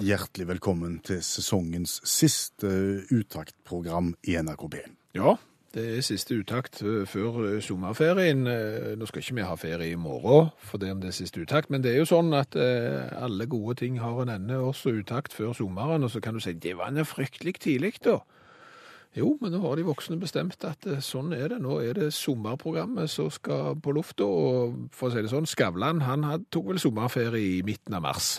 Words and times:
Hjertelig 0.00 0.46
velkommen 0.48 0.94
til 1.04 1.18
sesongens 1.20 1.98
siste 2.08 2.68
uttaktprogram 3.12 4.14
i 4.24 4.38
NRK 4.40 4.62
P1. 4.72 4.94
Ja, 5.18 5.34
det 5.76 5.84
er 5.98 6.06
siste 6.06 6.38
uttakt 6.40 6.78
eh, 6.80 7.02
før 7.04 7.36
eh, 7.44 7.58
sommerferien. 7.60 8.46
Eh, 8.48 8.94
Nå 8.96 9.04
skal 9.10 9.20
ikke 9.20 9.36
vi 9.36 9.44
ha 9.44 9.58
ferie 9.60 9.92
i 9.92 10.00
morgen, 10.00 10.48
for 10.64 10.80
det 10.80 10.94
om 10.94 11.02
det 11.02 11.10
er 11.10 11.18
siste 11.18 11.42
uttakt, 11.44 11.68
men 11.68 11.84
det 11.84 11.92
er 11.92 12.00
jo 12.00 12.08
sånn 12.14 12.32
at 12.32 12.56
eh, 12.56 13.12
alle 13.12 13.44
gode 13.44 13.76
ting 13.82 14.00
har 14.00 14.22
en 14.24 14.32
ende, 14.32 14.56
også 14.56 14.96
uttakt 15.02 15.36
før 15.36 15.52
sommeren, 15.58 16.08
og 16.08 16.14
så 16.14 16.24
kan 16.24 16.32
du 16.32 16.40
si, 16.40 16.56
det 16.56 16.78
var 16.80 16.96
fryktelig 17.04 17.58
tidlig 17.60 17.98
da. 18.00 18.22
Jo, 19.18 19.34
men 19.42 19.52
nå 19.52 19.60
har 19.66 19.76
de 19.76 19.84
voksne 19.84 20.16
bestemt 20.16 20.64
at 20.64 20.88
eh, 20.88 21.04
sånn 21.04 21.36
er 21.36 21.50
det. 21.52 21.60
Nå 21.60 21.76
er 21.84 22.00
det 22.00 22.14
sommerprogrammet 22.16 23.12
som 23.12 23.28
skal 23.28 23.76
på 23.84 23.92
lufta, 24.00 24.24
og 24.24 24.86
for 24.96 25.10
å 25.10 25.12
si 25.12 25.20
det 25.20 25.34
sånn, 25.36 25.50
Skavlan, 25.50 26.00
tok 26.48 26.72
vel 26.72 26.80
sommerferie 26.80 27.58
i 27.58 27.66
midten 27.68 28.00
av 28.00 28.08
mars. 28.08 28.38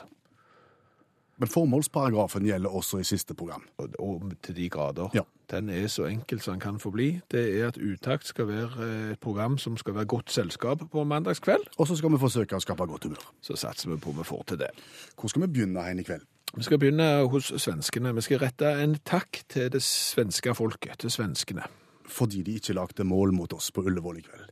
Men 1.41 1.49
formålsparagrafen 1.49 2.45
gjelder 2.45 2.69
også 2.69 2.99
i 3.01 3.03
siste 3.03 3.33
program. 3.33 3.63
og, 3.77 3.95
og 3.99 4.33
til 4.45 4.55
de 4.55 4.69
grader. 4.69 5.09
Ja. 5.13 5.21
Den 5.51 5.69
er 5.69 5.87
så 5.87 6.05
enkel 6.05 6.39
som 6.41 6.53
den 6.53 6.61
kan 6.61 6.77
få 6.79 6.91
bli. 6.93 7.19
Det 7.31 7.41
er 7.59 7.67
at 7.67 7.77
Utakt 7.77 8.27
skal 8.27 8.47
være 8.47 8.85
eh, 8.85 9.11
et 9.11 9.19
program 9.19 9.57
som 9.57 9.77
skal 9.77 9.95
være 9.95 10.05
godt 10.05 10.31
selskap 10.31 10.83
på 10.91 11.03
mandagskveld. 11.03 11.65
Og 11.77 11.87
så 11.87 11.97
skal 11.97 12.13
vi 12.13 12.19
forsøke 12.21 12.55
å 12.55 12.61
skape 12.61 12.85
godt 12.85 13.09
humør. 13.09 13.25
Så 13.41 13.57
satser 13.57 13.89
vi 13.89 13.97
på 13.97 14.13
vi 14.13 14.27
får 14.27 14.43
til 14.51 14.61
det. 14.61 14.69
Hvor 15.17 15.33
skal 15.33 15.41
vi 15.41 15.49
begynne 15.55 15.87
hen 15.87 15.99
i 15.99 16.05
kveld? 16.05 16.29
Vi 16.53 16.67
skal 16.67 16.79
begynne 16.79 17.09
hos 17.31 17.49
svenskene. 17.57 18.13
Vi 18.15 18.21
skal 18.21 18.43
rette 18.45 18.75
en 18.83 18.95
takk 19.07 19.41
til 19.49 19.71
det 19.73 19.81
svenske 19.81 20.53
folket, 20.55 20.99
til 21.01 21.11
svenskene. 21.11 21.65
Fordi 22.05 22.45
de 22.45 22.59
ikke 22.61 22.77
lagde 22.77 23.07
mål 23.07 23.33
mot 23.33 23.53
oss 23.53 23.71
på 23.71 23.81
Ullevål 23.81 24.21
i 24.21 24.25
kveld. 24.29 24.47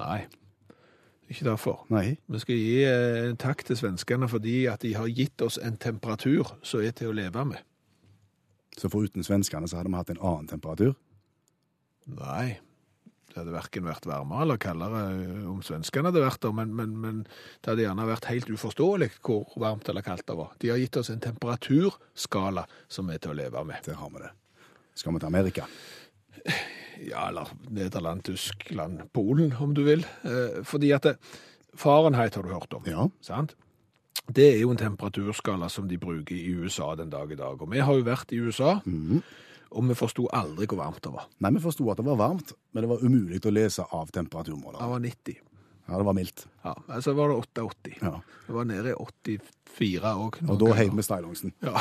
Nei, 0.00 0.20
ikke 1.30 1.48
derfor. 1.48 1.80
Nei. 1.92 2.16
Vi 2.30 2.42
skal 2.42 2.60
gi 2.60 2.76
eh, 2.86 3.32
takk 3.40 3.64
til 3.66 3.78
svenskene 3.78 4.28
fordi 4.30 4.58
at 4.70 4.84
de 4.84 4.92
har 4.98 5.10
gitt 5.10 5.42
oss 5.42 5.58
en 5.62 5.78
temperatur 5.80 6.54
som 6.62 6.84
er 6.84 6.94
til 6.96 7.10
å 7.10 7.16
leve 7.16 7.46
med. 7.48 7.64
Så 8.76 8.90
foruten 8.92 9.24
svenskene 9.24 9.68
så 9.68 9.80
hadde 9.80 9.90
vi 9.90 9.98
hatt 9.98 10.12
en 10.12 10.22
annen 10.22 10.48
temperatur. 10.50 10.94
Nei, 12.06 12.58
det 13.36 13.40
hadde 13.40 13.52
hverken 13.56 13.88
vært 13.88 14.06
varmere 14.06 14.44
eller 14.46 14.60
kaldere 14.62 15.02
eh, 15.16 15.42
om 15.50 15.58
svenskene 15.66 16.12
hadde 16.12 16.22
vært 16.22 16.44
der, 16.44 16.54
men, 16.56 16.74
men, 16.78 16.94
men 17.02 17.18
det 17.26 17.72
hadde 17.72 17.86
gjerne 17.88 18.08
vært 18.08 18.30
helt 18.30 18.52
uforståelig 18.52 19.10
hvor 19.18 19.58
varmt 19.60 19.90
eller 19.90 20.06
kaldt 20.06 20.28
det 20.30 20.38
var. 20.38 20.54
De 20.62 20.72
har 20.72 20.80
gitt 20.80 21.00
oss 21.00 21.10
en 21.12 21.22
temperaturskala 21.24 22.68
som 22.88 23.10
er 23.10 23.20
til 23.20 23.34
å 23.34 23.38
leve 23.42 23.66
med. 23.66 23.82
Der 23.88 23.98
har 24.00 24.12
vi 24.14 24.24
det. 24.24 24.32
Skal 24.96 25.16
vi 25.16 25.20
til 25.20 25.32
Amerika? 25.32 25.68
Ja, 27.04 27.28
eller 27.28 27.50
Nederland, 27.68 28.24
Tyskland, 28.24 29.02
Polen, 29.12 29.52
om 29.60 29.74
du 29.74 29.82
vil. 29.84 30.04
Eh, 30.24 30.62
fordi 30.64 30.90
at 30.96 31.02
det, 31.02 31.16
Fahrenheit 31.76 32.34
har 32.34 32.42
du 32.42 32.48
hørt 32.54 32.72
om, 32.74 32.82
Ja. 32.86 33.08
sant? 33.20 33.54
Det 34.32 34.54
er 34.56 34.60
jo 34.60 34.70
en 34.72 34.76
temperaturskala 34.80 35.68
som 35.70 35.86
de 35.88 35.98
bruker 35.98 36.34
i 36.34 36.48
USA 36.56 36.94
den 36.96 37.10
dag 37.10 37.30
i 37.30 37.36
dag. 37.38 37.60
Og 37.62 37.70
vi 37.70 37.78
har 37.78 37.94
jo 37.94 38.02
vært 38.02 38.32
i 38.32 38.40
USA, 38.40 38.80
og 39.70 39.84
vi 39.88 39.94
forsto 39.94 40.26
aldri 40.32 40.66
hvor 40.66 40.78
varmt 40.80 41.02
det 41.04 41.12
var. 41.12 41.28
Nei, 41.40 41.50
vi 41.52 41.60
forsto 41.60 41.86
at 41.90 41.96
det 42.00 42.06
var 42.06 42.16
varmt, 42.16 42.52
men 42.72 42.82
det 42.82 42.88
var 42.90 43.04
umulig 43.04 43.40
å 43.44 43.52
lese 43.52 43.84
av 43.92 44.10
Det 44.10 44.88
var 44.90 44.98
90. 44.98 45.36
Ja, 45.88 45.96
det 45.98 46.04
var 46.04 46.14
mildt. 46.14 46.46
Ja, 46.64 46.74
altså 46.88 47.12
var 47.14 47.28
det 47.28 47.36
88. 47.36 47.92
Ja. 48.02 48.20
Det 48.48 48.54
var 48.56 48.64
nede 48.64 48.90
i 48.90 48.94
84 48.98 50.14
òg. 50.16 50.40
Og 50.50 50.58
da 50.58 50.72
heiv 50.74 50.96
vi 50.96 51.02
stylongsen. 51.02 51.52
Ja. 51.62 51.76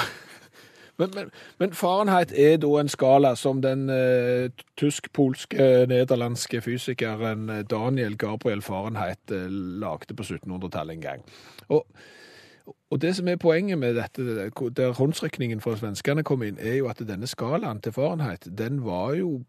Men, 0.97 1.11
men, 1.15 1.31
men 1.59 1.73
Fahrenheit 1.73 2.31
er 2.31 2.57
da 2.63 2.69
en 2.79 2.89
skala 2.89 3.33
som 3.35 3.61
den 3.61 3.89
eh, 3.91 4.49
tysk-polske, 4.79 5.85
nederlandske 5.91 6.61
fysikeren 6.61 7.49
eh, 7.49 7.63
Daniel 7.67 8.17
Gabriel 8.17 8.61
Fahrenheit 8.61 9.31
eh, 9.31 9.49
lagde 9.81 10.15
på 10.15 10.23
1700-tallet 10.23 10.95
en 10.95 11.01
gang. 11.01 11.25
Og, 11.67 11.83
og 12.91 13.01
det 13.01 13.15
som 13.15 13.27
er 13.27 13.41
poenget 13.41 13.77
med 13.79 13.99
dette, 13.99 14.47
der 14.77 14.95
håndsrekningen 14.95 15.61
fra 15.61 15.75
svenskene 15.75 16.23
kom 16.23 16.43
inn, 16.43 16.59
er 16.59 16.79
jo 16.79 16.87
at 16.87 17.03
denne 17.03 17.27
skalaen 17.27 17.81
til 17.83 17.91
Fahrenheit, 17.91 18.47
den 18.57 18.85
var 18.85 19.13
jo 19.19 19.41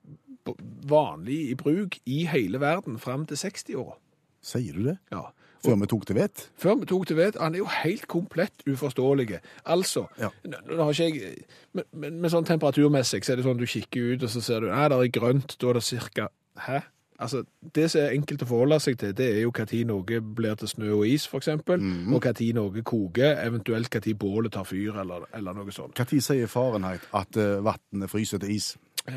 vanlig 0.87 1.39
i 1.51 1.55
bruk 1.55 1.99
i 2.07 2.25
hele 2.27 2.61
verden 2.61 2.99
fram 2.99 3.27
til 3.27 3.39
60-åra. 3.39 3.97
Sier 4.43 4.75
du 4.75 4.85
det? 4.91 4.99
Ja. 5.13 5.29
Før 5.67 5.79
vi 5.83 5.89
tok 5.93 6.07
til 6.09 6.19
vett? 6.19 6.47
Før 6.63 6.81
vi 6.81 6.89
tok 6.91 7.07
til 7.11 7.17
vett. 7.19 7.39
han 7.41 7.55
er 7.55 7.59
jo 7.65 7.69
helt 7.83 8.07
komplett 8.09 8.67
uforståelig. 8.67 9.41
Altså, 9.65 10.07
Ja. 10.21 10.31
nå, 10.47 10.83
har 10.83 10.91
ikke 10.93 11.05
jeg, 11.05 11.45
men, 11.73 11.85
men, 11.93 12.21
men 12.21 12.31
sånn 12.31 12.47
temperaturmessig, 12.49 13.25
så 13.25 13.33
er 13.33 13.37
det 13.41 13.45
sånn 13.49 13.59
du 13.61 13.67
kikker 13.67 14.15
ut, 14.15 14.23
og 14.23 14.31
så 14.31 14.41
ser 14.41 14.61
du, 14.61 14.71
nei, 14.73 14.89
det 14.89 14.99
er 14.99 15.15
grønt, 15.21 15.57
da 15.61 15.73
er 15.73 15.81
det 15.81 15.83
cirka, 15.83 16.29
hæ? 16.67 16.81
Altså, 17.19 17.45
det 17.75 17.87
som 17.91 18.03
er 18.03 18.13
enkelt 18.13 18.43
å 18.45 18.47
forholde 18.51 18.77
seg 18.85 18.99
til, 19.01 19.15
det 19.17 19.27
er 19.39 19.39
jo 19.41 19.53
tid 19.57 19.87
noe 19.89 20.19
blir 20.21 20.55
til 20.61 20.69
snø 20.69 20.91
og 20.99 21.07
is, 21.09 21.25
for 21.27 21.41
eksempel, 21.41 21.81
og 22.13 22.27
tid 22.37 22.55
noe 22.59 22.83
koker, 22.85 23.39
eventuelt 23.47 23.91
tid 23.91 24.19
bålet 24.21 24.53
tar 24.53 24.65
fyr, 24.69 24.99
eller, 25.01 25.25
eller 25.35 25.57
noe 25.57 25.73
sånt. 25.73 25.97
Når 25.97 26.21
sier 26.21 26.47
Fahrenheit 26.47 27.01
at 27.17 27.39
uh, 27.41 27.65
vannet 27.65 28.11
fryser 28.13 28.39
til 28.39 28.53
is? 28.57 28.77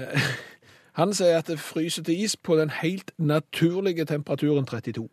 Han 0.99 1.13
sier 1.13 1.37
at 1.39 1.47
det 1.47 1.59
fryser 1.59 2.03
til 2.03 2.23
is 2.23 2.35
på 2.35 2.55
den 2.59 2.69
helt 2.69 3.11
naturlige 3.17 4.05
temperaturen 4.05 4.65
32. 4.65 5.07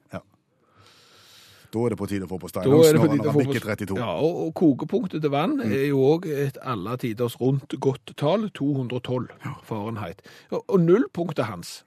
Da 1.72 1.84
er 1.84 1.94
det 1.94 1.98
på 2.00 2.08
tide 2.10 2.26
å 2.26 2.30
få 2.30 2.38
på 2.42 2.50
på 2.52 2.64
når 2.66 2.98
han 3.02 3.22
har 3.24 3.38
bikket 3.40 3.66
32. 3.66 3.98
Ja, 4.00 4.12
og, 4.22 4.40
og 4.46 4.54
kokepunktet 4.58 5.24
til 5.24 5.32
vann 5.34 5.58
er 5.64 5.86
jo 5.88 6.02
òg 6.14 6.28
et 6.30 6.58
alle 6.62 6.96
tiders 7.02 7.38
rundt 7.40 7.74
godt 7.82 8.14
tall, 8.20 8.48
212 8.56 9.28
Fahrenheit. 9.66 10.22
Og, 10.50 10.62
og 10.66 10.80
nullpunktet 10.84 11.48
hans 11.50 11.78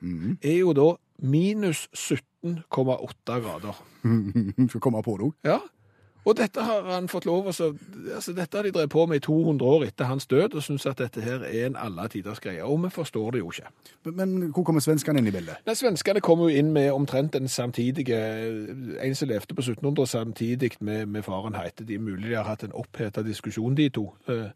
er 0.42 0.60
jo 0.60 0.76
da 0.78 0.92
minus 1.20 1.88
17,8 1.96 3.42
grader. 3.44 3.84
Skal 4.72 4.84
komme 4.84 5.04
på 5.04 5.18
det 5.20 5.30
òg. 5.30 5.36
Ja, 5.48 5.60
og 6.30 6.38
dette 6.38 6.64
har 6.64 6.86
han 6.94 7.08
fått 7.10 7.26
lov 7.26 7.50
å 7.50 7.54
altså 8.16 8.34
Dette 8.36 8.58
har 8.58 8.66
de 8.66 8.72
drevet 8.72 8.92
på 8.94 9.06
med 9.10 9.20
i 9.20 9.24
200 9.26 9.66
år 9.66 9.86
etter 9.88 10.10
hans 10.10 10.28
død, 10.30 10.56
og 10.56 10.64
syns 10.64 10.86
at 10.90 11.00
dette 11.02 11.24
her 11.24 11.44
er 11.48 11.66
en 11.68 11.78
alle 11.80 12.08
tiders 12.12 12.42
greie. 12.44 12.64
Og 12.64 12.84
vi 12.84 12.92
forstår 12.94 13.32
det 13.32 13.42
jo 13.42 13.52
ikke. 13.52 13.72
Men, 14.06 14.16
men 14.20 14.52
hvor 14.54 14.66
kommer 14.68 14.84
svenskene 14.84 15.22
inn 15.22 15.30
i 15.32 15.34
bildet? 15.34 15.64
Nei, 15.66 15.76
Svenskene 15.80 16.22
kom 16.24 16.44
jo 16.46 16.50
inn 16.52 16.72
med 16.76 16.92
omtrent 16.94 17.34
den 17.34 17.50
samtidige 17.50 18.20
En 18.20 19.16
som 19.16 19.30
levde 19.30 19.56
på 19.56 19.62
1700 19.62 20.08
samtidig 20.08 20.72
med, 20.80 21.06
med 21.06 21.24
Fahrenheit. 21.24 21.82
De 21.88 21.98
er 21.98 22.04
mulig 22.04 22.30
de 22.30 22.38
har 22.38 22.48
hatt 22.48 22.64
en 22.68 22.76
oppheta 22.78 23.24
diskusjon, 23.26 23.76
de 23.78 23.90
to, 23.90 24.10
eh, 24.30 24.50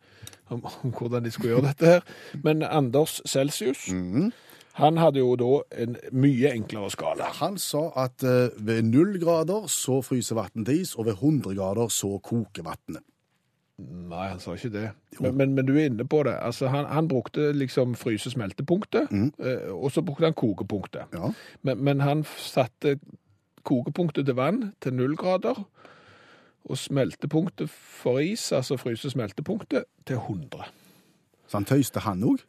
om, 0.53 0.66
om 0.84 0.94
hvordan 0.94 1.23
de 1.23 1.31
skulle 1.31 1.55
gjøre 1.55 1.67
dette 1.72 1.85
her. 1.95 2.01
Men 2.44 2.63
Anders 2.63 3.22
Celsius 3.25 3.88
han 4.73 4.97
hadde 4.97 5.22
jo 5.22 5.35
da 5.38 5.51
en 5.84 5.97
mye 6.17 6.50
enklere 6.53 6.89
skala. 6.94 7.29
Han 7.39 7.59
sa 7.61 7.91
at 8.06 8.25
eh, 8.25 8.53
ved 8.57 8.88
null 8.89 9.19
grader 9.22 9.67
så 9.69 10.00
fryser 10.01 10.39
vann 10.39 10.66
til 10.66 10.81
is, 10.81 10.95
og 10.95 11.06
ved 11.06 11.19
100 11.19 11.56
grader 11.59 11.91
så 11.94 12.16
koker 12.23 12.66
vannet. 12.66 13.03
Nei, 13.84 14.28
han 14.29 14.39
sa 14.41 14.53
ikke 14.53 14.72
det. 14.73 14.88
Men, 15.19 15.38
men, 15.38 15.53
men 15.57 15.66
du 15.66 15.73
er 15.75 15.89
inne 15.89 16.06
på 16.09 16.23
det. 16.25 16.35
Altså, 16.41 16.69
han, 16.73 16.85
han 16.89 17.07
brukte 17.09 17.51
liksom 17.57 17.95
fryse-smeltepunktet, 17.97 19.11
mm. 19.11 19.31
og 19.73 19.91
så 19.91 20.01
brukte 20.06 20.29
han 20.29 20.38
kokepunktet. 20.38 21.14
Ja. 21.14 21.31
Men, 21.61 21.81
men 21.84 22.02
han 22.05 22.22
satte 22.37 22.99
kokepunktet 23.66 24.29
til 24.29 24.37
vann 24.37 24.72
til 24.81 24.93
null 24.93 25.17
grader, 25.17 25.66
og 26.64 26.78
smeltepunktet 26.78 27.69
for 27.69 28.22
is, 28.23 28.52
altså 28.52 28.78
fryse-smeltepunktet, 28.78 29.84
til 30.08 30.16
100. 30.16 30.64
Så 31.47 31.58
han 31.58 31.66
tøyste 31.66 31.99
han 32.05 32.23
òg. 32.23 32.46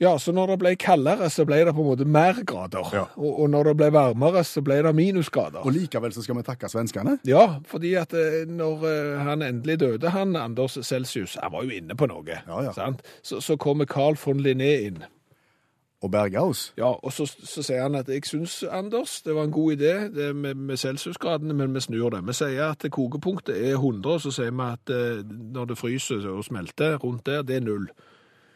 Ja, 0.00 0.18
så 0.20 0.32
når 0.36 0.50
det 0.52 0.58
ble 0.60 0.74
kaldere, 0.76 1.30
så 1.32 1.46
ble 1.48 1.62
det 1.64 1.72
på 1.72 1.80
en 1.80 1.88
måte 1.88 2.04
mer 2.04 2.42
grader. 2.44 2.90
Ja. 2.92 3.04
Og, 3.16 3.40
og 3.40 3.50
når 3.50 3.70
det 3.70 3.76
ble 3.80 3.88
varmere, 3.94 4.42
så 4.44 4.60
ble 4.60 4.76
det 4.84 4.92
minusgrader. 4.94 5.62
Og 5.64 5.72
likevel 5.72 6.12
så 6.12 6.24
skal 6.24 6.36
vi 6.36 6.44
takke 6.44 6.68
svenskene. 6.68 7.14
Ja, 7.24 7.46
fordi 7.64 7.94
at 7.96 8.12
eh, 8.12 8.42
når 8.48 8.84
eh, 8.90 9.12
han 9.24 9.42
endelig 9.46 9.78
døde, 9.80 10.12
han 10.12 10.36
Anders 10.36 10.76
Celsius, 10.84 11.38
han 11.40 11.52
var 11.54 11.64
jo 11.64 11.72
inne 11.78 11.96
på 11.96 12.08
noe, 12.12 12.28
Ja, 12.28 12.62
ja. 12.66 12.72
sant? 12.76 13.00
Så, 13.22 13.40
så 13.40 13.56
kommer 13.56 13.88
Carl 13.88 14.18
von 14.20 14.40
Linné 14.44 14.74
inn. 14.90 15.04
Og 16.04 16.10
berga 16.12 16.42
oss. 16.44 16.74
Ja, 16.76 16.90
og 16.92 17.12
så, 17.16 17.24
så 17.24 17.62
sier 17.64 17.86
han 17.86 17.96
at 17.96 18.10
jeg 18.12 18.26
syns, 18.28 18.58
Anders, 18.68 19.22
det 19.24 19.32
var 19.34 19.46
en 19.48 19.54
god 19.54 19.78
idé 19.78 19.94
det 20.12 20.26
med, 20.36 20.54
med 20.60 20.76
celsiusgradene, 20.76 21.56
men 21.56 21.72
vi 21.74 21.80
snur 21.80 22.10
det. 22.12 22.20
Vi 22.28 22.34
sier 22.36 22.66
at 22.74 22.84
kokepunktet 22.92 23.56
er 23.56 23.78
100, 23.78 24.12
og 24.12 24.20
så 24.26 24.34
sier 24.36 24.52
vi 24.52 24.66
at 24.68 24.92
eh, 24.92 25.24
når 25.56 25.72
det 25.72 25.78
fryser 25.80 26.28
og 26.34 26.44
smelter 26.44 26.98
rundt 27.00 27.24
der, 27.26 27.40
det 27.48 27.56
er 27.56 27.64
null. 27.64 27.88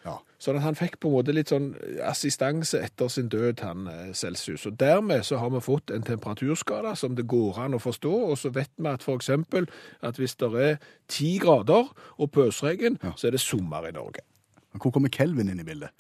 Ja. 0.04 0.14
Sånn 0.40 0.56
at 0.56 0.64
han 0.64 0.76
fikk 0.78 0.94
på 1.02 1.10
en 1.10 1.14
måte 1.18 1.32
litt 1.36 1.50
sånn 1.52 1.74
assistanse 2.08 2.78
etter 2.80 3.10
sin 3.12 3.28
død, 3.28 3.60
han 3.66 3.86
eh, 3.92 4.12
Celsius. 4.16 4.64
Og 4.70 4.78
dermed 4.80 5.26
så 5.28 5.36
har 5.42 5.50
vi 5.52 5.60
fått 5.60 5.92
en 5.92 6.06
temperaturskala 6.06 6.94
som 6.96 7.14
det 7.18 7.26
går 7.28 7.58
an 7.66 7.76
å 7.76 7.82
forstå, 7.82 8.12
og 8.30 8.38
så 8.40 8.48
vet 8.54 8.72
vi 8.80 8.88
at 8.88 9.04
eksempel 9.12 9.68
at 10.00 10.16
hvis 10.16 10.36
det 10.40 10.50
er 10.64 10.78
ti 11.12 11.34
grader 11.42 11.90
og 12.16 12.30
pøsregn, 12.32 12.96
Ja. 13.04 13.12
så 13.16 13.28
er 13.28 13.36
det 13.36 13.40
sommer 13.44 13.88
i 13.88 13.92
Norge. 13.92 14.24
Men 14.72 14.80
Hvor 14.80 14.92
kommer 14.94 15.08
Kelvin 15.12 15.48
inn 15.52 15.60
i 15.60 15.64
bildet? 15.68 15.90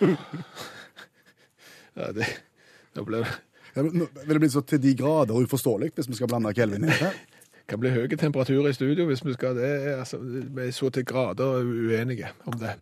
Ja, 1.98 2.12
det, 2.14 2.26
det 2.94 3.02
ble... 3.04 3.24
Vil 3.74 4.06
det 4.32 4.40
bli 4.40 4.48
så 4.50 4.60
til 4.66 4.80
de 4.82 4.92
grader 4.98 5.34
uforståelig 5.38 5.92
hvis 5.94 6.08
vi 6.10 6.16
skal 6.18 6.30
blande 6.30 6.52
Kelvin 6.56 6.84
inn 6.86 6.94
her? 6.94 7.16
kan 7.68 7.80
bli 7.80 7.90
høye 7.92 8.16
temperaturer 8.16 8.70
i 8.70 8.76
studio 8.76 9.04
hvis 9.08 9.24
vi 9.26 9.34
skal 9.36 9.56
det. 9.58 9.72
Altså, 9.98 10.18
vi 10.22 10.66
er 10.66 10.70
så 10.72 10.88
til 10.90 11.04
grader 11.04 11.60
uenige 11.62 12.32
om 12.46 12.56
det. 12.60 12.78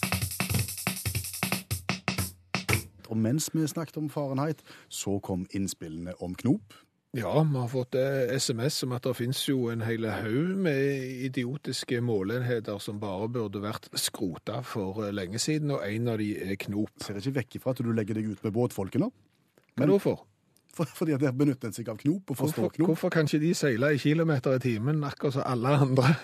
Og 3.07 3.17
mens 3.17 3.51
vi 3.55 3.67
snakket 3.67 3.97
om 3.97 4.11
Fahrenheit, 4.11 4.63
så 4.89 5.19
kom 5.19 5.47
innspillene 5.55 6.15
om 6.23 6.35
knop. 6.35 6.75
Ja, 7.17 7.33
vi 7.43 7.57
har 7.57 7.69
fått 7.71 7.95
eh, 7.97 8.35
SMS 8.37 8.83
om 8.85 8.93
at 8.93 9.07
det 9.07 9.15
finnes 9.17 9.41
jo 9.49 9.71
en 9.73 9.81
hel 9.87 10.05
haug 10.11 10.57
med 10.67 11.07
idiotiske 11.25 12.01
måleenheter 12.05 12.79
som 12.83 12.99
bare 13.01 13.31
burde 13.33 13.63
vært 13.63 13.89
skrota 13.97 14.61
for 14.67 15.07
eh, 15.07 15.15
lenge 15.15 15.41
siden, 15.41 15.73
og 15.73 15.87
en 15.87 16.13
av 16.13 16.21
de 16.21 16.35
er 16.45 16.59
knop. 16.67 16.93
Ser 17.01 17.23
ikke 17.23 17.39
vekk 17.39 17.57
ifra 17.61 17.73
at 17.73 17.81
du 17.81 17.93
legger 17.95 18.21
deg 18.21 18.35
ut 18.35 18.45
med 18.45 18.55
båtfolkene. 18.59 19.09
Men... 19.09 19.87
Hva 19.87 19.95
da 19.95 20.03
for? 20.03 20.27
For, 20.77 20.85
fordi 20.99 21.15
at 21.17 21.23
der 21.25 21.33
benytter 21.33 21.71
en 21.71 21.77
seg 21.77 21.89
av 21.89 21.97
knop 22.03 22.31
og 22.31 22.37
forstår 22.37 22.67
Hvorfor, 22.67 22.75
knop. 22.77 22.89
hvorfor 22.91 23.13
kan 23.15 23.29
ikke 23.29 23.41
de 23.47 23.55
seile 23.57 23.95
i 23.95 24.01
kilometer 24.03 24.59
i 24.59 24.61
timen, 24.61 25.01
akkurat 25.09 25.39
som 25.39 25.47
alle 25.47 25.73
andre? 25.87 26.11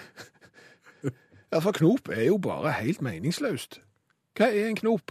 Ja, 1.53 1.59
for 1.61 1.73
knop 1.77 2.09
er 2.09 2.23
jo 2.31 2.39
bare 2.41 2.71
helt 2.79 3.03
meningsløst. 3.05 3.83
Hva 4.39 4.47
er 4.49 4.71
en 4.71 4.77
knop? 4.79 5.11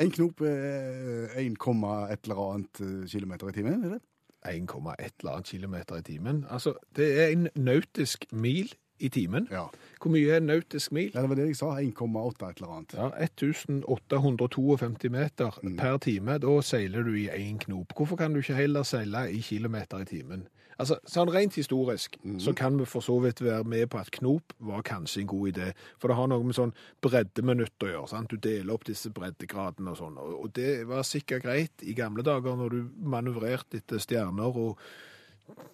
En 0.00 0.10
knop 0.14 0.40
er 0.40 1.34
1, 1.36 1.56
et 1.58 2.24
eller 2.24 2.38
annet 2.54 2.80
eh, 2.80 3.02
kilometer 3.10 3.50
i 3.50 3.52
timen, 3.52 3.84
er 3.84 3.98
det? 3.98 4.00
1,1 4.48 4.78
eller 5.20 5.32
annet 5.32 5.50
kilometer 5.50 5.98
i 6.00 6.02
timen. 6.06 6.46
Altså, 6.48 6.72
det 6.96 7.08
er 7.22 7.26
en 7.34 7.48
nautisk 7.54 8.24
mil 8.32 8.72
i 8.98 9.08
timen. 9.08 9.48
Ja. 9.50 9.66
Hvor 10.02 10.10
mye 10.14 10.36
er 10.36 10.40
nautisk 10.44 10.92
mil? 10.92 11.10
ja, 11.14 11.20
det 11.22 11.28
var 11.28 11.36
det 11.38 11.46
jeg 11.48 11.56
sa. 11.60 11.72
1,8 11.80 12.50
et 12.50 12.60
eller 12.60 12.74
annet. 12.76 12.94
Ja, 12.94 13.08
1852 13.24 15.10
meter 15.10 15.58
per 15.78 15.98
time. 15.98 16.38
Da 16.38 16.60
seiler 16.62 17.02
du 17.02 17.14
i 17.14 17.28
én 17.28 17.58
knop. 17.58 17.92
Hvorfor 17.96 18.16
kan 18.16 18.32
du 18.32 18.40
ikke 18.42 18.54
heller 18.58 18.82
seile 18.82 19.30
i 19.32 19.40
kilometer 19.40 19.98
i 20.04 20.08
timen? 20.08 20.48
Altså, 20.78 21.00
sånn 21.10 21.30
Rent 21.34 21.56
historisk 21.58 22.14
så 22.38 22.52
kan 22.54 22.76
vi 22.78 22.84
for 22.86 23.02
så 23.02 23.16
vidt 23.18 23.40
være 23.42 23.64
med 23.66 23.88
på 23.90 23.98
at 23.98 24.12
knop 24.14 24.52
var 24.62 24.84
kanskje 24.86 25.24
en 25.24 25.30
god 25.32 25.48
idé. 25.50 25.72
For 25.98 26.06
det 26.10 26.18
har 26.20 26.28
noe 26.30 26.46
med 26.46 26.54
sånn 26.54 26.74
breddeminutt 27.02 27.82
å 27.82 27.90
gjøre. 27.90 28.10
sant? 28.12 28.30
Du 28.30 28.38
deler 28.38 28.76
opp 28.76 28.86
disse 28.86 29.10
breddegradene 29.10 29.90
og 29.90 29.98
sånn. 29.98 30.20
Og 30.22 30.52
det 30.54 30.86
var 30.86 31.02
sikkert 31.02 31.42
greit 31.48 31.82
i 31.82 31.96
gamle 31.98 32.22
dager 32.22 32.54
når 32.54 32.76
du 32.76 32.94
manøvrerte 33.02 33.82
etter 33.82 33.98
stjerner 33.98 34.54
og 34.54 34.78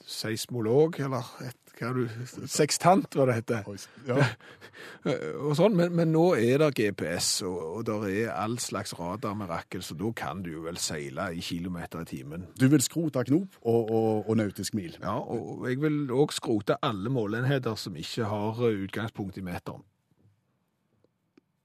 seismolog, 0.04 0.98
eller 1.00 1.28
et, 1.44 1.58
hva 1.78 1.90
du, 1.96 2.04
sekstant, 2.50 3.14
hva 3.16 3.26
det 3.28 3.38
heter. 3.40 3.68
Ja. 4.08 4.26
Og 5.44 5.54
sånn, 5.58 5.76
men, 5.78 5.94
men 5.96 6.10
nå 6.14 6.24
er 6.38 6.58
det 6.62 6.70
GPS, 6.78 7.28
og, 7.46 7.58
og 7.78 7.84
det 7.86 7.96
er 8.24 8.32
all 8.34 8.56
slags 8.62 8.94
radarmirakel, 8.98 9.84
så 9.84 9.96
da 9.98 10.10
kan 10.16 10.42
du 10.44 10.50
jo 10.52 10.64
vel 10.66 10.78
seile 10.82 11.28
i 11.36 11.42
kilometer 11.44 12.02
i 12.02 12.08
timen. 12.08 12.48
Du 12.58 12.66
vil 12.72 12.82
skrote 12.84 13.22
knop 13.28 13.58
og, 13.62 13.80
og, 13.84 14.28
og 14.28 14.38
nautisk 14.40 14.76
mil. 14.78 14.96
Ja, 15.02 15.16
og 15.20 15.66
jeg 15.68 15.80
vil 15.84 16.10
òg 16.14 16.34
skrote 16.34 16.78
alle 16.82 17.12
måleenheter 17.12 17.78
som 17.80 17.96
ikke 18.00 18.28
har 18.30 18.64
eh, 18.66 18.84
utgangspunkt 18.86 19.38
i 19.38 19.46
meteren. 19.46 19.84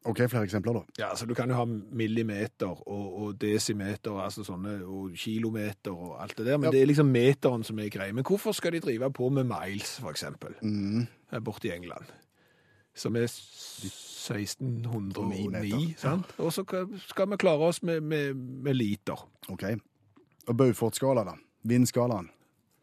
OK, 0.09 0.23
flere 0.31 0.43
eksempler, 0.47 0.73
da. 0.73 0.81
Ja, 0.99 1.09
altså 1.13 1.25
Du 1.29 1.33
kan 1.37 1.49
jo 1.51 1.55
ha 1.59 1.65
millimeter 1.65 2.67
og, 2.87 3.07
og 3.21 3.35
desimeter 3.41 4.17
altså 4.23 4.43
sånne, 4.47 4.79
og 4.85 5.11
kilometer 5.15 5.91
og 5.93 6.15
alt 6.23 6.33
det 6.37 6.45
der, 6.47 6.57
men 6.57 6.65
Ja. 6.69 6.71
det 6.71 6.81
er 6.81 6.85
liksom 6.89 7.05
meteren 7.13 7.63
som 7.63 7.79
er 7.79 7.89
greia. 7.93 8.13
Men 8.13 8.23
hvorfor 8.25 8.51
skal 8.57 8.71
de 8.73 8.79
drive 8.79 9.11
på 9.13 9.29
med 9.29 9.43
miles, 9.51 9.99
for 9.99 10.09
eksempel, 10.09 10.55
Mm. 10.61 11.07
her 11.31 11.39
borte 11.39 11.67
i 11.67 11.71
England? 11.75 12.05
Som 12.95 13.15
er 13.15 13.27
1609, 13.29 15.47
meter. 15.49 15.93
sant? 15.97 16.25
Og 16.37 16.51
så 16.53 16.63
skal 17.07 17.29
vi 17.29 17.35
klare 17.37 17.59
oss 17.69 17.83
med, 17.83 18.01
med, 18.01 18.33
med 18.35 18.73
liter. 18.75 19.29
OK. 19.49 19.63
Og 20.47 20.57
Beaufort-skala, 20.57 21.23
da? 21.23 21.31
Vindskalaen? 21.63 22.29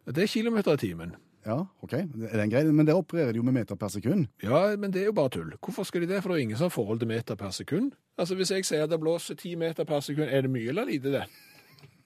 Det 0.07 0.23
er 0.23 0.27
kilometer 0.31 0.73
i 0.73 0.77
timen. 0.77 1.15
Ja, 1.47 1.61
OK. 1.87 1.93
Er 1.95 2.37
den 2.41 2.51
grei? 2.51 2.65
Men 2.75 2.89
der 2.89 2.99
opererer 2.99 3.33
de 3.33 3.39
jo 3.39 3.47
med 3.47 3.55
meter 3.55 3.79
per 3.79 3.93
sekund. 3.95 4.27
Ja, 4.43 4.67
men 4.77 4.91
det 4.91 5.05
er 5.05 5.11
jo 5.13 5.17
bare 5.17 5.31
tull. 5.37 5.53
Hvorfor 5.63 5.87
skal 5.87 6.03
de 6.03 6.11
det? 6.11 6.23
For 6.23 6.33
det 6.33 6.41
er 6.41 6.47
ingen 6.49 6.59
som 6.59 6.67
har 6.67 6.75
forhold 6.75 6.99
til 7.03 7.09
meter 7.09 7.39
per 7.39 7.55
sekund. 7.55 7.93
Altså, 8.19 8.35
Hvis 8.35 8.51
jeg 8.51 8.67
sier 8.67 8.87
det 8.91 8.99
blåser 9.01 9.39
ti 9.39 9.55
meter 9.55 9.85
per 9.87 10.01
sekund, 10.03 10.27
er 10.27 10.43
det 10.43 10.51
mye 10.51 10.73
eller 10.75 10.89
lite 10.89 11.13
det? 11.15 11.27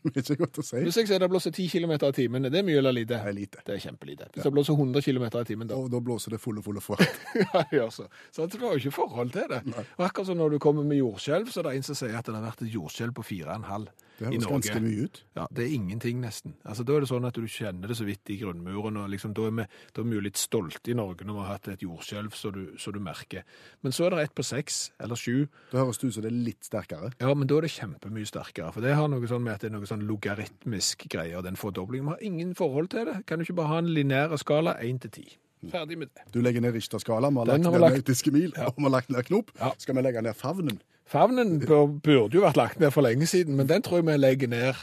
Det 0.04 0.16
er 0.16 0.32
ikke 0.32 0.46
godt 0.46 0.58
å 0.58 0.62
si. 0.64 0.78
Hvis 0.80 0.96
jeg 0.96 1.08
sier 1.10 1.20
det 1.20 1.26
blåser 1.28 1.52
10 1.52 1.66
kilometer 1.74 2.08
i 2.08 2.14
timen, 2.16 2.46
er 2.48 2.52
det 2.54 2.62
mye 2.64 2.78
eller 2.80 2.94
lite? 2.96 3.18
Det 3.18 3.18
er 3.20 3.34
lite. 3.36 3.60
Det 3.66 3.74
er 3.74 3.82
kjempelite. 3.84 4.28
Hvis 4.32 4.46
det 4.46 4.52
blåser 4.54 4.72
100 4.72 5.04
kilometer 5.04 5.44
i 5.44 5.48
timen, 5.50 5.68
da 5.68 5.76
Og 5.76 5.90
da 5.92 6.00
blåser 6.00 6.32
det 6.32 6.40
fulle, 6.40 6.62
fulle 6.64 6.80
fart. 6.80 7.04
Ja, 7.36 7.60
det 7.60 7.76
gjør 7.76 7.90
så. 7.92 8.06
Så 8.32 8.46
du 8.48 8.56
har 8.64 8.72
jo 8.72 8.80
ikke 8.80 8.94
forhold 8.96 9.34
til 9.36 9.44
det. 9.52 9.60
Og 9.98 10.06
akkurat 10.06 10.30
som 10.30 10.40
når 10.40 10.56
du 10.56 10.58
kommer 10.58 10.86
med 10.88 11.02
jordskjelv, 11.02 11.52
så 11.52 11.60
er 11.60 11.68
det 11.68 11.74
en 11.76 11.84
som 11.90 11.98
sier 12.00 12.16
at 12.16 12.24
det 12.24 12.32
har 12.32 12.46
vært 12.46 12.64
et 12.64 12.72
jordskjelv 12.72 13.12
på 13.20 13.26
4,5 13.28 13.90
Det 14.20 14.28
høres 14.28 14.46
ganske 14.50 14.80
mye 14.84 15.04
ut. 15.08 15.22
Ja, 15.38 15.46
Det 15.50 15.64
er 15.64 15.74
ingenting, 15.74 16.20
nesten. 16.20 16.52
Altså, 16.68 16.84
Da 16.84 16.92
er 16.96 17.00
det 17.00 17.08
sånn 17.08 17.24
at 17.26 17.34
du 17.34 17.46
kjenner 17.48 17.88
det 17.88 17.96
så 17.96 18.04
vidt 18.04 18.28
i 18.28 18.36
grunnmuren. 18.36 18.98
og 19.00 19.08
liksom, 19.08 19.32
Da 19.34 19.46
er 19.48 19.50
vi, 19.56 19.64
da 19.94 20.02
er 20.02 20.04
vi 20.04 20.18
jo 20.18 20.20
litt 20.20 20.36
stolte 20.36 20.92
i 20.92 20.94
Norge 20.94 21.24
når 21.24 21.34
vi 21.38 21.40
har 21.40 21.52
hatt 21.56 21.68
et 21.68 21.80
jordskjelv 21.80 22.36
så 22.36 22.52
du, 22.52 22.76
så 22.76 22.92
du 22.92 23.00
merker. 23.00 23.42
Men 23.82 23.92
så 23.96 24.06
er 24.06 24.10
det 24.10 24.18
ett 24.28 24.34
på 24.34 24.44
seks 24.44 24.90
eller 25.00 25.16
sju. 25.16 25.48
Det 25.72 25.80
høres 25.80 26.04
ut 26.04 26.12
som 26.12 26.22
det 26.22 26.30
er 26.32 26.36
litt 26.36 26.62
sterkere. 26.68 27.12
Ja, 27.18 27.32
men 27.34 27.46
da 27.48 27.56
er 27.56 27.62
det 27.62 27.70
kjempemye 27.72 28.28
sterkere. 28.28 28.72
For 28.72 28.80
det 28.84 28.94
har 28.94 29.08
noe 29.08 29.26
sånn 29.26 29.42
med 29.42 29.54
at 29.54 29.60
det 29.64 29.72
er 29.72 29.78
noe 29.78 29.88
sånn 29.88 30.06
logaritmisk 30.06 31.08
greier, 31.08 31.42
den 31.42 31.56
fordoblingen. 31.56 32.04
Vi 32.04 32.10
har 32.10 32.22
ingen 32.22 32.54
forhold 32.54 32.90
til 32.90 33.06
det. 33.06 33.24
Kan 33.26 33.38
du 33.38 33.44
ikke 33.44 33.56
bare 33.56 33.68
ha 33.68 33.78
en 33.78 33.94
lineær 33.94 34.36
skala 34.36 34.76
1 34.80 35.00
til 35.00 35.10
10? 35.10 35.36
Ferdig 35.68 35.98
med 35.98 36.08
det. 36.14 36.22
Du 36.32 36.40
legger 36.40 36.60
ned 36.64 36.72
Richter-skala, 36.74 37.28
vi 37.30 37.36
har 37.36 37.44
Den 37.44 37.60
lagt 37.60 37.64
har 37.64 37.72
ned 37.72 37.78
vi 37.78 37.84
lagt- 37.84 37.96
nautiske 38.06 38.30
mil, 38.32 38.52
og 38.56 38.74
vi 38.76 38.82
har 38.82 38.90
lagt 38.90 39.10
ned 39.10 39.24
knop. 39.24 39.50
Ja. 39.60 39.70
Skal 39.78 39.94
vi 39.96 40.02
legge 40.02 40.22
ned 40.22 40.34
favnen? 40.34 40.80
Favnen 41.06 41.60
bør, 41.60 41.86
burde 42.00 42.34
jo 42.38 42.40
vært 42.40 42.56
lagt 42.56 42.80
ned 42.80 42.90
for 42.94 43.02
lenge 43.02 43.26
siden, 43.26 43.56
men 43.56 43.66
den 43.68 43.82
tror 43.82 43.96
jeg 43.98 44.06
vi 44.06 44.16
legger 44.16 44.48
ned. 44.48 44.74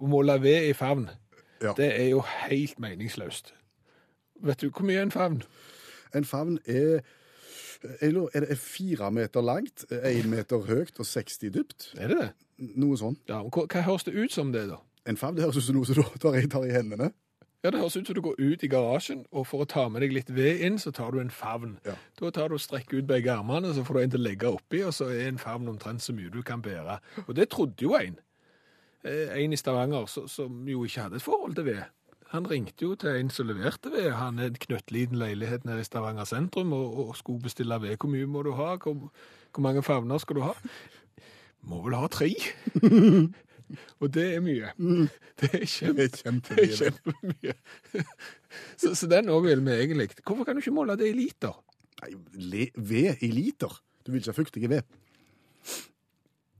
Å 0.00 0.06
måle 0.08 0.38
ved 0.40 0.68
i 0.70 0.72
favn, 0.72 1.08
Ja. 1.62 1.72
det 1.76 2.00
er 2.00 2.08
jo 2.10 2.20
helt 2.20 2.78
meningsløst. 2.80 3.52
Vet 4.40 4.60
du 4.60 4.70
hvor 4.70 4.84
mye 4.86 4.96
er 4.98 5.02
en 5.02 5.10
favn? 5.10 5.42
En 6.14 6.24
favn 6.24 6.58
er 6.66 7.00
er 8.00 8.10
det- 8.10 8.50
er 8.50 8.54
fire 8.56 9.10
meter 9.12 9.40
langt, 9.40 9.84
én 9.90 10.26
meter 10.26 10.58
høyt 10.66 10.98
og 10.98 11.06
60 11.06 11.50
dypt? 11.50 11.94
Er 11.98 12.08
det 12.08 12.18
det? 12.18 12.30
Noe 12.76 12.96
sånn. 12.96 13.16
Ja, 13.28 13.42
hva, 13.42 13.66
hva 13.66 13.82
høres 13.82 14.04
det 14.04 14.14
ut 14.14 14.32
som 14.32 14.52
det, 14.52 14.68
da? 14.68 14.76
En 15.06 15.16
favn 15.16 15.34
det 15.36 15.44
høres 15.44 15.56
ut 15.56 15.62
som 15.62 15.74
noe 15.76 15.84
som 15.86 15.94
du 15.94 16.02
tar 16.18 16.34
i, 16.34 16.46
tar 16.46 16.64
i 16.64 16.70
hendene. 16.72 17.12
Ja, 17.64 17.70
Det 17.70 17.80
høres 17.80 17.96
ut 17.96 18.06
som 18.06 18.14
du 18.14 18.20
går 18.22 18.34
ut 18.38 18.62
i 18.62 18.68
garasjen, 18.70 19.24
og 19.32 19.46
for 19.50 19.64
å 19.64 19.66
ta 19.66 19.88
med 19.90 20.02
deg 20.04 20.12
litt 20.14 20.28
ved 20.30 20.60
inn, 20.62 20.76
så 20.78 20.92
tar 20.94 21.10
du 21.10 21.18
en 21.18 21.30
favn. 21.30 21.78
Ja. 21.84 21.96
Da 22.20 22.30
tar 22.30 22.48
du 22.48 22.54
og 22.54 22.60
strekker 22.62 22.98
ut 23.00 23.06
begge 23.08 23.32
armene, 23.34 23.72
så 23.74 23.82
får 23.84 23.94
du 23.94 24.00
en 24.04 24.10
til 24.14 24.20
å 24.20 24.26
legge 24.28 24.52
oppi, 24.52 24.82
og 24.86 24.92
så 24.94 25.08
er 25.10 25.26
en 25.28 25.38
favn 25.42 25.66
omtrent 25.68 26.00
så 26.04 26.14
mye 26.14 26.30
du 26.30 26.42
kan 26.46 26.62
bære. 26.62 27.00
Og 27.26 27.34
det 27.34 27.48
trodde 27.50 27.82
jo 27.82 27.94
en. 27.98 28.18
Eh, 29.04 29.34
En 29.44 29.52
i 29.52 29.56
Stavanger 29.56 30.06
så- 30.06 30.28
som 30.28 30.68
jo 30.68 30.84
ikke 30.84 31.02
hadde 31.02 31.16
et 31.16 31.22
forhold 31.22 31.54
til 31.56 31.64
ved. 31.64 31.82
Han 32.30 32.44
ringte 32.50 32.82
jo 32.82 32.94
til 32.94 33.10
en 33.10 33.30
som 33.30 33.46
leverte 33.46 33.90
ved. 33.90 34.12
Han 34.12 34.38
er 34.38 34.46
en 34.46 34.54
knøttliten 34.54 35.16
leilighet 35.18 35.64
nede 35.64 35.80
i 35.80 35.84
Stavanger 35.84 36.24
sentrum 36.24 36.72
og, 36.72 37.08
og 37.08 37.16
skulle 37.16 37.40
bestille 37.42 37.80
ved. 37.80 37.96
Hvor 37.98 38.08
mye 38.10 38.26
må 38.26 38.42
du 38.44 38.52
ha? 38.52 38.76
Hvor, 38.76 39.10
hvor 39.54 39.60
mange 39.62 39.82
favner 39.82 40.18
skal 40.18 40.36
du 40.36 40.40
ha? 40.42 40.52
Må 41.62 41.82
vel 41.82 41.94
ha 41.94 42.06
tre. 42.06 42.30
og 44.00 44.12
det 44.14 44.26
er 44.36 44.44
mye. 44.44 44.72
Det 45.40 45.50
er 45.54 45.64
kjempe, 45.64 46.06
Det 46.06 46.06
er 46.08 46.22
kjempemye. 46.22 46.62
det 46.62 46.78
kjempemye. 46.78 47.56
så, 48.80 48.94
så 48.94 49.10
den 49.10 49.30
òg 49.34 49.44
vil 49.48 49.64
vi 49.66 49.76
egentlig. 49.76 50.10
Hvorfor 50.22 50.48
kan 50.48 50.56
du 50.56 50.64
ikke 50.64 50.76
måle 50.76 50.96
det 51.00 51.10
i 51.10 51.16
liter? 51.16 51.56
Nei, 52.02 52.14
le, 52.38 52.66
ved 52.76 53.22
i 53.26 53.30
liter. 53.34 53.72
Du 54.04 54.12
vil 54.12 54.22
ikke 54.22 54.32
ha 54.32 54.38
fuktige 54.38 54.70
ved. 54.70 54.98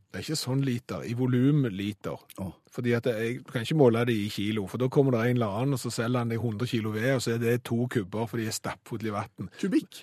Det 0.09 0.17
er 0.17 0.25
ikke 0.25 0.39
sånn 0.41 0.63
liter, 0.65 1.03
i 1.05 1.13
volumliter. 1.17 2.17
Oh. 2.41 2.55
Fordi 2.73 2.95
at 2.97 3.07
jeg, 3.11 3.43
Du 3.45 3.53
kan 3.53 3.65
ikke 3.65 3.77
måle 3.77 4.07
det 4.09 4.15
i 4.17 4.31
kilo, 4.33 4.65
for 4.67 4.81
da 4.81 4.89
kommer 4.89 5.15
det 5.15 5.21
en 5.27 5.37
eller 5.37 5.59
annen 5.61 5.77
og 5.77 5.83
så 5.83 5.93
selger 5.93 6.25
han 6.25 6.33
deg 6.33 6.41
100 6.41 6.71
kilo 6.71 6.93
ved, 6.95 7.11
og 7.15 7.23
så 7.23 7.35
er 7.35 7.43
det 7.43 7.59
to 7.69 7.85
kubber 7.93 8.27
fordi 8.31 8.47
de 8.47 8.53
er 8.53 8.57
stappfulle 8.57 9.11
i 9.11 9.15
vann. 9.15 9.51
Kubikk. 9.61 10.01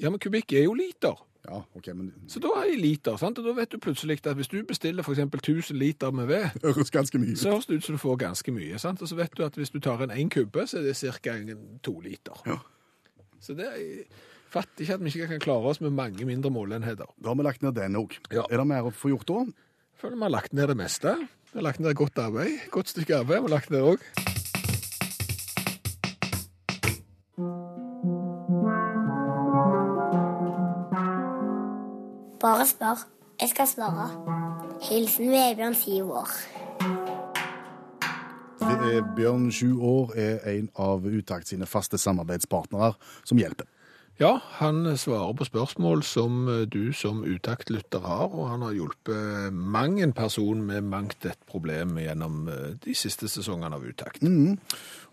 Ja, 0.00 0.08
men 0.08 0.18
kubikk 0.20 0.56
er 0.56 0.64
jo 0.64 0.72
liter. 0.76 1.20
Ja, 1.46 1.62
OK, 1.78 1.86
men 1.94 2.12
Så 2.28 2.40
da 2.42 2.50
er 2.60 2.70
det 2.72 2.80
liter, 2.82 3.16
sant? 3.16 3.38
og 3.38 3.44
da 3.46 3.52
vet 3.56 3.70
du 3.72 3.78
plutselig 3.78 4.18
at 4.26 4.36
hvis 4.36 4.48
du 4.50 4.58
bestiller 4.66 5.06
f.eks. 5.06 5.18
1000 5.18 5.78
liter 5.78 6.10
med 6.10 6.26
ved, 6.26 6.48
høres 6.64 6.90
ganske 6.90 7.18
mye 7.22 7.36
så 7.38 7.52
høres 7.54 7.66
det 7.66 7.78
ut 7.80 7.84
som 7.84 7.94
du 7.94 8.02
får 8.02 8.16
ganske 8.24 8.52
mye. 8.52 8.78
sant? 8.82 9.02
Og 9.02 9.08
så 9.08 9.18
vet 9.18 9.36
du 9.36 9.44
at 9.46 9.54
hvis 9.54 9.70
du 9.70 9.78
tar 9.80 10.02
en 10.02 10.10
én 10.10 10.28
kubbe, 10.32 10.66
så 10.66 10.78
er 10.78 10.88
det 10.88 10.96
ca. 10.96 11.36
to 11.82 12.00
liter. 12.00 12.42
Ja. 12.46 12.58
Så 13.40 13.54
det 13.54 13.66
er 13.66 14.02
fatter 14.50 14.84
ikke 14.84 14.94
at 14.96 15.04
vi 15.04 15.12
ikke 15.12 15.30
kan 15.34 15.42
klare 15.42 15.72
oss 15.72 15.80
med 15.80 15.94
mange 15.96 16.24
mindre 16.28 16.50
måleenheter. 16.50 17.08
Da 17.22 17.28
har 17.32 17.38
vi 17.38 17.46
lagt 17.46 17.62
ned 17.62 17.76
den 17.76 17.98
òg. 18.00 18.16
Ja. 18.32 18.46
Er 18.50 18.62
det 18.62 18.68
mer 18.70 18.88
å 18.88 18.94
få 18.94 19.12
gjort 19.12 19.28
da? 19.28 19.44
Jeg 19.46 20.00
Føler 20.02 20.16
vi 20.16 20.26
har 20.28 20.34
lagt 20.36 20.56
ned 20.56 20.68
det 20.72 20.76
meste. 20.76 21.16
Vi 21.52 21.60
har 21.60 21.68
lagt 21.70 21.80
ned 21.80 21.94
godt 21.96 22.18
arbeid. 22.20 22.66
Godt 22.70 22.92
stykke 22.92 23.22
arbeid 23.22 23.40
vi 23.40 23.48
har 23.48 23.54
lagt 23.58 23.70
ned 23.74 23.94
òg. 23.94 24.35
Bare 32.40 32.66
spør. 32.66 33.06
Jeg 33.40 33.48
skal 33.48 33.66
svare. 33.68 34.08
Hilsen 34.90 35.30
Vebjørn, 35.30 35.74
syv 35.74 36.12
år. 36.12 36.30
Bjørn, 39.16 39.52
sju 39.52 39.80
år, 39.80 40.12
er 40.16 40.44
en 40.56 40.68
av 40.76 41.04
Utakt 41.06 41.48
sine 41.48 41.66
faste 41.66 41.98
samarbeidspartnere 41.98 42.92
som 43.24 43.38
hjelper. 43.40 43.68
Ja, 44.16 44.38
han 44.56 44.96
svarer 44.96 45.34
på 45.36 45.44
spørsmål 45.44 46.00
som 46.08 46.46
eh, 46.48 46.62
du 46.64 46.92
som 46.96 47.18
utaktlytter 47.20 48.00
har, 48.00 48.30
og 48.32 48.48
han 48.48 48.62
har 48.64 48.72
hjulpet 48.72 49.52
mang 49.52 49.98
en 50.00 50.14
person 50.16 50.62
med 50.64 50.88
mangt 50.88 51.26
et 51.28 51.36
problem 51.50 51.98
gjennom 52.00 52.48
eh, 52.48 52.70
de 52.80 52.96
siste 52.96 53.28
sesongene 53.28 53.76
av 53.76 53.84
Utakt. 53.84 54.24
Mm. 54.24 54.56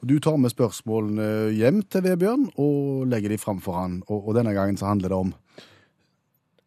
Du 0.08 0.16
tar 0.24 0.40
med 0.40 0.56
spørsmålene 0.56 1.52
hjem 1.52 1.84
til 1.84 2.06
Vebjørn 2.08 2.48
og 2.56 3.04
legger 3.12 3.36
de 3.36 3.42
fram 3.44 3.60
for 3.64 3.82
han, 3.82 4.00
og, 4.08 4.30
og 4.30 4.40
denne 4.40 4.56
gangen 4.56 4.80
så 4.80 4.88
handler 4.94 5.12
det 5.12 5.20
om 5.26 5.36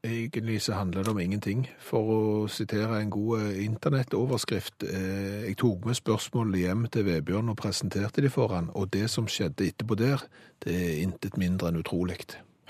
Egentlig 0.06 0.60
så 0.62 0.76
handler 0.76 1.02
det 1.02 1.10
om 1.10 1.18
ingenting. 1.18 1.64
For 1.82 2.10
å 2.14 2.18
sitere 2.52 3.00
en 3.00 3.10
god 3.10 3.40
eh, 3.40 3.62
internettoverskrift, 3.64 4.84
eh, 4.86 5.46
jeg 5.48 5.56
tok 5.58 5.88
med 5.88 5.98
spørsmålet 5.98 6.62
hjem 6.62 6.84
til 6.94 7.08
Vebjørn 7.08 7.50
og 7.50 7.58
presenterte 7.58 8.22
de 8.22 8.30
for 8.30 8.54
han, 8.54 8.70
og 8.78 8.92
det 8.94 9.08
som 9.10 9.26
skjedde 9.26 9.66
etterpå 9.66 9.98
der, 9.98 10.22
det 10.62 10.76
er 10.76 11.00
intet 11.02 11.38
mindre 11.40 11.72
enn 11.72 11.80
utrolig. 11.82 12.20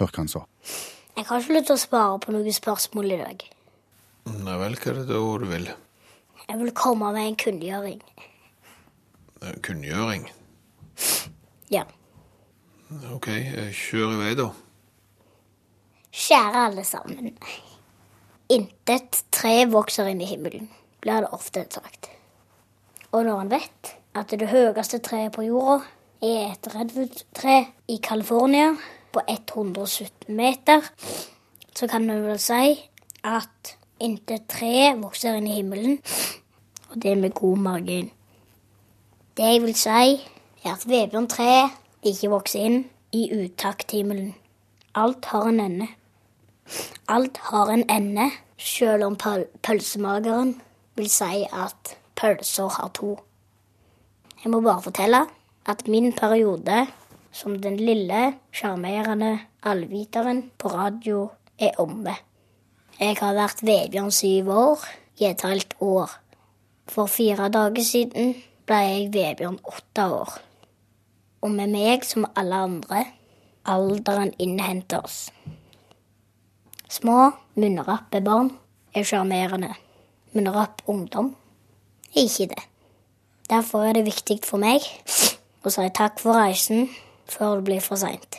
Hør 0.00 0.09
hva 0.09 0.23
han 0.23 0.33
sa. 0.33 0.47
Jeg 1.16 1.28
har 1.28 1.43
ikke 1.43 1.59
lyst 1.59 1.69
til 1.69 1.76
å 1.76 1.85
svare 1.85 2.23
på 2.25 2.33
noen 2.33 2.57
spørsmål 2.57 3.12
i 3.12 3.21
dag. 3.21 3.45
Nei 4.33 4.57
vel, 4.62 4.81
hva 4.81 4.93
er 4.95 5.02
det 5.02 5.07
da 5.12 5.21
du 5.21 5.47
vil? 5.52 5.69
Jeg 6.47 6.59
vil 6.62 6.73
komme 6.78 7.12
med 7.12 7.28
en 7.28 7.38
kunngjøring. 7.43 8.00
Eh, 9.43 9.57
Kunngjøring? 9.62 10.31
Ja. 11.73 11.85
OK, 13.12 13.28
eh, 13.28 13.73
kjør 13.75 14.14
i 14.14 14.23
vei 14.23 14.37
da. 14.38 14.52
Kjære 16.16 16.61
alle 16.66 16.85
sammen. 16.85 17.35
Intet 18.49 19.25
tre 19.32 19.66
vokser 19.68 20.08
inn 20.08 20.23
i 20.25 20.28
himmelen, 20.30 20.70
blir 21.04 21.26
det 21.26 21.32
ofte 21.37 21.66
sagt. 21.68 22.08
Og 23.12 23.26
når 23.26 23.40
en 23.42 23.50
vet 23.50 23.90
at 24.16 24.32
det 24.32 24.49
høyeste 24.49 25.02
treet 25.04 25.35
på 25.35 25.44
jorda 25.44 25.82
er 26.25 26.54
et 26.54 26.68
redwood-tre 26.73 27.56
i 27.92 27.99
California 28.02 28.70
på 29.12 29.20
117 29.28 30.32
meter, 30.38 30.88
så 31.76 31.88
kan 31.90 32.08
vi 32.08 32.16
vel 32.25 32.40
si 32.40 32.73
at 33.20 33.75
intet 34.00 34.49
tre 34.49 34.94
vokser 34.96 35.37
inn 35.37 35.50
i 35.50 35.58
himmelen, 35.58 36.00
og 36.88 36.96
det 37.02 37.12
med 37.18 37.37
god 37.37 37.61
margin. 37.68 38.08
Det 39.37 39.52
jeg 39.52 39.62
vil 39.66 39.76
si, 39.76 40.16
er 40.64 40.73
at 40.73 40.88
vebjørn 40.88 41.28
treet 41.28 41.76
ikke 42.08 42.32
vokser 42.32 42.64
inn 42.70 42.82
i 43.12 43.28
utakthimmelen. 43.37 44.32
Alt 44.96 45.28
har 45.28 45.52
en 45.52 45.61
ende. 45.61 45.92
Alt 47.08 47.38
har 47.50 47.70
en 47.70 47.85
ende, 47.90 48.30
selv 48.58 49.04
om 49.06 49.16
pøl 49.16 49.46
pølsemageren 49.62 50.54
vil 50.96 51.11
si 51.11 51.44
at 51.52 51.96
pølser 52.16 52.68
har 52.78 52.90
to. 52.96 53.16
Jeg 54.44 54.52
må 54.52 54.61
bare 54.61 54.82
fortelle 54.82 55.26
at 55.66 55.88
min 55.88 56.12
periode 56.12 56.87
som 57.37 57.58
den 57.61 57.76
lille, 57.76 58.35
sjarmerende 58.52 59.38
allviteren 59.62 60.50
på 60.58 60.68
radio 60.73 61.28
er 61.58 61.76
omme. 61.82 62.14
Jeg 63.00 63.18
har 63.20 63.35
vært 63.37 63.61
Vebjørn 63.66 64.12
syv 64.14 64.49
år 64.49 64.87
i 65.20 65.26
et 65.28 65.42
halvt 65.44 65.76
år. 65.85 66.14
For 66.88 67.11
fire 67.11 67.50
dager 67.52 67.85
siden 67.85 68.32
ble 68.66 68.78
jeg 68.87 69.11
Vebjørn 69.12 69.58
åtte 69.68 70.06
år. 70.20 70.38
Og 71.44 71.52
med 71.52 71.75
meg 71.75 72.06
som 72.08 72.25
alle 72.35 72.62
andre, 72.70 73.04
alderen 73.68 74.32
innhenter 74.40 75.04
oss. 75.04 75.26
Små, 76.88 77.33
munnrappe 77.59 78.21
barn 78.23 78.52
er 78.95 79.07
sjarmerende. 79.07 79.73
Munnrapp 80.33 80.83
ungdom 80.87 81.33
er 82.14 82.23
ikke 82.23 82.47
det. 82.55 82.62
Derfor 83.50 83.87
er 83.87 83.93
det 83.97 84.07
viktig 84.07 84.40
for 84.47 84.62
meg 84.62 84.87
å 85.66 85.73
si 85.73 85.87
takk 85.95 86.21
for 86.23 86.38
reisen 86.38 86.87
før 87.26 87.59
det 87.59 87.66
blir 87.66 87.83
for 87.83 87.99
seint. 87.99 88.38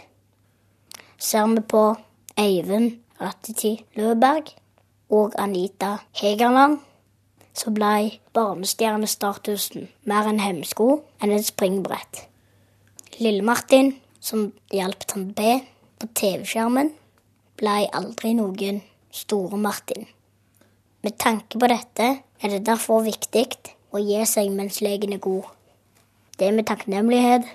Ser 1.19 1.47
vi 1.51 1.63
på 1.63 1.83
Eivind 2.39 2.99
Ratteti 3.19 3.73
Løberg 3.97 4.53
og 5.09 5.35
Anita 5.39 5.97
Hegerland, 6.19 6.79
så 7.57 7.71
ble 7.73 8.19
barnestjernestatusen 8.37 9.87
mer 10.05 10.29
en 10.29 10.39
hemsko 10.39 11.01
enn 11.23 11.33
et 11.33 11.47
springbrett. 11.47 12.27
Lille-Martin, 13.17 13.95
som 14.21 14.51
hjalp 14.71 15.07
Tante 15.09 15.33
B 15.33 15.57
på 15.97 16.09
TV-skjermen, 16.13 16.93
ble 17.57 17.77
aldri 17.97 18.33
noen 18.37 18.81
store 19.11 19.57
Martin. 19.57 20.05
Med 21.03 21.17
tanke 21.21 21.59
på 21.59 21.69
dette 21.71 22.07
er 22.17 22.53
det 22.53 22.65
derfor 22.67 23.05
viktig 23.05 23.47
å 23.93 24.01
gi 24.01 24.19
seg 24.29 24.51
mens 24.53 24.81
legen 24.85 25.15
er 25.15 25.23
god. 25.23 25.47
Det 26.37 26.51
med 26.53 26.67
takknemlighet 26.69 27.47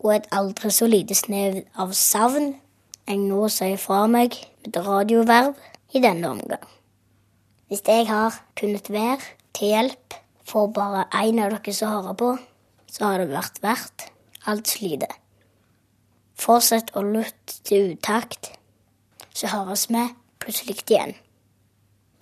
og 0.00 0.12
et 0.14 0.28
aldri 0.36 0.72
så 0.72 0.88
lite 0.88 1.16
snev 1.16 1.62
av 1.80 1.94
savn 1.96 2.52
jeg 3.08 3.18
nå 3.22 3.48
sier 3.52 3.80
fra 3.80 4.04
meg 4.10 4.36
med 4.62 4.76
radioverv 4.86 5.56
i 5.96 6.02
denne 6.04 6.28
omgang. 6.30 6.62
Hvis 7.70 7.82
jeg 7.86 8.06
har 8.10 8.36
kunnet 8.58 8.90
være 8.92 9.22
til 9.56 9.72
hjelp 9.72 10.16
for 10.46 10.70
bare 10.74 11.06
én 11.22 11.40
av 11.42 11.54
dere 11.54 11.74
som 11.74 11.92
hører 11.94 12.16
på, 12.18 12.30
så 12.90 13.06
har 13.06 13.22
det 13.22 13.32
vært 13.32 13.60
verdt 13.62 14.06
alt 14.50 14.70
slitet. 14.70 15.12
Fortsett 16.40 16.90
å 16.96 17.02
lytte 17.04 17.60
til 17.68 17.92
utakt, 17.94 18.52
så 19.34 19.50
høres 19.52 19.86
vi 19.90 20.02
plutselig 20.42 20.78
igjen. 20.86 21.14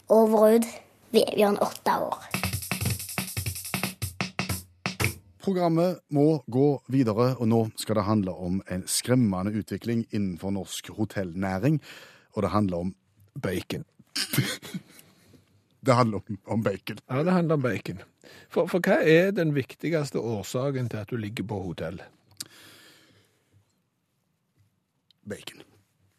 Over 0.08 0.38
og 0.38 0.58
ut 0.58 0.68
Vebjørn 1.12 1.56
åtte 1.64 1.94
år. 2.04 2.26
Programmet 5.40 6.02
må 6.12 6.42
gå 6.52 6.66
videre, 6.92 7.30
og 7.40 7.48
nå 7.48 7.62
skal 7.80 7.96
det 7.96 8.04
handle 8.04 8.34
om 8.36 8.60
en 8.68 8.84
skremmende 8.84 9.54
utvikling 9.56 10.04
innenfor 10.10 10.52
norsk 10.52 10.90
hotellnæring. 10.98 11.80
Og 12.36 12.44
det 12.44 12.52
handler 12.52 12.84
om 12.84 12.94
Bacon. 13.40 13.84
Det 15.88 15.94
handler 15.94 16.16
om, 16.18 16.38
om 16.44 16.62
bacon. 16.62 16.98
Ja, 17.08 17.22
det 17.24 17.32
handler 17.32 17.54
om 17.54 17.62
bacon. 17.62 18.02
For, 18.50 18.66
for 18.66 18.82
hva 18.84 18.98
er 19.08 19.30
den 19.32 19.54
viktigste 19.56 20.20
årsaken 20.20 20.90
til 20.92 21.00
at 21.00 21.10
du 21.10 21.16
ligger 21.16 21.46
på 21.48 21.60
hotell? 21.62 22.02
Bacon. 25.28 25.62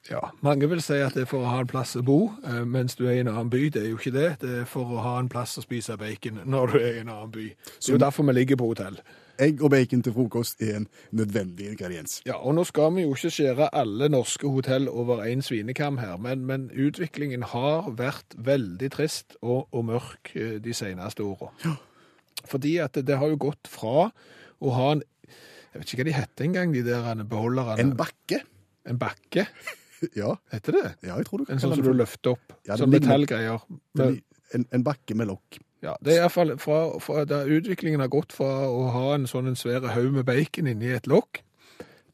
Ja, 0.07 0.19
mange 0.41 0.69
vil 0.71 0.81
si 0.81 0.97
at 1.03 1.13
det 1.17 1.25
er 1.25 1.29
for 1.29 1.43
å 1.43 1.51
ha 1.51 1.59
en 1.61 1.69
plass 1.69 1.97
å 1.99 2.03
bo, 2.05 2.31
eh, 2.47 2.63
mens 2.65 2.95
du 2.95 3.03
er 3.07 3.17
i 3.17 3.23
en 3.23 3.29
annen 3.31 3.49
by. 3.51 3.65
Det 3.73 3.83
er 3.83 3.89
jo 3.91 3.97
ikke 3.99 4.15
det. 4.15 4.29
Det 4.41 4.51
er 4.61 4.69
for 4.69 4.87
å 4.95 5.01
ha 5.03 5.17
en 5.19 5.29
plass 5.29 5.57
å 5.59 5.63
spise 5.65 5.97
bacon 5.99 6.39
når 6.49 6.71
du 6.71 6.77
er 6.79 6.93
i 6.93 7.01
en 7.03 7.11
annen 7.11 7.33
by. 7.33 7.49
Det 7.51 7.89
er 7.89 7.97
jo 7.97 7.99
derfor 8.01 8.25
vi 8.29 8.37
ligger 8.37 8.59
på 8.61 8.69
hotell. 8.71 9.01
Egg 9.39 9.61
og 9.63 9.71
bacon 9.71 10.01
til 10.03 10.15
frokost 10.15 10.59
er 10.63 10.81
en 10.81 10.87
nødvendig 11.15 11.69
ingrediens. 11.71 12.17
Ja, 12.27 12.39
og 12.39 12.57
nå 12.57 12.65
skal 12.67 12.91
vi 12.95 13.05
jo 13.05 13.13
ikke 13.15 13.31
skjære 13.31 13.69
alle 13.75 14.09
norske 14.11 14.49
hotell 14.51 14.89
over 14.91 15.21
én 15.23 15.43
svinekam 15.45 15.99
her, 16.01 16.17
men, 16.19 16.43
men 16.47 16.67
utviklingen 16.75 17.45
har 17.53 17.91
vært 17.99 18.35
veldig 18.35 18.91
trist 18.95 19.37
og, 19.41 19.69
og 19.71 19.85
mørk 19.93 20.33
eh, 20.35 20.57
de 20.63 20.75
seneste 20.75 21.23
åra. 21.23 21.53
Fordi 22.49 22.77
at 22.83 22.95
det, 22.97 23.05
det 23.11 23.19
har 23.19 23.31
jo 23.31 23.39
gått 23.49 23.69
fra 23.71 24.09
å 24.59 24.75
ha 24.75 24.91
en 24.95 25.05
Jeg 25.69 25.83
vet 25.83 25.91
ikke 25.91 25.99
hva 26.01 26.07
de 26.07 26.13
heter 26.17 26.45
engang, 26.47 26.71
de 26.73 26.81
der 26.81 27.19
beholderne. 27.29 27.75
En 27.83 27.91
bakke. 27.93 28.39
En 28.89 28.97
bakke, 28.97 29.43
Ja, 30.15 30.35
heter 30.51 30.71
det? 30.77 30.95
ja 31.03 31.15
jeg 31.17 31.25
tror 31.27 31.43
du 31.45 31.51
En 31.53 31.59
sånn 31.59 31.75
som 31.75 31.83
du 31.83 31.93
løfter 31.93 32.31
opp. 32.37 32.53
Ja, 32.67 32.75
det 32.75 32.83
sånn 32.83 32.91
ligner- 32.93 33.07
metallgreier. 33.07 33.59
for- 33.97 34.17
en, 34.53 34.65
en 34.73 34.83
bakke 34.83 35.13
med 35.15 35.27
lokk. 35.29 35.59
Ja, 35.83 35.95
det 36.01 36.13
er 36.15 36.21
iallfall 36.23 36.55
fra, 36.59 36.77
fra 36.99 37.25
da 37.25 37.43
utviklingen 37.45 37.99
har 38.01 38.07
gått 38.09 38.33
fra 38.33 38.47
å 38.67 38.87
ha 38.91 39.13
en 39.15 39.27
sånn 39.29 39.47
en 39.47 39.55
svære 39.55 39.93
haug 39.93 40.11
med 40.15 40.25
bacon 40.25 40.67
inni 40.67 40.89
et 40.95 41.05
lokk, 41.07 41.41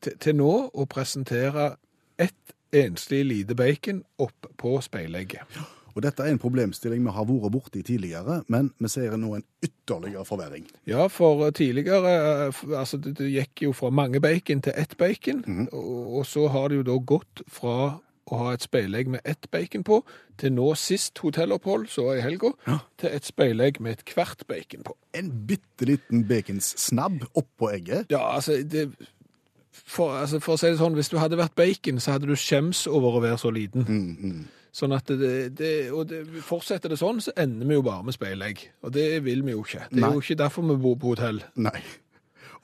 til, 0.02 0.18
til 0.20 0.36
nå 0.36 0.50
å 0.74 0.86
presentere 0.86 1.78
ett 2.20 2.54
enslig 2.76 3.24
lite 3.26 3.56
bacon 3.56 4.04
opp 4.20 4.50
på 4.58 4.76
speilegget. 4.84 5.48
Og 5.96 6.04
dette 6.04 6.24
er 6.24 6.34
en 6.34 6.42
problemstilling 6.42 7.04
vi 7.06 7.14
har 7.16 7.28
vært 7.30 7.54
borti 7.54 7.82
tidligere, 7.88 8.42
men 8.52 8.74
vi 8.84 8.92
ser 8.92 9.16
nå 9.20 9.38
en 9.38 9.46
ytterligere 9.64 10.26
forverring. 10.28 10.66
Ja, 10.90 11.08
for 11.08 11.48
tidligere 11.56 12.16
eh, 12.50 12.64
altså 12.76 13.00
det, 13.00 13.16
gikk 13.32 13.68
jo 13.70 13.76
fra 13.76 13.92
mange 13.96 14.20
bacon 14.24 14.64
til 14.66 14.76
ett 14.76 14.98
bacon, 15.00 15.46
og, 15.72 16.20
og 16.20 16.28
så 16.28 16.50
har 16.52 16.70
det 16.70 16.82
jo 16.82 16.90
da 16.92 17.00
gått 17.00 17.46
fra 17.48 17.78
å 18.26 18.40
ha 18.42 18.54
et 18.56 18.66
speilegg 18.66 19.10
med 19.14 19.22
ett 19.30 19.48
bacon 19.54 19.84
på, 19.86 20.00
til 20.42 20.56
nå 20.58 20.72
sist 20.80 21.20
hotellopphold, 21.22 21.88
så 21.94 22.10
i 22.16 22.24
helga, 22.26 22.52
til 23.00 23.14
et 23.14 23.28
speilegg 23.28 23.78
med 23.86 24.00
et 24.00 24.16
hvert 24.16 24.42
bacon 24.50 24.86
på. 24.88 24.96
En 25.16 25.30
bitte 25.48 25.88
liten 25.88 26.26
baconsnabb 26.28 27.28
oppå 27.38 27.70
egget. 27.76 28.10
Ja, 28.12 28.24
altså, 28.36 28.58
det, 28.66 28.90
for, 29.72 30.18
altså, 30.18 30.42
for 30.42 30.56
å 30.56 30.60
si 30.60 30.74
det 30.74 30.82
sånn, 30.82 30.98
hvis 30.98 31.14
du 31.14 31.20
hadde 31.22 31.40
vært 31.40 31.56
bacon, 31.60 32.02
så 32.02 32.16
hadde 32.16 32.30
du 32.32 32.36
skjems 32.40 32.86
over 32.90 33.20
å 33.20 33.24
være 33.28 33.40
så 33.42 33.54
liten. 33.54 33.86
Sånn 34.76 34.92
at 34.92 35.08
det, 35.08 35.36
det, 35.56 35.74
og 35.96 36.10
det, 36.10 36.26
fortsetter 36.44 36.92
det 36.92 36.98
sånn, 37.00 37.22
så 37.24 37.32
ender 37.40 37.70
vi 37.70 37.78
jo 37.78 37.84
bare 37.86 38.04
med 38.04 38.16
speilegg. 38.18 38.66
Og 38.84 38.92
det 38.96 39.08
vil 39.24 39.46
vi 39.48 39.54
jo 39.54 39.62
ikke. 39.64 39.86
Det 39.88 40.02
er 40.02 40.04
Nei. 40.04 40.10
jo 40.18 40.24
ikke 40.26 40.42
derfor 40.42 40.66
vi 40.68 40.76
bor 40.84 40.98
på 41.00 41.14
hotell. 41.14 41.40
Nei. 41.64 41.78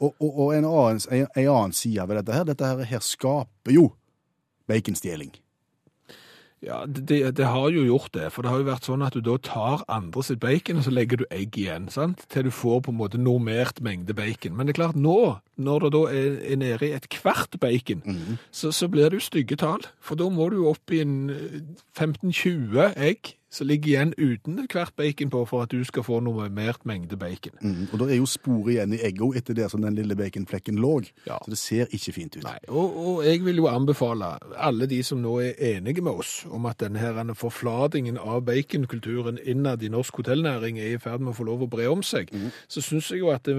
Og, 0.01 0.09
og, 0.17 0.27
og 0.27 0.51
en, 0.57 0.67
annen, 0.67 0.99
en, 1.13 1.29
en 1.29 1.47
annen 1.53 1.75
side 1.77 2.03
ved 2.09 2.19
dette 2.19 2.35
her, 2.35 2.47
dette 2.49 2.67
her, 2.67 2.83
her 2.89 3.05
skaper 3.05 3.75
jo 3.75 3.85
baconstjeling. 4.67 5.31
Ja, 6.61 6.83
det, 6.85 7.37
det, 7.37 7.45
har 7.49 7.71
jo 7.73 7.81
gjort 7.87 8.11
det, 8.13 8.27
for 8.29 8.45
det 8.45 8.51
har 8.51 8.59
jo 8.61 8.67
vært 8.67 8.85
sånn 8.85 9.01
at 9.01 9.15
du 9.17 9.23
da 9.25 9.33
tar 9.41 9.81
andre 9.89 10.21
sitt 10.21 10.43
bacon, 10.43 10.77
og 10.77 10.85
så 10.85 10.93
legger 10.93 11.23
du 11.23 11.25
egg 11.33 11.57
igjen, 11.57 11.87
sant? 11.89 12.21
til 12.29 12.45
du 12.45 12.51
får 12.53 12.83
på 12.85 12.93
en 12.93 12.99
måte 12.99 13.17
normert 13.17 13.81
mengde 13.81 14.13
bacon. 14.13 14.53
Men 14.53 14.69
det 14.69 14.75
er 14.75 14.81
klart, 14.83 14.99
nå, 14.99 15.17
når 15.57 15.87
det 15.87 15.91
da 15.95 16.03
er, 16.13 16.37
er 16.53 16.61
nede 16.61 16.85
i 16.85 16.93
et 16.93 17.09
kvart 17.09 17.57
bacon, 17.61 18.05
så, 18.53 18.69
så 18.69 18.89
blir 18.93 19.09
det 19.09 19.17
jo 19.17 19.25
stygge 19.31 19.57
tall. 19.57 19.87
For 20.05 20.19
da 20.19 20.29
må 20.29 20.51
du 20.53 20.59
jo 20.61 20.69
opp 20.75 20.93
i 20.93 21.01
en 21.01 21.31
eh, 21.33 21.61
15-20 21.97 22.93
egg 23.09 23.33
som 23.51 23.67
ligger 23.67 23.91
igjen 23.91 24.13
uten 24.17 24.59
hvert 24.71 24.95
bacon 24.97 25.31
på 25.33 25.43
for 25.49 25.65
at 25.65 25.73
du 25.73 25.83
skal 25.87 26.05
få 26.07 26.19
normert 26.23 26.85
mengde 26.87 27.17
bacon. 27.19 27.57
Mm. 27.61 27.89
Og 27.91 27.99
da 27.99 28.09
er 28.09 28.21
jo 28.21 28.29
sporet 28.29 28.75
igjen 28.75 28.95
i 28.95 29.01
egga 29.07 29.31
etter 29.37 29.57
der 29.57 29.71
som 29.71 29.83
den 29.83 29.97
lille 29.97 30.15
baconflekken 30.15 30.79
lå. 30.81 30.93
Ja. 31.27 31.37
Så 31.43 31.53
det 31.53 31.59
ser 31.61 31.91
ikke 31.95 32.15
fint 32.15 32.37
ut. 32.37 32.45
Nei, 32.45 32.57
og, 32.67 32.97
og 32.97 33.25
jeg 33.25 33.43
vil 33.45 33.61
jo 33.61 33.67
anbefale 33.71 34.33
alle 34.59 34.87
de 34.89 35.01
som 35.05 35.21
nå 35.21 35.37
er 35.43 35.59
enige 35.75 36.03
med 36.03 36.19
oss 36.23 36.41
om 36.49 36.65
at 36.69 36.81
denne 36.83 36.99
her 37.01 37.19
forfladingen 37.37 38.17
av 38.17 38.43
baconkulturen 38.47 39.39
innad 39.47 39.83
i 39.83 39.91
norsk 39.91 40.21
hotellnæring 40.21 40.79
er 40.79 40.95
i 40.95 41.01
ferd 41.01 41.23
med 41.23 41.33
å 41.33 41.37
få 41.37 41.45
lov 41.47 41.65
å 41.65 41.69
bre 41.71 41.87
om 41.91 42.01
seg, 42.05 42.31
så 42.71 42.83
syns 42.83 43.11
jeg 43.11 43.21
jo 43.21 43.31
at 43.33 43.47
det, 43.47 43.55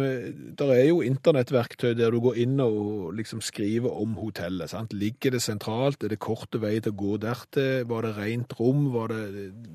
der 0.59 0.73
er 0.75 0.87
jo 0.89 1.03
internettverktøy 1.05 1.93
der 1.99 2.13
du 2.13 2.21
går 2.25 2.41
inn 2.45 2.61
og 2.65 3.13
liksom 3.19 3.43
skriver 3.45 3.93
om 4.03 4.17
hotellet. 4.21 4.73
sant? 4.73 4.93
Ligger 4.97 5.37
det 5.37 5.43
sentralt? 5.45 6.03
Er 6.03 6.15
det 6.15 6.21
korte 6.23 6.61
vei 6.63 6.79
til 6.81 6.95
å 6.95 7.01
gå 7.05 7.19
dertil? 7.23 7.87
Var 7.89 8.07
det 8.07 8.15
rent 8.19 8.57
rom? 8.59 8.89
Var 8.95 9.13
det 9.13 9.23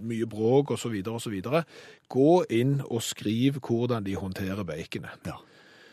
mye 0.07 0.27
bråk? 0.29 0.71
Og 0.75 0.79
så 0.81 0.91
videre 0.93 1.17
og 1.19 1.23
så 1.23 1.31
videre. 1.33 1.63
Gå 2.09 2.43
inn 2.49 2.79
og 2.85 3.03
skriv 3.05 3.59
hvordan 3.59 4.07
de 4.07 4.15
håndterer 4.19 4.63
baconet. 4.67 5.27
Ja. 5.27 5.37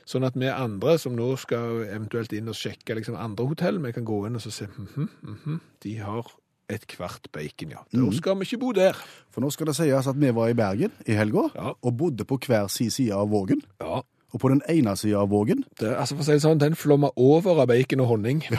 Sånn 0.05 0.25
at 0.27 0.35
vi 0.37 0.51
andre 0.53 0.99
som 1.01 1.15
nå 1.17 1.31
skal 1.41 1.85
eventuelt 1.89 2.33
inn 2.37 2.51
og 2.53 2.59
sjekke 2.59 2.97
liksom 2.99 3.17
andre 3.17 3.47
hotell, 3.49 3.79
vi 3.81 3.93
kan 3.97 4.05
gå 4.05 4.27
inn 4.29 4.37
og 4.37 4.43
så 4.45 4.51
se 4.53 4.67
mm 4.67 5.09
-hmm, 5.25 5.61
de 5.83 5.97
har 5.99 6.27
et 6.69 6.87
kvart 6.87 7.29
bacon, 7.33 7.71
ja. 7.71 7.79
Da 7.93 8.11
skal 8.17 8.39
vi 8.39 8.43
ikke 8.43 8.59
bo 8.59 8.73
der. 8.73 8.97
For 9.31 9.41
nå 9.41 9.51
skal 9.51 9.67
det 9.67 9.77
sies 9.77 10.07
at 10.07 10.21
vi 10.21 10.31
var 10.35 10.49
i 10.49 10.55
Bergen 10.55 10.93
i 11.07 11.13
helga 11.13 11.49
Ja. 11.55 11.73
og 11.83 11.97
bodde 11.97 12.25
på 12.25 12.39
hver 12.47 12.67
sin 12.69 12.91
side 12.91 13.13
av 13.15 13.29
Vågen. 13.29 13.63
Ja, 13.81 14.01
Og 14.35 14.41
på 14.41 14.49
den 14.49 14.63
ene 14.69 14.97
sida 14.97 15.19
av 15.19 15.29
Vågen, 15.31 15.65
det, 15.81 15.95
altså 15.97 16.17
for 16.17 16.23
å 16.23 16.27
si 16.27 16.33
det 16.33 16.43
sånn, 16.43 16.59
den 16.59 16.75
flomma 16.75 17.11
over 17.17 17.61
av 17.61 17.69
bacon 17.69 18.01
og 18.01 18.07
honning. 18.07 18.43
Ja. 18.51 18.59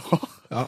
Ja. 0.52 0.66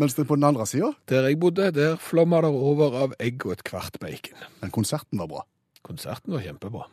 Mens 0.00 0.16
det 0.16 0.24
på 0.28 0.38
den 0.38 0.48
andre 0.48 0.64
sida 0.68 0.92
Der 1.08 1.28
jeg 1.28 1.40
bodde, 1.40 1.70
der 1.76 1.98
flomma 2.00 2.40
det 2.40 2.50
over 2.50 2.96
av 3.04 3.14
egg 3.20 3.44
og 3.46 3.58
et 3.58 3.64
kvart 3.68 4.00
bacon. 4.00 4.38
Men 4.62 4.72
konserten 4.72 5.20
var 5.20 5.28
bra. 5.28 5.44
Konserten 5.84 6.32
var 6.32 6.44
kjempebra. 6.44 6.86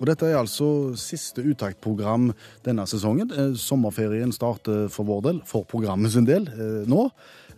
Og 0.00 0.08
dette 0.10 0.26
er 0.26 0.36
altså 0.40 0.66
siste 0.98 1.42
uttaktprogram 1.46 2.32
denne 2.66 2.84
sesongen. 2.90 3.30
Eh, 3.30 3.54
Sommerferien 3.58 4.34
starter 4.34 4.88
for 4.92 5.06
vår 5.08 5.22
del, 5.28 5.42
for 5.46 5.66
programmet 5.70 6.12
sin 6.12 6.26
del, 6.26 6.48
eh, 6.50 6.82
nå. 6.90 7.08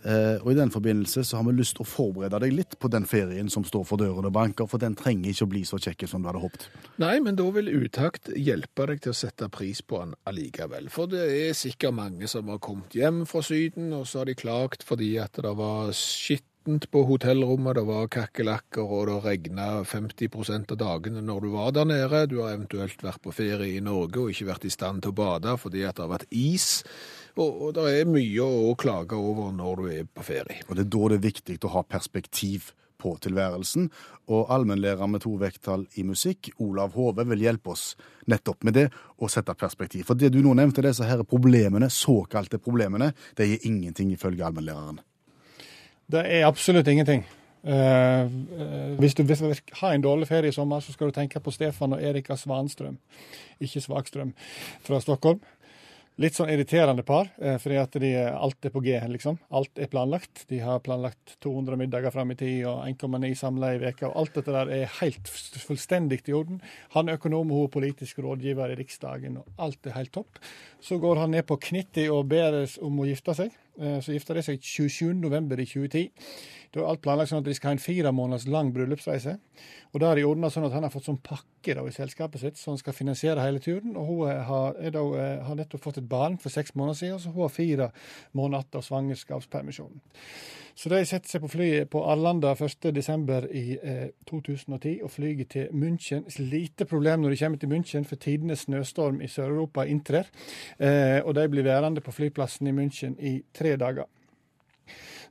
Eh, 0.05 0.37
Og 0.43 0.51
i 0.51 0.55
den 0.55 0.69
forbindelse 0.71 1.23
så 1.25 1.37
har 1.37 1.43
vi 1.47 1.55
lyst 1.57 1.75
til 1.77 1.85
å 1.85 1.89
forberede 1.89 2.39
deg 2.43 2.53
litt 2.53 2.77
på 2.79 2.89
den 2.91 3.05
ferien 3.05 3.49
som 3.49 3.63
står 3.67 3.83
for 3.85 3.97
døren 3.97 4.25
og 4.29 4.33
banker, 4.35 4.67
for 4.69 4.77
den 4.77 4.95
trenger 4.95 5.31
ikke 5.31 5.47
å 5.47 5.51
bli 5.51 5.63
så 5.67 5.79
kjekk 5.81 6.07
som 6.07 6.21
du 6.21 6.29
hadde 6.29 6.43
håpet. 6.43 6.67
Nei, 7.01 7.19
men 7.19 7.35
da 7.35 7.47
vil 7.55 7.71
uttakt 7.73 8.29
hjelpe 8.35 8.87
deg 8.91 9.01
til 9.01 9.11
å 9.15 9.17
sette 9.17 9.49
pris 9.49 9.81
på 9.81 9.99
den 10.03 10.13
allikevel. 10.29 10.89
For 10.93 11.09
det 11.11 11.25
er 11.49 11.57
sikkert 11.57 11.97
mange 11.97 12.27
som 12.31 12.47
har 12.53 12.59
kommet 12.63 12.93
hjem 12.95 13.25
fra 13.29 13.41
Syden, 13.41 13.91
og 13.97 14.05
så 14.07 14.21
har 14.21 14.29
de 14.29 14.37
klagt 14.37 14.83
fordi 14.87 15.15
at 15.19 15.33
det 15.41 15.55
var 15.57 15.91
skittent 15.97 16.87
på 16.91 17.03
hotellrommet, 17.07 17.75
det 17.79 17.85
var 17.87 18.09
kakkelakker, 18.11 18.83
og 18.83 19.07
det 19.07 19.19
regna 19.23 19.67
50% 19.87 20.73
av 20.75 20.77
dagene 20.81 21.21
når 21.23 21.45
du 21.45 21.49
var 21.53 21.71
der 21.75 21.87
nede. 21.87 22.25
Du 22.27 22.41
har 22.43 22.53
eventuelt 22.57 23.01
vært 23.03 23.21
på 23.23 23.31
ferie 23.35 23.77
i 23.77 23.83
Norge 23.83 24.19
og 24.19 24.33
ikke 24.33 24.49
vært 24.53 24.67
i 24.67 24.73
stand 24.73 25.01
til 25.03 25.13
å 25.15 25.19
bade 25.19 25.57
fordi 25.61 25.85
at 25.87 25.95
det 25.95 26.03
har 26.03 26.11
vært 26.17 26.27
is. 26.35 26.83
Og, 27.37 27.61
og 27.67 27.73
det 27.77 27.85
er 27.99 28.09
mye 28.09 28.43
å 28.43 28.73
klage 28.79 29.17
over 29.17 29.53
når 29.53 29.79
du 29.79 29.87
er 29.93 30.09
på 30.09 30.25
ferie. 30.25 30.63
Og 30.67 30.77
det 30.77 30.87
er 30.87 30.91
da 30.95 31.09
det 31.11 31.19
er 31.19 31.25
viktig 31.27 31.57
å 31.63 31.73
ha 31.75 31.85
perspektiv 31.85 32.71
på 32.97 33.13
tilværelsen. 33.21 33.89
Og 34.33 34.51
allmennlærer 34.53 35.09
med 35.09 35.21
to 35.23 35.35
vekttall 35.39 35.85
i 35.95 36.05
musikk, 36.07 36.49
Olav 36.63 36.97
Hove, 36.97 37.27
vil 37.29 37.45
hjelpe 37.45 37.73
oss 37.75 37.91
nettopp 38.27 38.65
med 38.67 38.77
det 38.79 38.87
å 39.21 39.29
sette 39.31 39.53
perspektiv. 39.53 40.07
For 40.09 40.19
det 40.19 40.33
du 40.33 40.41
nå 40.41 40.55
nevnte, 40.57 40.83
disse 40.85 41.05
her 41.07 41.23
problemene, 41.23 41.91
såkalte 41.93 42.59
problemene, 42.59 43.13
det 43.37 43.51
gir 43.51 43.67
ingenting 43.69 44.11
ifølge 44.15 44.45
allmennlæreren. 44.47 45.01
Det 46.07 46.23
er 46.23 46.47
absolutt 46.47 46.87
ingenting. 46.87 47.25
Uh, 47.67 47.73
uh, 48.23 48.93
hvis 49.01 49.15
du 49.17 49.23
hvis 49.27 49.41
du 49.41 49.73
har 49.81 49.93
en 49.93 50.03
dårlig 50.03 50.27
ferie 50.29 50.53
i 50.53 50.55
sommer, 50.55 50.79
så 50.79 50.93
skal 50.93 51.09
du 51.09 51.11
tenke 51.11 51.39
på 51.43 51.51
Stefan 51.51 51.93
og 51.97 52.03
Erika 52.03 52.37
Svanstrøm, 52.37 52.95
ikke 53.59 53.81
Svakstrøm, 53.81 54.31
fra 54.87 55.01
Stockholm. 55.03 55.41
Litt 56.17 56.33
sånn 56.33 56.49
irriterende 56.49 57.03
par, 57.05 57.27
eh, 57.37 57.59
fordi 57.61 57.75
at 57.77 57.93
de, 58.01 58.09
alt 58.17 58.65
er 58.65 58.71
på 58.73 58.81
G, 58.81 58.95
liksom. 59.13 59.35
Alt 59.53 59.77
er 59.77 59.89
planlagt. 59.91 60.47
De 60.49 60.57
har 60.57 60.79
planlagt 60.81 61.35
200 61.45 61.77
middager 61.77 62.09
fram 62.09 62.31
i 62.33 62.37
tid 62.39 62.63
og 62.65 62.87
1,9 62.87 63.35
samla 63.37 63.75
i 63.75 63.81
veka, 63.83 64.09
og 64.09 64.23
alt 64.23 64.39
dette 64.39 64.55
der 64.55 64.71
er 64.79 64.95
helt 64.97 65.29
fullstendig 65.29 66.23
i 66.25 66.33
orden. 66.33 66.57
Han 66.95 67.07
er 67.07 67.19
økonom, 67.19 67.53
hun 67.53 67.67
er 67.67 67.75
politisk 67.75 68.23
rådgiver 68.25 68.73
i 68.73 68.79
Riksdagen, 68.79 69.37
og 69.43 69.61
alt 69.61 69.85
er 69.85 69.93
helt 69.99 70.15
topp. 70.17 70.41
Så 70.81 70.97
går 70.97 71.21
han 71.21 71.37
ned 71.37 71.45
på 71.45 71.59
knittet 71.69 72.09
og 72.09 72.25
ber 72.33 72.63
om 72.81 72.97
å 72.97 73.05
gifte 73.05 73.37
seg. 73.37 73.53
Eh, 73.79 73.99
Så 74.01 74.13
gifter 74.15 74.37
de 74.37 74.43
seg 74.45 74.59
27.11. 74.61 75.61
i 75.61 75.65
2010. 75.65 76.09
Da 76.73 76.81
er 76.81 76.89
alt 76.89 77.01
planlagt 77.01 77.31
sånn 77.31 77.39
at 77.43 77.47
de 77.47 77.53
skal 77.55 77.71
ha 77.71 77.75
en 77.77 77.81
fire 77.81 78.11
måneders 78.11 78.47
lang 78.51 78.73
bryllupsreise. 78.75 79.37
Og 79.93 80.01
da 80.01 80.09
har 80.09 80.19
de 80.19 80.25
ordna 80.27 80.49
sånn 80.51 80.65
at 80.67 80.75
han 80.75 80.83
har 80.83 80.91
fått 80.93 81.07
sånn 81.07 81.21
pakke 81.23 81.77
da, 81.77 81.85
i 81.87 81.95
selskapet 81.95 82.41
sitt, 82.41 82.59
så 82.59 82.73
han 82.73 82.81
skal 82.81 82.93
finansiere 82.97 83.43
hele 83.45 83.61
turen. 83.63 83.95
Og 83.95 84.09
hun 84.09 84.29
er, 84.31 84.41
har, 84.49 84.73
da, 84.91 85.03
eh, 85.15 85.45
har 85.47 85.55
nettopp 85.55 85.85
fått 85.85 86.01
et 86.01 86.09
barn 86.09 86.37
for 86.37 86.53
seks 86.53 86.75
måneder 86.75 86.99
siden, 86.99 87.19
så 87.19 87.31
hun 87.31 87.45
har 87.45 87.53
fire 87.53 87.91
måneder 88.33 88.81
av 88.81 88.87
svangerskapspermisjonen. 88.89 90.01
Så 90.77 90.91
de 90.93 90.99
setter 91.09 91.31
seg 91.31 91.41
på 91.41 91.49
flyet 91.49 91.89
på 91.89 92.03
Arlanda 92.05 92.51
1.12. 92.53 93.47
i 93.49 93.63
eh, 93.81 94.11
2010 94.29 94.99
og 95.01 95.09
flyger 95.09 95.47
til 95.49 95.71
München. 95.73 96.27
Lite 96.37 96.85
problem 96.85 97.23
når 97.23 97.33
de 97.33 97.39
kommer 97.41 97.57
til 97.57 97.71
München, 97.71 98.05
for 98.05 98.21
tidenes 98.21 98.67
snøstorm 98.67 99.17
i 99.25 99.29
Sør-Europa 99.31 99.87
inntrer. 99.89 100.29
Eh, 100.77 101.17
og 101.23 101.33
de 101.33 101.47
blir 101.49 101.65
værende 101.65 102.03
på 102.05 102.13
flyplassen 102.13 102.69
i 102.69 102.75
München 102.77 103.17
i 103.17 103.39
tre 103.57 103.73
dager. 103.75 104.05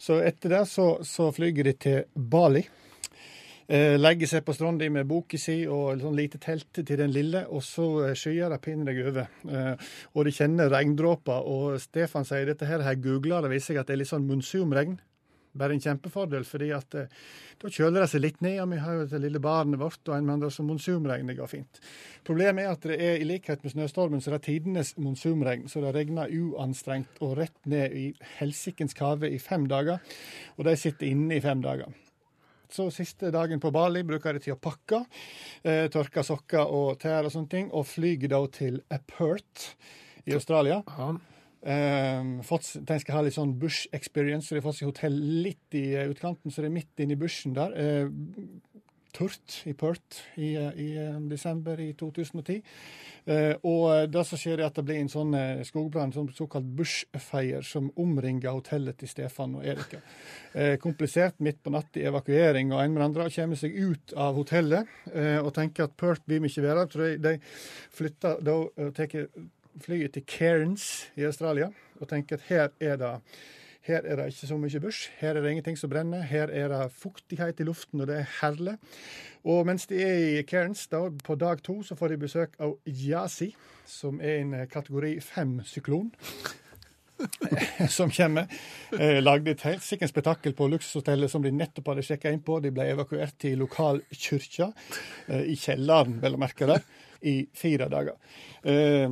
Så 0.03 0.19
etter 0.19 0.51
det 0.51 0.65
så, 0.69 0.89
så 1.07 1.31
flyger 1.31 1.71
de 1.71 1.79
til 1.79 2.03
Bali. 2.15 2.67
Eh, 3.67 3.95
legger 3.99 4.31
seg 4.31 4.45
på 4.47 4.55
stranda 4.55 4.87
med 4.91 5.07
boka 5.11 5.39
si 5.39 5.61
og 5.67 5.99
sånn 5.99 6.19
lite 6.19 6.39
telt 6.43 6.69
til 6.75 6.99
den 6.99 7.11
lille, 7.15 7.47
og 7.51 7.63
så 7.67 7.87
eh, 8.09 8.19
skyer 8.19 8.51
det 8.51 8.61
pinadø 8.63 9.09
over. 9.11 9.31
Eh, 9.47 9.91
og 10.15 10.27
de 10.27 10.35
kjenner 10.35 10.71
regndråper, 10.71 11.47
og 11.51 11.81
Stefan 11.83 12.27
sier 12.27 12.47
dette 12.47 12.67
her 12.67 12.83
har 12.83 12.99
jeg 12.99 13.23
det 13.23 13.51
viser 13.51 13.73
seg 13.73 13.81
at 13.83 13.87
det 13.87 13.97
er 13.97 14.03
litt 14.03 14.11
sånn 14.11 14.27
monsumregn. 14.27 14.99
Bare 15.59 15.77
en 15.77 15.83
kjempefordel, 15.83 16.47
fordi 16.49 16.71
at 16.77 16.97
eh, 16.99 17.13
da 17.63 17.71
kjøler 17.73 18.03
det 18.03 18.11
seg 18.13 18.23
litt 18.25 18.41
ned. 18.45 18.61
og 18.63 18.71
Vi 18.73 18.81
har 18.83 18.99
jo 18.99 19.09
det 19.11 19.21
lille 19.23 19.43
barnet 19.43 19.81
vårt, 19.81 20.03
og 20.09 20.17
en 20.17 20.29
med 20.29 20.47
som 20.53 20.69
monsumregn 20.71 21.33
går 21.37 21.51
fint. 21.51 21.81
Problemet 22.27 22.65
er 22.65 22.73
at 22.75 22.89
det 22.89 22.99
er 23.01 23.21
i 23.21 23.29
likhet 23.29 23.65
med 23.65 23.75
snøstormen, 23.75 24.23
så 24.23 24.33
det 24.35 24.41
er 24.41 24.47
tidenes 24.49 24.95
monsumregn. 25.01 25.69
Så 25.73 25.83
det 25.85 25.95
regner 25.97 26.33
uanstrengt 26.33 27.23
og 27.25 27.37
rett 27.41 27.59
ned 27.65 27.95
i 27.97 28.09
helsikens 28.39 28.97
kave 28.97 29.31
i 29.33 29.39
fem 29.43 29.69
dager. 29.71 30.03
Og 30.57 30.67
de 30.69 30.77
sitter 30.79 31.11
inne 31.11 31.39
i 31.39 31.45
fem 31.45 31.65
dager. 31.65 31.95
Så 32.73 32.89
siste 32.91 33.31
dagen 33.31 33.61
på 33.63 33.71
Bali 33.71 34.03
bruker 34.07 34.35
de 34.35 34.43
til 34.43 34.57
å 34.57 34.61
pakke, 34.61 35.05
eh, 35.63 35.87
tørke 35.93 36.25
sokker 36.27 36.67
og 36.67 36.99
tær 36.99 37.25
og 37.25 37.33
sånne 37.33 37.49
ting, 37.49 37.71
og 37.73 37.87
flyr 37.87 38.29
da 38.29 38.43
til 38.51 38.83
Perth 39.07 39.77
i 40.27 40.35
Australia. 40.35 40.83
Ja. 40.99 41.15
Eh, 41.67 42.33
fått, 42.47 42.73
de 42.87 42.99
skal 43.03 43.19
ha 43.19 43.25
litt 43.27 43.37
sånn 43.37 43.57
bush 43.59 43.91
experience, 43.97 44.47
så 44.47 44.55
de 44.55 44.63
har 44.63 44.69
fått 44.69 44.81
seg 44.81 44.91
hotell 44.93 45.17
litt 45.47 45.75
i 45.75 45.89
eh, 45.97 46.07
utkanten, 46.13 46.55
så 46.55 46.63
det 46.63 46.71
er 46.71 46.77
midt 46.79 47.03
inne 47.03 47.17
i 47.17 47.21
bushen 47.21 47.57
der. 47.57 47.75
Eh, 47.75 48.85
Turt 49.17 49.63
i 49.65 49.73
Perth 49.73 50.19
i, 50.37 50.55
eh, 50.55 50.73
i 50.77 50.89
eh, 51.01 51.21
desember 51.31 51.81
i 51.81 51.93
2010. 51.97 52.61
Eh, 53.25 53.55
og 53.65 54.11
det 54.13 54.25
som 54.29 54.39
skjer 54.39 54.61
er 54.61 54.69
at 54.69 54.77
det 54.77 54.85
blir 54.87 55.01
en 55.01 55.11
sånn 55.11 55.33
skogbrann, 55.33 55.65
skogbrann, 55.71 56.13
sånn 56.15 56.29
såkalt 56.37 56.69
bushfire, 56.79 57.63
som 57.65 57.89
omringer 58.03 58.53
hotellet 58.53 58.99
til 59.01 59.11
Stefan 59.11 59.57
og 59.57 59.65
Erika. 59.67 60.03
Eh, 60.53 60.77
komplisert 60.83 61.41
midt 61.41 61.63
på 61.65 61.73
natta 61.73 62.05
evakuering, 62.11 62.75
og 62.75 62.83
en 62.83 62.95
med 62.95 63.07
andre 63.09 63.27
andre 63.27 63.35
kommer 63.35 63.61
seg 63.61 63.75
ut 63.77 64.13
av 64.17 64.37
hotellet 64.37 64.89
og 65.17 65.53
tenker 65.57 65.87
at 65.87 65.97
Perth 65.97 66.25
blir 66.27 66.45
ikke 66.45 66.65
være. 66.65 66.87
Så 66.93 67.01
de, 67.03 67.11
de 67.23 67.35
flytter 67.97 68.43
da 68.45 68.57
og 68.67 68.95
tar 68.97 69.09
flyet 69.85 70.17
til 70.17 70.25
Cairns 70.29 71.07
i 71.17 71.27
Australia 71.29 71.71
og 72.01 72.09
tenker 72.09 72.37
at 72.37 72.49
her 72.49 72.69
er 72.81 72.99
det 73.01 73.15
her 73.87 74.03
er 74.03 74.19
det 74.19 74.27
ikke 74.33 74.49
så 74.49 74.57
mye 74.59 74.81
bush, 74.83 75.11
her 75.21 75.37
er 75.37 75.45
det 75.45 75.51
ingenting 75.53 75.77
som 75.79 75.91
brenner, 75.91 76.25
her 76.27 76.51
er 76.51 76.73
det 76.73 76.91
fuktighet 76.91 77.61
i 77.63 77.67
luften, 77.69 78.01
og 78.03 78.09
det 78.11 78.17
er 78.19 78.33
herlig. 78.41 78.75
Og 79.47 79.67
mens 79.67 79.87
de 79.87 80.01
er 80.03 80.17
i 80.27 80.43
Cairns, 80.43 80.89
da, 80.91 81.05
på 81.25 81.37
dag 81.39 81.63
to, 81.63 81.79
så 81.87 81.95
får 81.95 82.09
de 82.09 82.19
besøk 82.25 82.57
av 82.59 82.75
Yasi, 82.87 83.53
som 83.87 84.19
er 84.19 84.41
en 84.41 84.57
kategori 84.67 85.21
fem-syklon. 85.23 86.11
som 87.89 88.11
kommer. 88.11 88.47
Eh, 89.01 89.23
lagde 89.23 89.55
et 89.55 89.63
helt 89.65 89.85
sikkert 89.85 90.13
spetakkel 90.13 90.53
på 90.57 90.69
luksushotellet 90.69 91.31
som 91.33 91.45
de 91.45 91.53
nettopp 91.55 91.93
hadde 91.93 92.05
sjekka 92.05 92.33
inn 92.33 92.43
på. 92.45 92.59
De 92.61 92.73
ble 92.75 92.91
evakuert 92.93 93.39
til 93.41 93.57
lokalkirka, 93.63 94.73
eh, 95.29 95.47
i 95.53 95.57
kjelleren, 95.57 96.19
vel 96.21 96.37
å 96.37 96.43
merke 96.43 96.69
det, 96.69 96.83
i 97.23 97.39
fire 97.57 97.89
dager. 97.93 98.19
Eh, 98.65 99.09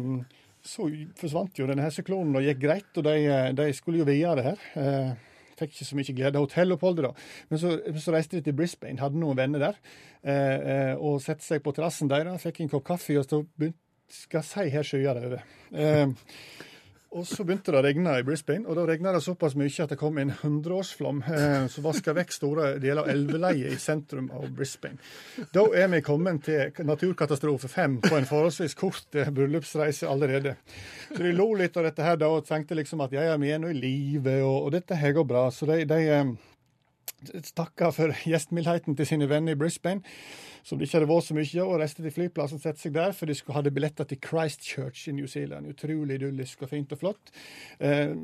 så 0.64 0.88
forsvant 1.18 1.58
jo 1.60 1.68
denne 1.68 1.84
hesseklonen 1.84 2.38
og 2.38 2.44
gikk 2.46 2.62
greit, 2.62 2.90
og 2.96 3.06
de, 3.06 3.14
de 3.56 3.68
skulle 3.76 4.00
jo 4.00 4.08
videre 4.08 4.44
her. 4.46 4.66
Eh, 4.80 5.32
fikk 5.58 5.74
ikke 5.74 5.86
så 5.86 5.98
mye 5.98 6.16
glede 6.16 6.40
av 6.40 6.46
hotelloppholdet, 6.46 7.06
da. 7.06 7.28
Men 7.50 7.60
så, 7.62 7.76
så, 7.94 8.14
reiste 8.14 8.38
de 8.38 8.48
til 8.48 8.56
Brisbane, 8.58 8.98
hadde 9.02 9.20
noen 9.20 9.38
venner 9.38 9.68
der, 9.68 9.80
eh, 10.24 10.68
eh, 10.74 10.94
og 10.98 11.20
satte 11.22 11.46
seg 11.46 11.62
på 11.62 11.74
terrassen 11.76 12.10
deres, 12.10 12.42
fikk 12.42 12.64
en 12.64 12.72
kopp 12.72 12.88
kaffe, 12.94 13.18
og 13.20 13.28
så 13.28 13.44
begynte 13.44 13.78
skal 14.14 14.44
si 14.46 14.68
her 14.72 14.86
skyer 14.86 15.16
det 15.16 15.26
over. 15.28 15.44
Eh, 15.72 16.08
og 17.14 17.26
så 17.28 17.44
begynte 17.46 17.70
det 17.70 17.78
å 17.78 17.84
regne 17.84 18.16
i 18.18 18.24
Brisbane, 18.26 18.66
og 18.66 18.74
da 18.74 18.84
regna 18.88 19.12
det 19.14 19.20
såpass 19.22 19.54
mye 19.58 19.84
at 19.84 19.92
det 19.92 19.98
kom 20.00 20.16
en 20.18 20.32
hundreårsflom 20.40 21.20
eh, 21.30 21.66
som 21.70 21.86
vaska 21.86 22.14
vekk 22.16 22.34
store 22.34 22.70
deler 22.82 23.04
av 23.04 23.10
elveleiet 23.12 23.76
i 23.76 23.78
sentrum 23.78 24.26
av 24.34 24.48
Brisbane. 24.56 24.98
Da 25.54 25.62
er 25.78 25.92
vi 25.92 26.02
kommet 26.02 26.42
til 26.48 26.86
naturkatastrofe 26.88 27.70
fem 27.70 28.00
på 28.02 28.16
en 28.18 28.26
forholdsvis 28.26 28.74
kort 28.78 29.14
eh, 29.14 29.30
bryllupsreise 29.34 30.10
allerede. 30.10 30.56
Så 31.12 31.20
de 31.22 31.34
lo 31.36 31.52
litt 31.58 31.76
av 31.78 31.86
dette 31.86 32.02
her 32.02 32.18
da 32.18 32.32
og 32.34 32.48
tenkte 32.48 32.78
liksom 32.78 33.04
at 33.06 33.14
ja, 33.14 33.28
ja, 33.30 33.38
vi 33.38 33.54
er 33.54 33.62
nå 33.62 33.70
i 33.70 33.78
live, 33.78 34.40
og, 34.42 34.66
og, 34.66 34.74
dette 34.74 34.98
her 34.98 35.14
går 35.14 35.28
bra. 35.30 35.46
Så 35.54 35.70
de, 35.70 35.84
de 35.86 36.00
eh, 36.10 36.34
takka 37.56 37.90
for 37.94 38.14
gjestmildheten 38.28 38.96
til 38.96 39.08
sine 39.08 39.28
venner 39.30 39.54
i 39.54 39.58
Brisbane, 39.58 40.02
som 40.64 40.78
det 40.78 40.88
ikke 40.88 41.00
hadde 41.00 41.10
vært 41.10 41.28
så 41.28 41.36
mye, 41.36 41.64
og 41.64 41.78
reiste 41.80 42.04
til 42.04 42.14
flyplassen 42.14 42.60
og 42.60 42.64
satte 42.64 42.84
seg 42.84 42.96
der, 42.96 43.14
for 43.16 43.30
de 43.30 43.36
skulle 43.38 43.58
hadde 43.58 43.74
billetter 43.74 44.08
til 44.08 44.20
Christchurch 44.24 45.08
i 45.08 45.16
New 45.16 45.28
Zealand. 45.30 45.68
Utrolig 45.70 46.18
idyllisk 46.20 46.64
og 46.64 46.72
fint 46.72 46.92
og 46.96 47.02
flott. 47.02 47.34
Eh, 47.80 48.14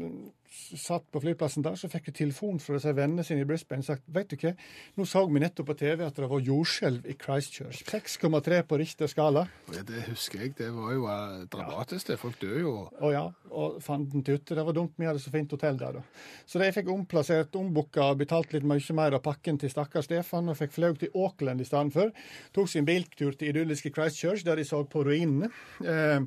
satt 0.50 1.06
på 1.12 1.20
flyplassen 1.22 1.62
der, 1.62 1.76
så 1.78 1.88
fikk 1.90 2.10
jeg 2.10 2.16
telefon 2.20 2.58
fra 2.62 2.74
disse 2.76 2.92
vennene 2.96 3.22
sine 3.26 3.44
i 3.44 3.48
Brisbane 3.48 3.84
og 3.84 3.86
sagt 3.86 4.06
vet 4.10 4.32
du 4.32 4.36
hva, 4.40 4.52
nå 4.98 5.06
så 5.06 5.22
vi 5.30 5.42
nettopp 5.42 5.68
på 5.70 5.76
TV 5.78 6.02
at 6.06 6.18
det 6.18 6.28
var 6.30 6.42
jordskjelv 6.42 7.06
i 7.06 7.14
Christchurch. 7.20 7.84
6,3 7.86 8.60
på 8.66 8.80
Richter 8.80 9.10
skala. 9.10 9.46
Ja, 9.74 9.84
det 9.86 10.04
husker 10.08 10.44
jeg. 10.44 10.56
Det 10.58 10.70
var 10.74 10.92
jo 10.96 11.06
uh, 11.06 11.44
dramatisk. 11.52 12.10
det. 12.10 12.18
Folk 12.20 12.40
dør 12.42 12.58
jo. 12.58 12.74
Å 12.98 13.12
ja. 13.14 13.24
Og 13.50 13.78
fanden 13.84 14.24
tutte. 14.26 14.56
Det 14.58 14.66
var 14.66 14.76
dumt 14.76 14.98
vi 14.98 15.08
hadde 15.08 15.22
så 15.22 15.32
fint 15.34 15.50
hotell 15.54 15.78
der, 15.78 16.00
da. 16.00 16.04
Så 16.46 16.62
de 16.62 16.70
fikk 16.74 16.90
omplassert, 16.92 17.54
ombooka 17.58 18.10
og 18.10 18.22
betalt 18.22 18.54
litt 18.54 18.66
mye 18.66 18.96
mer 18.98 19.18
av 19.18 19.24
pakken 19.24 19.58
til 19.60 19.70
stakkar 19.72 20.06
Stefan, 20.06 20.50
og 20.50 20.58
fikk 20.58 20.74
fløy 20.76 20.94
til 20.98 21.14
Auckland 21.14 21.62
i 21.62 21.68
stedet 21.68 21.94
for. 21.94 22.14
Tok 22.56 22.70
sin 22.70 22.88
biltur 22.88 23.36
til 23.38 23.52
idylliske 23.52 23.94
Christchurch, 23.94 24.46
der 24.46 24.58
de 24.58 24.66
så 24.66 24.82
på 24.90 25.04
ruinene. 25.06 25.50
Eh, 25.80 26.26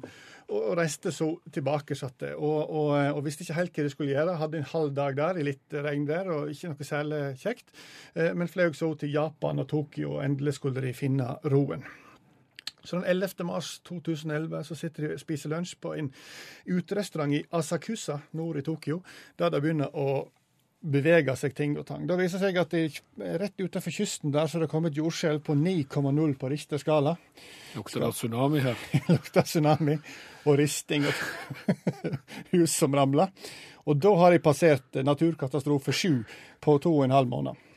og 0.49 0.75
reiste 0.77 1.11
så 1.13 1.29
tilbake. 1.53 1.95
Satte. 1.95 2.33
Og, 2.35 2.59
og, 2.69 2.91
og, 3.13 3.23
visste 3.25 3.45
ikke 3.45 3.57
helt 3.59 3.75
hva 3.77 3.87
de 3.87 3.93
skulle 3.93 4.13
gjøre. 4.13 4.37
Hadde 4.41 4.61
en 4.61 4.71
halv 4.73 4.93
dag 4.97 5.17
der 5.17 5.39
i 5.39 5.47
litt 5.47 5.75
regnvær 5.85 6.31
og 6.35 6.53
ikke 6.53 6.73
noe 6.73 6.87
særlig 6.87 7.23
kjekt. 7.41 7.73
Eh, 8.15 8.31
men 8.37 8.51
fløy 8.51 8.71
så 8.77 8.93
til 8.99 9.13
Japan 9.13 9.63
og 9.63 9.69
Tokyo, 9.71 10.17
og 10.17 10.23
endelig 10.25 10.57
skulle 10.59 10.83
de 10.83 10.93
finne 10.97 11.35
roen. 11.53 11.85
Så 12.83 12.97
den 12.97 13.05
11. 13.07 13.45
mars 13.47 13.77
2011 13.87 14.63
så 14.67 14.75
sitter 14.75 15.07
de 15.07 15.13
og 15.15 15.21
spiser 15.21 15.53
lunsj 15.53 15.77
på 15.79 15.93
en 15.95 16.09
uterestaurant 16.67 17.31
i 17.37 17.43
Asakusa 17.55 18.19
nord 18.35 18.59
i 18.59 18.65
Tokyo, 18.65 18.99
der 19.39 19.53
de 19.53 19.61
begynner 19.63 19.95
å 19.95 20.25
beveger 20.83 21.37
seg 21.39 21.55
ting 21.55 21.75
og 21.79 21.85
tang. 21.87 22.05
Det 22.07 22.17
viser 22.19 22.41
seg 22.41 22.57
at 22.59 22.73
det, 22.73 22.99
rett 23.39 23.61
utenfor 23.61 23.95
kysten 23.95 24.33
der 24.35 24.49
så 24.51 24.59
det 24.61 24.69
kommet 24.71 24.97
jordskjelv 24.97 25.43
på 25.45 25.55
9,0 25.55 26.37
på 26.39 26.51
Richter 26.51 26.81
skala. 26.81 27.15
Lukter 27.77 28.03
det 28.03 28.11
tsunami 28.17 28.63
her? 28.63 28.87
Lukter 29.13 29.47
tsunami 29.47 29.97
og 30.43 30.57
risting 30.59 31.07
og 31.07 31.69
hus 32.53 32.75
som 32.75 32.95
ramler. 32.95 33.31
Og 33.87 33.99
da 33.99 34.13
har 34.19 34.35
jeg 34.35 34.43
passert 34.43 35.03
naturkatastrofe 35.03 35.95
7 35.95 36.23
på 36.63 36.77
to 36.83 36.97
og 36.97 37.07
en 37.07 37.15
halv 37.15 37.31
måned. 37.31 37.72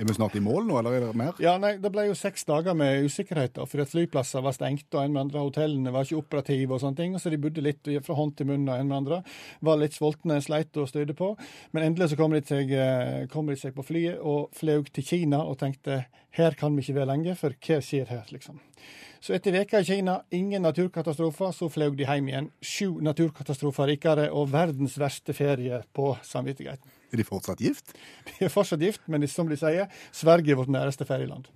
Er 0.00 0.08
vi 0.08 0.14
snart 0.16 0.36
i 0.38 0.42
mål 0.42 0.64
nå, 0.68 0.78
eller 0.80 0.96
er 0.96 1.04
det 1.04 1.18
mer? 1.18 1.36
Ja, 1.42 1.56
nei, 1.60 1.74
Det 1.82 1.90
ble 1.92 2.06
jo 2.08 2.16
seks 2.18 2.46
dager 2.48 2.76
med 2.78 3.04
usikkerhet, 3.06 3.54
da, 3.58 3.66
fordi 3.68 3.84
at 3.84 3.92
flyplasser 3.92 4.44
var 4.44 4.56
stengt, 4.56 4.88
og 4.94 5.02
en 5.02 5.12
med 5.14 5.26
andre 5.26 5.44
hotellene 5.44 5.92
var 5.94 6.06
ikke 6.06 6.22
operative, 6.22 6.74
og 6.74 6.82
sånne 6.82 6.98
ting, 6.98 7.18
så 7.20 7.32
de 7.32 7.40
bodde 7.42 7.64
litt 7.64 7.92
fra 8.06 8.16
hånd 8.18 8.36
til 8.38 8.48
munn, 8.48 8.64
og 8.68 8.74
en 8.78 8.88
med 8.88 8.98
andre 9.02 9.20
var 9.60 9.78
litt 9.80 9.96
sultne, 9.96 10.40
sleit 10.44 10.76
og 10.80 10.88
støyde 10.90 11.16
på. 11.18 11.34
Men 11.72 11.90
endelig 11.90 12.12
så 12.12 12.20
kom 12.20 12.34
de, 12.34 12.42
seg, 12.46 12.72
eh, 12.72 13.28
kom 13.32 13.50
de 13.50 13.58
seg 13.58 13.76
på 13.76 13.86
flyet 13.86 14.18
og 14.18 14.50
fløy 14.56 14.82
til 14.90 15.06
Kina 15.06 15.42
og 15.44 15.58
tenkte 15.60 16.04
her 16.32 16.54
kan 16.56 16.72
vi 16.76 16.80
ikke 16.80 16.96
være 16.96 17.10
lenge, 17.12 17.36
for 17.36 17.52
hva 17.60 17.80
skjer 17.84 18.08
her, 18.08 18.24
liksom. 18.32 18.60
Så 19.22 19.36
etter 19.36 19.54
veka 19.54 19.82
i 19.82 19.86
Kina, 19.86 20.16
ingen 20.34 20.64
naturkatastrofer, 20.64 21.52
så 21.54 21.68
fløy 21.70 21.92
de 21.94 22.08
hjem 22.08 22.30
igjen. 22.32 22.48
Sju 22.64 22.96
naturkatastrofer 23.04 23.92
rikere 23.92 24.30
og 24.32 24.48
verdens 24.50 24.96
verste 24.98 25.36
ferie 25.36 25.82
på 25.94 26.08
samvittigheten. 26.26 27.01
Er 27.12 27.20
de 27.20 27.28
fortsatt 27.28 27.60
gift? 27.60 27.92
De 28.30 28.46
er 28.46 28.52
fortsatt 28.52 28.80
gift, 28.80 29.04
men 29.06 29.28
som 29.28 29.48
de 29.50 29.58
sier, 29.60 29.92
Sverige 30.12 30.54
er 30.54 30.62
vårt 30.62 30.72
næreste 30.72 31.04
ferieland. 31.08 31.50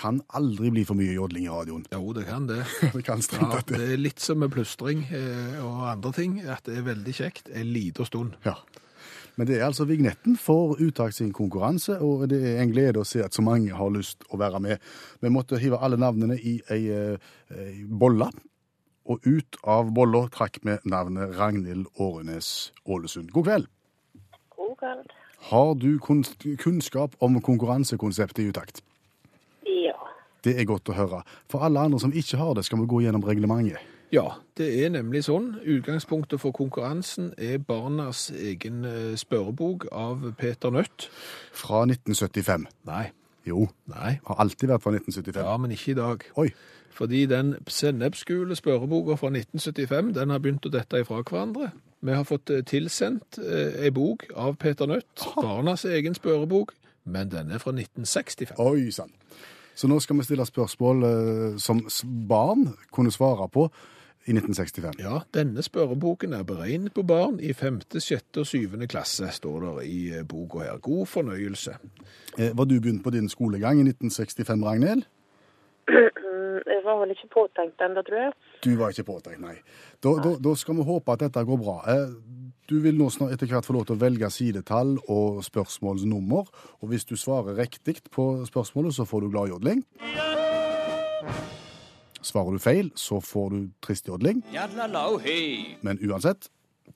kan 0.00 0.22
aldri 0.32 0.70
bli 0.72 0.84
for 0.88 0.96
mye 0.96 1.12
jodling 1.12 1.44
i 1.44 1.50
radioen. 1.52 1.82
Jo, 1.92 2.14
det 2.16 2.24
kan 2.24 2.46
det. 2.48 2.62
det, 2.94 3.02
kan 3.04 3.20
ja, 3.20 3.58
det 3.68 3.80
er 3.84 3.98
litt 4.00 4.22
som 4.22 4.40
med 4.40 4.48
plystring 4.54 5.02
eh, 5.12 5.58
og 5.60 5.90
andre 5.90 6.12
ting. 6.16 6.38
At 6.40 6.64
det 6.64 6.78
er 6.80 6.86
veldig 6.86 7.16
kjekt 7.18 7.50
en 7.52 7.68
liten 7.74 8.08
stund. 8.08 8.38
Ja. 8.46 8.56
Men 9.36 9.48
det 9.48 9.58
er 9.58 9.66
altså 9.68 9.86
vignetten 9.88 10.36
for 10.40 10.80
Uttak 10.82 11.14
sin 11.16 11.34
konkurranse, 11.36 11.98
og 12.04 12.26
det 12.32 12.40
er 12.44 12.62
en 12.62 12.72
glede 12.72 13.00
å 13.00 13.08
se 13.08 13.22
at 13.24 13.36
så 13.36 13.44
mange 13.44 13.76
har 13.76 13.92
lyst 13.92 14.24
å 14.32 14.40
være 14.40 14.60
med. 14.60 14.80
Vi 15.20 15.32
måtte 15.32 15.60
hive 15.60 15.80
alle 15.80 16.00
navnene 16.00 16.36
i 16.36 16.58
ei, 16.72 16.82
eh, 16.92 17.30
ei 17.56 17.84
bolle 17.84 18.28
og 19.10 19.26
ut 19.26 19.58
av 19.66 19.90
bolla 19.94 20.26
trakk 20.32 20.60
vi 20.62 20.76
navnet 20.88 21.34
Ragnhild 21.38 21.88
Årenes 21.98 22.70
Ålesund. 22.86 23.32
God 23.34 23.48
kveld. 23.48 23.70
God 24.54 24.76
kveld. 24.78 25.14
Har 25.50 25.74
du 25.74 25.98
kunnskap 26.60 27.16
om 27.18 27.40
konkurransekonseptet 27.40 28.44
i 28.44 28.50
Utakt? 28.52 28.82
Ja. 29.66 29.96
Det 30.44 30.54
er 30.60 30.68
godt 30.68 30.90
å 30.92 30.96
høre. 30.96 31.22
For 31.50 31.64
alle 31.64 31.80
andre 31.80 32.00
som 32.02 32.12
ikke 32.12 32.38
har 32.38 32.54
det, 32.54 32.66
skal 32.68 32.82
vi 32.82 32.90
gå 32.90 33.00
gjennom 33.06 33.24
reglementet. 33.24 33.80
Ja, 34.10 34.40
det 34.58 34.66
er 34.82 34.90
nemlig 34.90 35.22
sånn. 35.28 35.52
Utgangspunktet 35.62 36.42
for 36.42 36.54
konkurransen 36.54 37.30
er 37.38 37.60
barnas 37.62 38.26
egen 38.34 38.82
eh, 38.88 39.14
spørrebok 39.18 39.86
av 39.94 40.32
Peter 40.38 40.74
Nødt. 40.74 41.06
Fra 41.54 41.84
1975. 41.86 42.66
Nei. 42.90 43.04
Jo. 43.46 43.68
Nei. 43.90 44.18
Har 44.26 44.42
alltid 44.42 44.72
vært 44.72 44.84
fra 44.84 44.92
1975. 44.96 45.40
Ja, 45.46 45.54
men 45.62 45.74
ikke 45.76 45.94
i 45.94 45.98
dag. 46.00 46.26
Oi. 46.42 46.48
Fordi 46.90 47.26
den 47.26 47.54
sennepsgule 47.66 48.56
spørreboka 48.56 49.14
fra 49.20 49.30
1975 49.30 50.14
den 50.14 50.30
har 50.30 50.42
begynt 50.42 50.66
å 50.66 50.72
dette 50.74 51.00
ifra 51.00 51.22
hverandre. 51.22 51.70
Vi 52.00 52.16
har 52.16 52.24
fått 52.24 52.50
tilsendt 52.50 52.66
tilsendt 52.66 53.38
eh, 53.84 53.92
bok 53.92 54.26
av 54.34 54.56
Peter 54.56 54.86
Nødt, 54.86 55.26
barnas 55.36 55.84
egen 55.84 56.14
spørrebok, 56.14 56.74
men 57.04 57.30
den 57.30 57.50
er 57.50 57.58
fra 57.58 57.72
1965. 57.72 58.56
Oi 58.58 58.90
sann. 58.90 59.12
Så 59.74 59.88
nå 59.88 60.00
skal 60.00 60.18
vi 60.18 60.26
stille 60.26 60.46
spørsmål 60.46 61.04
eh, 61.08 61.58
som 61.58 61.80
barn 62.28 62.68
kunne 62.92 63.12
svare 63.12 63.48
på 63.48 63.68
i 64.26 64.34
1965. 64.34 65.00
Ja, 65.00 65.22
denne 65.34 65.62
spørreboken 65.62 66.32
er 66.32 66.42
beregnet 66.44 66.94
på 66.94 67.02
barn 67.02 67.38
i 67.40 67.52
5., 67.52 67.80
6. 67.98 68.36
og 68.36 68.46
7. 68.46 68.86
klasse, 68.88 69.30
står 69.32 69.60
det 69.64 69.86
i 69.88 70.00
eh, 70.18 70.26
boka 70.28 70.64
her. 70.66 70.76
God 70.78 71.06
fornøyelse. 71.06 71.78
Eh, 72.38 72.50
var 72.56 72.64
du 72.64 72.80
begynt 72.80 73.04
på 73.04 73.10
din 73.10 73.28
skolegang 73.28 73.80
i 73.80 73.88
1965, 73.88 74.64
Ragnhild? 74.64 75.02
Var 77.00 77.06
vel 77.06 77.16
ikke 77.16 77.30
påtenkt 77.32 77.80
ennå, 77.80 78.02
tror 78.04 78.18
jeg. 78.20 78.32
Du 78.60 78.74
var 78.76 78.92
ikke 78.92 79.06
påtenkt, 79.08 79.40
nei. 79.40 79.54
Da, 80.04 80.10
da, 80.20 80.34
da, 80.36 80.50
skal 80.58 80.76
vi 80.76 80.84
håpe 80.84 81.14
at 81.14 81.22
dette 81.22 81.42
går 81.48 81.60
bra. 81.62 81.76
Eh, 81.88 82.10
du 82.68 82.74
vil 82.84 82.98
nå 82.98 83.06
snart 83.08 83.32
etter 83.32 83.48
hvert 83.48 83.64
få 83.64 83.72
lov 83.78 83.86
til 83.88 83.96
å 83.96 84.02
velge 84.02 84.28
sidetall 84.28 84.98
og 85.08 85.38
spørsmålsnummer. 85.46 86.50
Og 86.84 86.92
hvis 86.92 87.08
du 87.08 87.14
svarer 87.16 87.56
riktig 87.56 88.02
på 88.12 88.26
spørsmålet, 88.44 88.98
så 88.98 89.06
får 89.08 89.24
du 89.24 89.30
gladjodling. 89.32 89.80
Svarer 92.20 92.52
du 92.52 92.60
feil, 92.60 92.92
så 93.00 93.22
får 93.24 93.48
du 93.54 93.72
tristjodling. 93.80 94.44
Men 95.80 96.04
uansett 96.04 96.50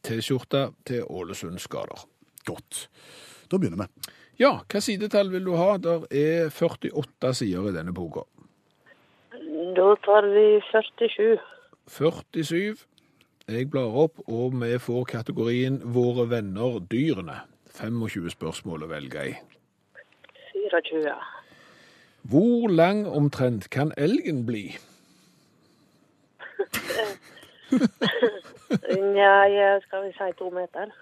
T-skjorte 0.05 0.67
til 0.85 1.09
Ålesund-skader. 1.09 2.05
Godt. 2.45 2.90
Da 3.49 3.57
begynner 3.57 3.87
vi. 3.87 4.12
Ja, 4.45 4.53
hva 4.69 4.85
sidetall 4.85 5.33
vil 5.33 5.49
du 5.49 5.57
ha? 5.57 5.79
Der 5.81 6.05
er 6.12 6.53
48 6.53 7.35
sider 7.40 7.73
i 7.73 7.77
denne 7.81 7.97
boka. 7.97 8.29
Da 9.77 9.95
tar 10.05 10.23
vi 10.23 10.61
47. 10.71 11.39
47. 11.89 12.77
Jeg 13.49 13.71
blar 13.71 13.97
opp, 14.05 14.21
og 14.29 14.53
vi 14.61 14.79
får 14.79 15.05
kategorien 15.11 15.81
Våre 15.97 16.31
venner 16.31 16.79
dyrene. 16.93 17.41
25 17.75 18.31
spørsmål 18.37 18.85
å 18.87 18.91
velge 18.93 19.25
i. 19.33 19.35
24. 20.71 21.15
Hvor 22.31 22.69
lang 22.71 23.03
omtrent 23.09 23.67
kan 23.75 23.91
elgen 23.99 24.47
bli? 24.47 24.77
Nja, 29.15 29.81
skal 29.89 30.07
vi 30.07 30.13
si 30.15 30.31
to 30.39 30.51
meter? 30.55 30.95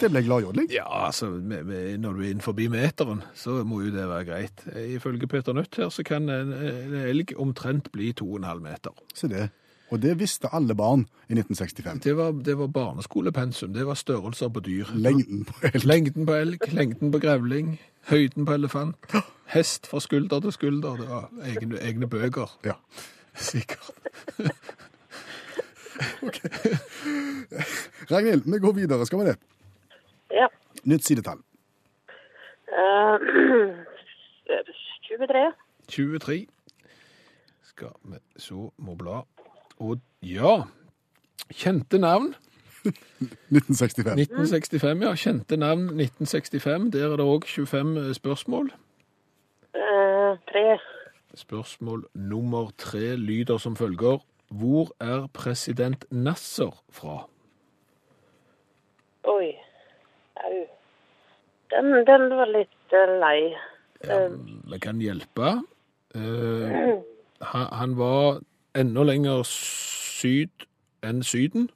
Det 0.00 0.10
ble 0.10 0.22
gladjodling. 0.26 0.68
Ja, 0.74 1.06
altså, 1.06 1.30
når 1.30 2.12
du 2.12 2.22
er 2.22 2.30
innenfor 2.30 2.56
meteren, 2.70 3.22
så 3.34 3.62
må 3.64 3.80
jo 3.84 3.92
det 3.94 4.08
være 4.08 4.24
greit. 4.24 4.64
Ifølge 4.76 5.26
Peter 5.26 5.52
Nødt 5.52 5.76
her, 5.76 5.88
så 5.88 6.02
kan 6.02 6.28
en, 6.28 6.52
en 6.52 6.94
elg 6.94 7.32
omtrent 7.36 7.92
bli 7.92 8.12
2,5 8.20 8.58
meter. 8.60 8.90
Se 9.14 9.28
det. 9.28 9.48
Og 9.90 10.02
det 10.02 10.18
visste 10.18 10.48
alle 10.52 10.74
barn 10.74 11.06
i 11.28 11.36
1965. 11.36 12.00
Det 12.04 12.16
var, 12.16 12.32
det 12.32 12.58
var 12.58 12.66
barneskolepensum. 12.66 13.72
Det 13.74 13.86
var 13.86 13.94
størrelser 13.94 14.48
på 14.48 14.60
dyr. 14.60 14.84
Lengden 14.94 15.44
på 15.44 15.54
elg. 15.62 15.84
Lengden 15.84 16.26
på 16.26 16.32
elg, 16.32 16.58
lengden 16.72 17.12
på 17.12 17.18
grevling, 17.18 17.80
høyden 18.10 18.46
på 18.46 18.52
elefant, 18.52 19.14
Hest 19.46 19.86
fra 19.86 20.00
skulder 20.00 20.40
til 20.40 20.52
skulder. 20.52 20.96
Det 20.96 21.08
var 21.08 21.28
egne, 21.44 21.78
egne 21.80 22.08
bøker. 22.08 22.58
Ja. 22.64 22.72
Sikkert. 23.36 23.90
Ragnhild, 28.10 28.42
vi 28.52 28.58
går 28.58 28.72
videre, 28.72 29.06
skal 29.06 29.18
vi 29.18 29.24
det? 29.24 29.36
Ja. 30.30 30.46
Nytt 30.84 31.04
sidetall. 31.04 31.38
Uh, 32.68 33.20
23. 35.08 35.52
23. 35.88 36.46
Skal 37.62 37.92
vi 38.04 38.18
så 38.36 38.70
må 38.78 38.94
bla. 38.94 39.22
Og 39.78 40.00
ja, 40.22 40.62
kjente 41.50 41.98
navn. 41.98 42.34
1965. 42.84 44.12
1965, 44.20 45.02
ja. 45.02 45.14
Kjente 45.16 45.56
navn 45.56 45.86
1965. 46.00 46.90
Der 46.92 47.12
er 47.12 47.16
det 47.16 47.26
òg 47.26 47.46
25 47.48 48.14
spørsmål. 48.14 48.72
Eh, 49.74 50.32
3. 50.52 50.78
Spørsmål 51.34 52.04
nummer 52.14 52.70
tre 52.78 53.16
lyder 53.16 53.58
som 53.58 53.76
følger. 53.76 54.18
Hvor 54.50 54.92
er 55.00 55.26
president 55.32 56.04
Nasser 56.10 56.84
fra? 56.90 57.28
Oi. 59.24 59.54
Au. 60.44 60.56
Den, 61.70 62.06
den 62.06 62.28
var 62.36 62.50
litt 62.50 62.92
uh, 62.92 63.14
lei. 63.20 63.38
Ja, 64.04 64.18
vi 64.70 64.78
kan 64.78 65.00
hjelpe. 65.00 65.54
Uh, 66.14 67.00
han, 67.40 67.66
han 67.72 67.96
var 67.98 68.42
enda 68.76 69.02
lenger 69.02 69.42
syd 69.48 70.68
enn 71.04 71.22
Syden. 71.22 71.70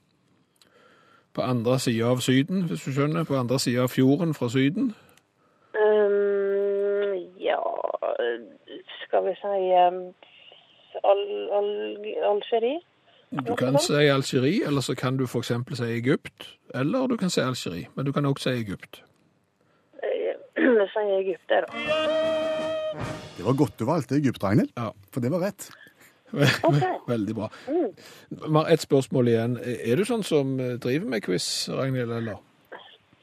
På 1.35 1.43
andre 1.43 1.79
sida 1.79 2.11
av 2.11 2.21
Syden, 2.25 2.65
hvis 2.69 2.85
du 2.85 2.93
skjønner. 2.93 3.25
På 3.25 3.39
andre 3.39 3.59
sida 3.63 3.87
av 3.87 3.93
fjorden 3.95 4.35
fra 4.35 4.49
Syden. 4.51 4.93
Um, 5.79 7.15
ja 7.39 7.61
Skal 9.05 9.27
vi 9.29 9.35
si 9.39 9.59
um, 9.79 9.99
Al, 11.05 11.21
Al, 11.59 11.69
Algerie? 12.33 12.81
Du 13.31 13.55
kan 13.57 13.77
si 13.79 13.93
Algerie, 14.09 14.65
eller 14.67 14.81
så 14.81 14.95
kan 14.97 15.17
du 15.19 15.25
f.eks. 15.27 15.53
si 15.77 15.85
Egypt. 15.85 16.47
Eller 16.75 17.07
du 17.09 17.17
kan 17.21 17.31
si 17.31 17.41
Algerie, 17.45 17.89
men 17.95 18.07
du 18.07 18.13
kan 18.13 18.25
også 18.27 18.49
si 18.49 18.63
Egypt. 18.63 19.03
Eh, 20.03 20.33
Vi 20.57 20.87
sier 20.95 21.13
Egypt, 21.19 21.45
det, 21.49 21.65
da. 21.67 23.03
Det 23.37 23.45
var 23.47 23.55
godt 23.59 23.77
du 23.79 23.85
valgte 23.85 24.17
Egypt, 24.17 24.43
Ragnhild. 24.43 24.73
Ja. 24.77 24.91
For 25.13 25.21
det 25.25 25.31
var 25.35 25.45
rett. 25.49 25.69
Ok. 26.69 26.83
Veldig 27.09 27.35
bra. 27.39 27.47
Vi 27.69 28.51
har 28.53 28.67
ett 28.69 28.83
spørsmål 28.85 29.31
igjen. 29.33 29.55
Er 29.65 29.97
du 29.97 30.05
sånn 30.05 30.21
som 30.29 30.59
eh, 30.61 30.75
driver 30.77 31.09
med 31.15 31.23
quiz, 31.25 31.47
Ragnhild, 31.73 32.13
eller? 32.13 32.37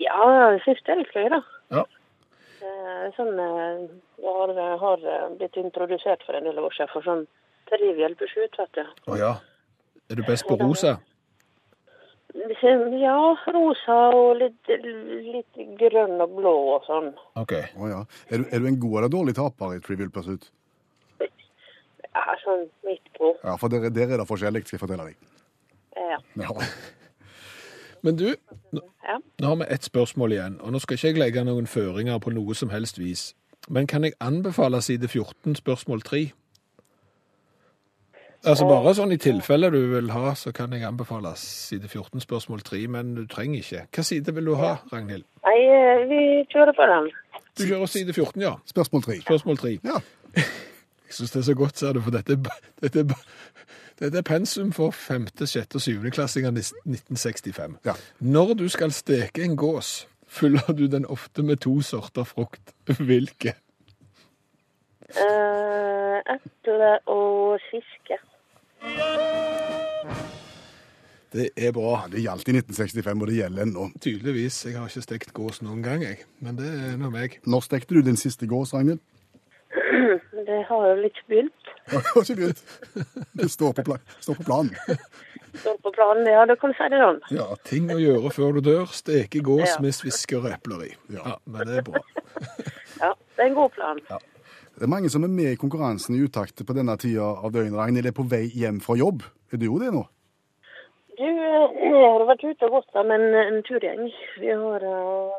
Ja, 0.02 0.16
det 0.56 0.64
siste 0.66 0.88
det 0.90 0.96
er 0.96 1.02
litt 1.04 1.14
gøy, 1.14 1.28
da. 1.36 1.42
Ja. 1.76 1.84
Eh, 2.66 3.04
Sånn, 3.14 3.30
eh, 3.38 3.84
jeg 4.26 4.80
har, 4.82 5.06
eh, 5.06 5.28
blitt 5.38 5.60
introdusert 5.62 6.26
for 6.26 6.34
en 6.40 6.50
del 6.50 6.58
år 6.64 6.74
siden 6.74 6.90
for 6.96 7.06
sånn 7.06 7.28
trivial 7.70 8.18
pursuit, 8.18 8.58
vet 8.58 8.74
du. 8.80 8.90
Å 9.14 9.20
ja. 9.22 9.32
Er 10.10 10.16
du 10.20 10.24
best 10.28 10.46
på 10.48 10.58
rosa? 10.60 10.98
Ja, 12.36 13.16
rosa 13.56 13.96
og 14.14 14.36
litt, 14.42 14.68
litt 14.68 15.60
grønn 15.80 16.20
og 16.22 16.34
blå 16.36 16.52
og 16.76 16.84
sånn. 16.86 17.08
OK. 17.40 17.54
Oh, 17.80 17.88
ja. 17.90 18.02
Er 18.30 18.42
du, 18.44 18.46
er 18.52 18.60
du 18.62 18.68
en 18.70 18.80
god 18.82 18.98
eller 19.00 19.14
dårlig 19.14 19.36
taper 19.38 19.78
i 19.78 19.80
Trivial 19.86 20.12
Pursuit? 20.14 20.50
Ja, 21.22 22.36
sånn 22.44 22.68
midt 22.88 23.08
på. 23.18 23.32
Ja, 23.44 23.56
for 23.60 23.72
der, 23.72 23.90
der 23.92 24.14
er 24.16 24.22
det 24.22 24.28
forskjellig, 24.30 24.62
skal 24.68 24.78
jeg 24.78 24.84
fortelle 24.84 25.08
deg. 25.10 25.32
Ja. 25.96 26.20
Ja. 26.44 26.52
Men 28.06 28.20
du, 28.20 28.28
nå, 28.76 28.84
Ja. 29.06 29.18
nå 29.42 29.48
har 29.48 29.56
vi 29.64 29.68
ett 29.74 29.84
spørsmål 29.88 30.32
igjen, 30.36 30.60
og 30.62 30.72
nå 30.76 30.80
skal 30.84 30.96
ikke 31.00 31.08
jeg 31.14 31.18
legge 31.20 31.44
noen 31.48 31.68
føringer 31.68 32.20
på 32.22 32.32
noe 32.36 32.56
som 32.56 32.70
helst 32.70 33.00
vis. 33.02 33.30
Men 33.70 33.88
kan 33.88 34.04
jeg 34.06 34.14
anbefale 34.22 34.82
side 34.86 35.08
14, 35.10 35.56
spørsmål 35.58 36.02
3? 36.06 36.26
Altså 38.46 38.68
bare 38.70 38.94
sånn 38.94 39.14
i 39.16 39.18
tilfelle 39.22 39.72
du 39.74 39.80
vil 39.96 40.12
ha, 40.14 40.34
så 40.38 40.52
kan 40.56 40.74
jeg 40.76 40.86
anbefale 40.86 41.32
side 41.40 41.88
14, 41.88 42.22
spørsmål 42.22 42.62
3, 42.68 42.82
men 42.94 43.16
du 43.18 43.24
trenger 43.32 43.64
ikke. 43.64 43.86
Hva 43.96 44.06
side 44.06 44.36
vil 44.36 44.52
du 44.52 44.56
ha, 44.60 44.76
Ragnhild? 44.92 45.26
Nei, 45.48 45.58
eh, 45.74 46.04
vi 46.12 46.22
kjører 46.54 46.76
på 46.78 46.88
den. 46.92 47.10
Du 47.58 47.64
kjører 47.66 47.90
side 47.90 48.14
14, 48.14 48.42
ja. 48.44 48.54
Spørsmål 48.70 49.04
3. 49.08 49.18
Spørsmål 49.26 49.58
3. 49.64 49.74
Ja. 49.88 50.00
Jeg 51.06 51.18
syns 51.20 51.32
det 51.32 51.40
er 51.40 51.48
så 51.48 51.56
godt, 51.56 51.78
ser 51.80 51.94
du, 51.94 52.02
for 52.02 52.12
dette, 52.12 52.38
dette, 52.82 53.00
er 53.00 53.26
dette 54.00 54.18
er 54.20 54.26
pensum 54.28 54.72
for 54.76 54.92
5., 54.92 55.28
6. 55.46 55.76
og 55.76 55.82
7. 55.82 56.10
klassinger 56.12 56.52
1965. 56.52 57.78
Ja. 57.86 57.94
Når 58.20 58.54
du 58.54 58.68
skal 58.70 58.92
steke 58.92 59.44
en 59.46 59.56
gås, 59.56 60.08
fyller 60.28 60.74
du 60.74 60.88
den 60.92 61.06
ofte 61.06 61.44
med 61.44 61.64
to 61.64 61.82
sorter 61.82 62.24
frukt. 62.24 62.74
Hvilke? 63.08 63.56
Eh, 65.16 66.18
eple 66.36 66.92
og 67.08 67.60
fiske. 67.72 68.20
Det 71.36 71.50
er 71.60 71.72
bra. 71.76 71.90
Ja, 72.06 72.08
Det 72.12 72.22
gjaldt 72.24 72.48
i 72.48 72.54
1965, 72.56 73.22
og 73.22 73.28
det 73.28 73.36
gjelder 73.42 73.66
ennå. 73.66 73.86
Tydeligvis. 74.02 74.62
Jeg 74.70 74.78
har 74.80 74.88
ikke 74.88 75.02
stekt 75.04 75.34
gås 75.36 75.60
noen 75.66 75.82
gang, 75.84 76.04
jeg. 76.06 76.22
Men 76.40 76.56
det 76.60 76.70
er 76.72 76.96
nå 77.02 77.10
meg. 77.12 77.40
Når 77.44 77.66
stekte 77.66 77.98
du 77.98 78.02
din 78.06 78.16
siste 78.20 78.48
gås, 78.48 78.72
Ragnhild? 78.74 79.02
Det 80.46 80.60
har 80.70 80.84
jeg 80.86 80.96
jo 80.96 81.02
litt 81.04 81.20
begynt. 81.28 81.72
Jeg 81.92 82.02
har 82.06 82.22
ikke 82.22 82.36
begynt. 82.40 82.62
Det 83.42 83.48
står 83.52 83.74
på, 83.78 83.84
pla 83.90 83.98
står 84.24 84.38
på 84.40 84.46
planen. 84.48 84.72
Står 85.56 85.78
på 85.86 85.92
planen, 85.96 86.26
ja, 86.28 86.42
da 86.50 86.56
kan 86.60 86.74
du 86.74 86.76
si 86.76 86.88
det 86.92 86.98
sånn. 87.00 87.20
Ja, 87.32 87.46
ting 87.64 87.86
å 87.94 87.96
gjøre 87.96 88.28
før 88.36 88.58
du 88.58 88.66
dør. 88.66 88.90
Steke 88.92 89.40
gås 89.46 89.70
Ja. 89.70 89.78
med 89.86 89.96
svisker 89.96 90.42
og 90.44 90.50
epler 90.52 90.82
i. 90.84 90.90
Ja. 91.16 91.22
Ja, 91.30 91.36
men 91.48 91.70
det 91.70 91.78
er 91.80 91.86
bra. 91.88 92.02
Ja, 93.00 93.14
det 93.16 93.44
er 93.44 93.48
en 93.50 93.56
god 93.56 93.72
plan. 93.76 94.02
Det 94.76 94.84
er 94.84 94.92
mange 94.92 95.10
som 95.12 95.24
er 95.24 95.32
med 95.32 95.54
i 95.54 95.60
konkurransen 95.60 96.18
i 96.18 96.24
utakt 96.26 96.60
på 96.68 96.76
denne 96.76 96.98
tida 97.00 97.30
av 97.40 97.54
døgnet. 97.56 97.78
Ragnhild 97.80 98.10
er 98.12 98.16
på 98.16 98.28
vei 98.28 98.44
hjem 98.52 98.82
fra 98.84 98.98
jobb. 99.00 99.24
Er 99.54 99.62
du 99.62 99.70
jo 99.70 99.80
det 99.80 99.94
nå? 99.96 100.04
Du, 101.16 101.24
eh, 101.24 101.78
jeg 101.80 101.96
har 102.04 102.28
vært 102.28 102.44
ute 102.44 102.68
og 102.68 102.78
gått 102.80 102.92
der 102.98 103.08
med 103.08 103.24
en, 103.24 103.40
en 103.56 103.64
turgjeng. 103.64 104.04
Vi 104.42 104.52
har 104.52 104.84
uh, 104.84 105.38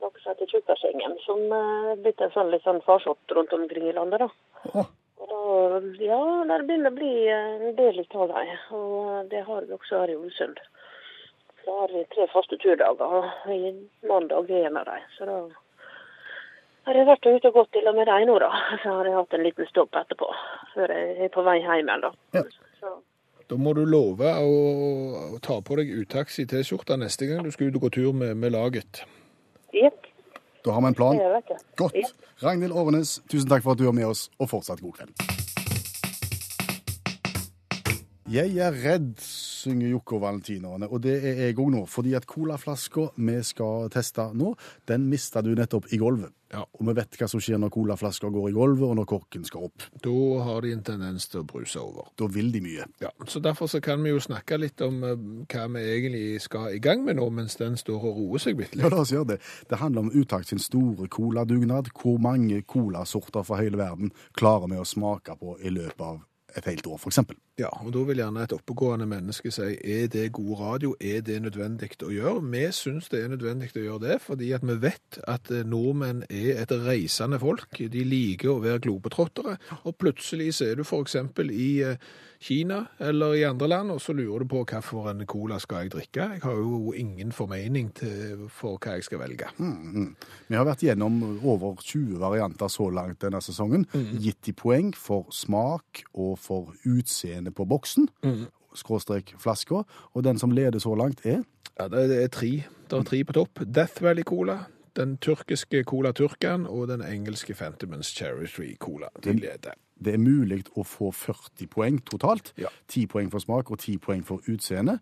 noe 0.00 0.22
som 0.22 0.32
heter 0.32 0.48
Tjukkasgjengen, 0.54 1.18
som 1.26 1.44
er 1.52 1.92
uh, 1.92 2.00
blitt 2.00 2.24
en 2.24 2.32
sånn 2.32 2.50
litt 2.54 2.64
sånn 2.64 2.80
farsott 2.86 3.36
rundt 3.36 3.52
omkring 3.52 3.90
i 3.90 3.96
landet, 3.98 4.24
da. 4.24 4.72
Oh. 4.72 4.88
Og 5.22 6.00
ja, 6.02 6.20
det 6.48 6.62
begynner 6.66 6.90
å 6.90 6.96
bli 6.96 7.12
eh, 7.30 7.66
en 7.68 7.76
del 7.78 8.00
av 8.02 8.30
dem, 8.32 8.54
og 8.74 8.94
eh, 9.12 9.20
det 9.30 9.42
har 9.46 9.66
vi 9.68 9.76
også 9.76 10.00
her 10.02 10.12
i 10.12 10.16
Ålesund. 10.18 10.58
Da 11.62 11.76
har 11.76 11.92
vi 11.94 12.02
tre 12.10 12.26
faste 12.32 12.58
turdager, 12.62 13.14
og 13.20 13.52
i 13.54 13.70
mandag 14.10 14.50
er 14.50 14.66
en 14.66 14.80
av 14.80 14.88
dem. 14.88 15.04
Så 15.16 15.28
da 15.28 15.36
har 16.86 16.98
jeg 16.98 17.06
vært 17.06 17.26
ute 17.28 17.50
og 17.50 17.56
gått 17.60 17.72
til 17.76 17.88
og 17.90 17.96
med 17.96 18.08
deg 18.10 18.26
nå, 18.28 18.36
da. 18.42 18.50
Så 18.82 18.96
har 18.98 19.08
jeg 19.08 19.16
hatt 19.18 19.36
en 19.38 19.44
liten 19.46 19.68
stopp 19.70 19.96
etterpå, 20.02 20.28
før 20.74 20.94
jeg 20.96 21.16
er 21.28 21.32
på 21.34 21.44
vei 21.46 21.58
hjem 21.62 21.88
igjen, 21.88 22.06
da. 22.06 22.12
Ja. 22.38 22.92
Da 23.50 23.58
må 23.60 23.74
du 23.76 23.82
love 23.84 24.30
å, 24.40 25.38
ta 25.44 25.58
på 25.60 25.76
deg 25.76 25.90
utakts 25.92 26.38
i 26.40 26.46
T-skjorta 26.48 26.96
neste 26.96 27.28
gang 27.28 27.42
du 27.44 27.50
skal 27.52 27.68
ut 27.68 27.76
og 27.76 27.86
gå 27.86 27.90
tur 27.98 28.12
med, 28.16 28.32
med 28.40 28.54
laget. 28.54 29.02
jepp, 29.76 30.08
Da 30.64 30.72
har 30.72 30.80
vi 30.80 30.92
en 30.92 30.94
plan. 30.96 31.18
det. 31.18 31.58
Godt. 31.76 31.98
Ja. 31.98 32.08
Ragnhild 32.42 32.72
Årenes, 32.72 33.20
tusen 33.30 33.50
takk 33.50 33.62
for 33.66 33.74
at 33.74 33.82
du 33.82 33.86
er 33.90 33.94
med 33.94 34.06
oss, 34.08 34.30
og 34.40 34.48
fortsatt 34.50 34.80
god 34.80 34.96
kveld. 34.98 35.12
Jeg 38.32 38.56
er 38.56 38.72
redd, 38.72 39.18
synger 39.62 39.92
Jokke 39.94 40.18
og 40.18 40.24
valentinerne, 40.26 40.90
og 40.90 41.02
det 41.04 41.16
er 41.20 41.42
jeg 41.46 41.58
òg 41.58 41.72
nå. 41.74 41.86
Fordi 41.90 42.14
at 42.18 42.28
colaflaska 42.28 43.08
vi 43.16 43.40
skal 43.46 43.90
teste 43.92 44.28
nå, 44.38 44.54
den 44.90 45.08
mista 45.10 45.42
du 45.44 45.54
nettopp 45.56 45.90
i 45.92 46.00
gulvet. 46.00 46.34
Ja. 46.52 46.66
Og 46.76 46.84
vi 46.84 46.92
vet 46.98 47.16
hva 47.16 47.26
som 47.32 47.40
skjer 47.40 47.60
når 47.60 47.72
colaflaska 47.72 48.28
går 48.32 48.50
i 48.50 48.52
gulvet, 48.52 48.84
og 48.84 48.96
når 48.98 49.06
korken 49.08 49.44
skal 49.48 49.68
opp. 49.70 49.86
Da 50.04 50.16
har 50.44 50.64
de 50.64 50.74
en 50.76 50.82
tendens 50.84 51.28
til 51.32 51.40
å 51.40 51.46
bruse 51.48 51.80
over. 51.80 52.10
Da 52.20 52.28
vil 52.32 52.50
de 52.52 52.60
mye. 52.64 52.84
Ja, 53.00 53.12
så 53.24 53.40
Derfor 53.42 53.70
så 53.72 53.80
kan 53.84 54.02
vi 54.04 54.12
jo 54.12 54.20
snakke 54.22 54.58
litt 54.60 54.80
om 54.84 55.00
eh, 55.06 55.22
hva 55.52 55.64
vi 55.72 55.84
egentlig 55.94 56.26
skal 56.44 56.76
i 56.76 56.82
gang 56.82 57.06
med 57.06 57.16
nå, 57.18 57.30
mens 57.32 57.56
den 57.60 57.78
står 57.80 58.04
og 58.10 58.20
roer 58.20 58.44
seg 58.44 58.58
bitte 58.60 58.80
Ja, 58.80 58.90
la 58.92 59.00
oss 59.02 59.14
gjøre 59.14 59.32
det. 59.34 59.38
Det 59.70 59.80
handler 59.80 60.06
om 60.06 60.12
Utakt 60.12 60.52
sin 60.52 60.60
store 60.60 61.08
coladugnad. 61.08 61.88
Hvor 61.96 62.20
mange 62.20 62.60
colasorter 62.68 63.46
fra 63.48 63.62
hele 63.62 63.80
verden 63.80 64.12
klarer 64.36 64.68
vi 64.68 64.82
å 64.82 64.86
smake 64.86 65.38
på 65.40 65.56
i 65.64 65.72
løpet 65.72 66.04
av 66.04 66.20
et 66.56 66.68
helt 66.68 66.86
år, 66.86 67.00
f.eks. 67.00 67.18
Ja, 67.60 67.68
og 67.84 67.92
Da 67.92 68.02
vil 68.08 68.16
gjerne 68.16 68.46
et 68.46 68.52
oppegående 68.56 69.04
menneske 69.06 69.50
si 69.52 69.74
er 69.76 70.06
det 70.08 70.30
god 70.32 70.54
radio, 70.60 70.94
er 71.00 71.20
det 71.20 71.36
nødvendig 71.44 71.90
å 72.00 72.08
gjøre? 72.08 72.40
Vi 72.48 72.62
syns 72.72 73.10
det 73.12 73.20
er 73.20 73.28
nødvendig 73.28 73.68
å 73.76 73.84
gjøre 73.84 74.02
det, 74.06 74.18
fordi 74.24 74.52
at 74.56 74.64
vi 74.64 74.78
vet 74.80 75.18
at 75.28 75.50
eh, 75.52 75.64
nordmenn 75.68 76.24
er 76.30 76.62
et 76.62 76.72
reisende 76.72 77.38
folk. 77.42 77.76
De 77.76 78.04
liker 78.08 78.54
å 78.54 78.60
være 78.64 78.80
globetrottere. 78.86 79.58
Og 79.84 79.96
plutselig 80.00 80.54
så 80.56 80.70
er 80.70 80.80
du 80.80 80.86
f.eks. 80.86 81.18
i 81.52 81.70
eh, 81.84 82.00
Kina 82.42 82.80
eller 82.98 83.34
i 83.34 83.44
andre 83.46 83.68
land, 83.68 83.90
og 83.94 84.00
så 84.02 84.12
lurer 84.16 84.42
du 84.42 84.48
på 84.50 84.64
hvilken 84.64 85.26
cola 85.30 85.60
skal 85.62 85.84
jeg 85.84 85.92
drikke. 85.92 86.24
Jeg 86.32 86.40
har 86.42 86.56
jo 86.58 86.90
ingen 86.98 87.30
formening 87.32 87.92
til, 87.94 88.48
for 88.50 88.80
hva 88.82 88.96
jeg 88.96 89.04
skal 89.06 89.20
velge. 89.20 89.52
Vi 90.48 90.56
har 90.56 90.66
vært 90.66 90.82
gjennom 90.82 91.20
over 91.38 91.76
20 91.78 92.18
varianter 92.18 92.72
så 92.72 92.88
langt 92.90 93.20
denne 93.22 93.38
sesongen. 93.44 93.86
Gitt 94.18 94.40
de 94.48 94.56
poeng 94.58 94.90
for 94.98 95.30
smak 95.30 96.02
og 96.16 96.34
for 96.42 96.74
utseende 96.88 97.41
på 97.50 97.64
boksen, 97.68 98.08
skråstrek 98.74 99.34
flaska. 99.38 99.82
Og 100.14 100.24
den 100.24 100.38
som 100.38 100.50
leder 100.50 100.78
så 100.78 100.94
langt 100.94 101.26
er 101.26 101.42
Ja, 101.78 101.88
det 101.88 102.08
det 102.10 102.22
er 102.22 102.28
tre. 102.28 102.64
Det 102.90 102.98
er 102.98 103.02
tre 103.02 103.24
på 103.24 103.32
topp. 103.32 103.60
Death 103.64 104.02
Valley 104.02 104.22
Cola, 104.22 104.66
Den 104.94 105.16
tyrkiske 105.16 105.84
Cola 105.84 106.12
Turkan 106.12 106.66
og 106.66 106.88
den 106.88 107.00
engelske 107.00 107.54
Fentimans 107.54 108.06
Cherry 108.12 108.46
Tree 108.46 108.76
Cola. 108.76 109.08
De 109.24 109.32
leder. 109.32 109.72
Det 110.04 110.14
er 110.14 110.18
mulig 110.18 110.64
å 110.76 110.84
få 110.84 111.10
40 111.14 111.66
poeng 111.70 112.00
totalt. 112.04 112.52
Ja. 112.58 112.68
10 112.88 113.06
poeng 113.06 113.30
for 113.30 113.38
smak 113.40 113.70
og 113.70 113.78
10 113.78 113.98
poeng 113.98 114.24
for 114.26 114.42
utseende. 114.50 114.98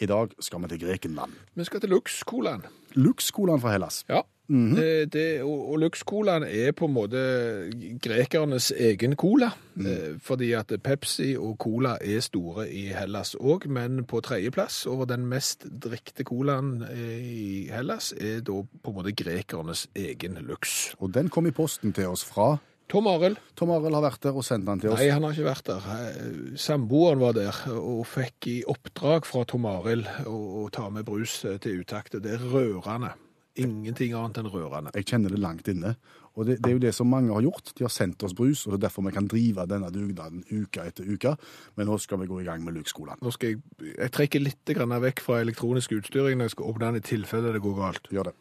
I 0.00 0.06
dag 0.06 0.32
skal 0.40 0.62
vi 0.62 0.68
til 0.68 0.80
Grekenland. 0.80 1.32
Vi 1.54 1.64
skal 1.64 1.80
til 1.80 1.90
Lux-colaen. 1.90 2.64
Lux-colaen 2.96 3.60
fra 3.60 3.72
Hellas. 3.76 4.04
Ja. 4.08 4.22
Det, 4.48 5.12
det, 5.12 5.42
og 5.44 5.68
og 5.68 5.78
Lux-colaen 5.82 6.46
er 6.48 6.72
på 6.72 6.88
en 6.88 6.94
måte 6.94 7.20
grekernes 8.00 8.70
egen 8.72 9.16
cola. 9.20 9.50
Eh, 9.78 10.16
fordi 10.24 10.52
at 10.58 10.72
Pepsi 10.82 11.34
og 11.38 11.58
Cola 11.62 11.96
er 12.00 12.22
store 12.24 12.64
i 12.72 12.88
Hellas 12.96 13.36
òg, 13.38 13.68
men 13.70 14.02
på 14.08 14.22
tredjeplass 14.24 14.86
over 14.90 15.06
den 15.06 15.28
mest 15.30 15.68
drikte 15.68 16.24
colaen 16.26 16.82
eh, 16.88 17.20
i 17.20 17.68
Hellas 17.70 18.10
er 18.16 18.40
da 18.46 18.62
på 18.64 18.90
en 18.90 18.98
måte 18.98 19.14
grekernes 19.14 19.86
egen 19.94 20.40
Lux. 20.48 20.94
Og 20.98 21.12
den 21.14 21.28
kom 21.28 21.46
i 21.46 21.54
posten 21.54 21.94
til 21.94 22.10
oss 22.10 22.24
fra 22.26 22.56
Tom 22.88 23.06
Arild. 23.06 23.36
Tom 23.54 23.70
Arild 23.76 23.98
har 23.98 24.06
vært 24.06 24.22
der 24.24 24.36
og 24.40 24.46
sendt 24.48 24.66
den 24.66 24.80
til 24.80 24.94
oss. 24.94 25.02
Nei, 25.02 25.12
han 25.12 25.26
har 25.26 25.36
ikke 25.36 25.50
vært 25.50 25.68
der. 25.68 25.88
Eh, 25.94 26.58
Samboeren 26.58 27.20
var 27.20 27.36
der 27.36 27.62
og 27.76 28.06
fikk 28.08 28.48
i 28.48 28.58
oppdrag 28.66 29.28
fra 29.28 29.44
Tom 29.44 29.68
Arild 29.68 30.08
å, 30.24 30.66
ta 30.72 30.88
med 30.90 31.06
brus 31.06 31.42
til 31.44 31.84
utakt. 31.84 32.16
Det 32.24 32.38
er 32.38 32.50
rørende. 32.50 33.12
Ingenting 33.58 34.14
annet 34.16 34.40
enn 34.40 34.50
rørende. 34.52 34.92
Jeg 34.96 35.08
kjenner 35.10 35.34
det 35.34 35.40
langt 35.42 35.68
inne. 35.70 35.94
Og 36.38 36.46
det, 36.46 36.58
det 36.62 36.70
er 36.70 36.76
jo 36.76 36.82
det 36.82 36.92
som 36.94 37.08
mange 37.10 37.34
har 37.34 37.42
gjort. 37.42 37.72
De 37.74 37.82
har 37.82 37.90
sendt 37.90 38.22
oss 38.22 38.34
brus, 38.38 38.64
og 38.66 38.72
det 38.72 38.78
er 38.78 38.84
derfor 38.86 39.06
vi 39.08 39.14
kan 39.16 39.26
drive 39.30 39.64
denne 39.70 39.88
dugnaden 39.90 40.44
uke 40.50 40.84
etter 40.86 41.08
uke. 41.08 41.34
Men 41.74 41.90
nå 41.90 41.96
skal 42.02 42.22
vi 42.22 42.28
gå 42.30 42.42
i 42.42 42.46
gang 42.46 42.62
med 42.62 42.76
Lux-colaen. 42.78 43.18
Nå 43.24 43.32
skal 43.34 43.56
jeg, 43.56 43.62
jeg 43.90 44.14
trekker 44.14 44.44
litt 44.44 44.74
grann 44.76 44.94
vekk 45.02 45.24
fra 45.24 45.40
elektronisk 45.42 45.96
utstyring 45.98 46.38
når 46.38 46.50
jeg 46.50 46.56
skal 46.58 46.70
åpne 46.70 46.92
den 46.92 47.00
i 47.02 47.08
tilfelle 47.08 47.54
det 47.56 47.64
går 47.64 47.74
galt. 47.80 48.12
Gjør 48.14 48.30
det. 48.30 48.36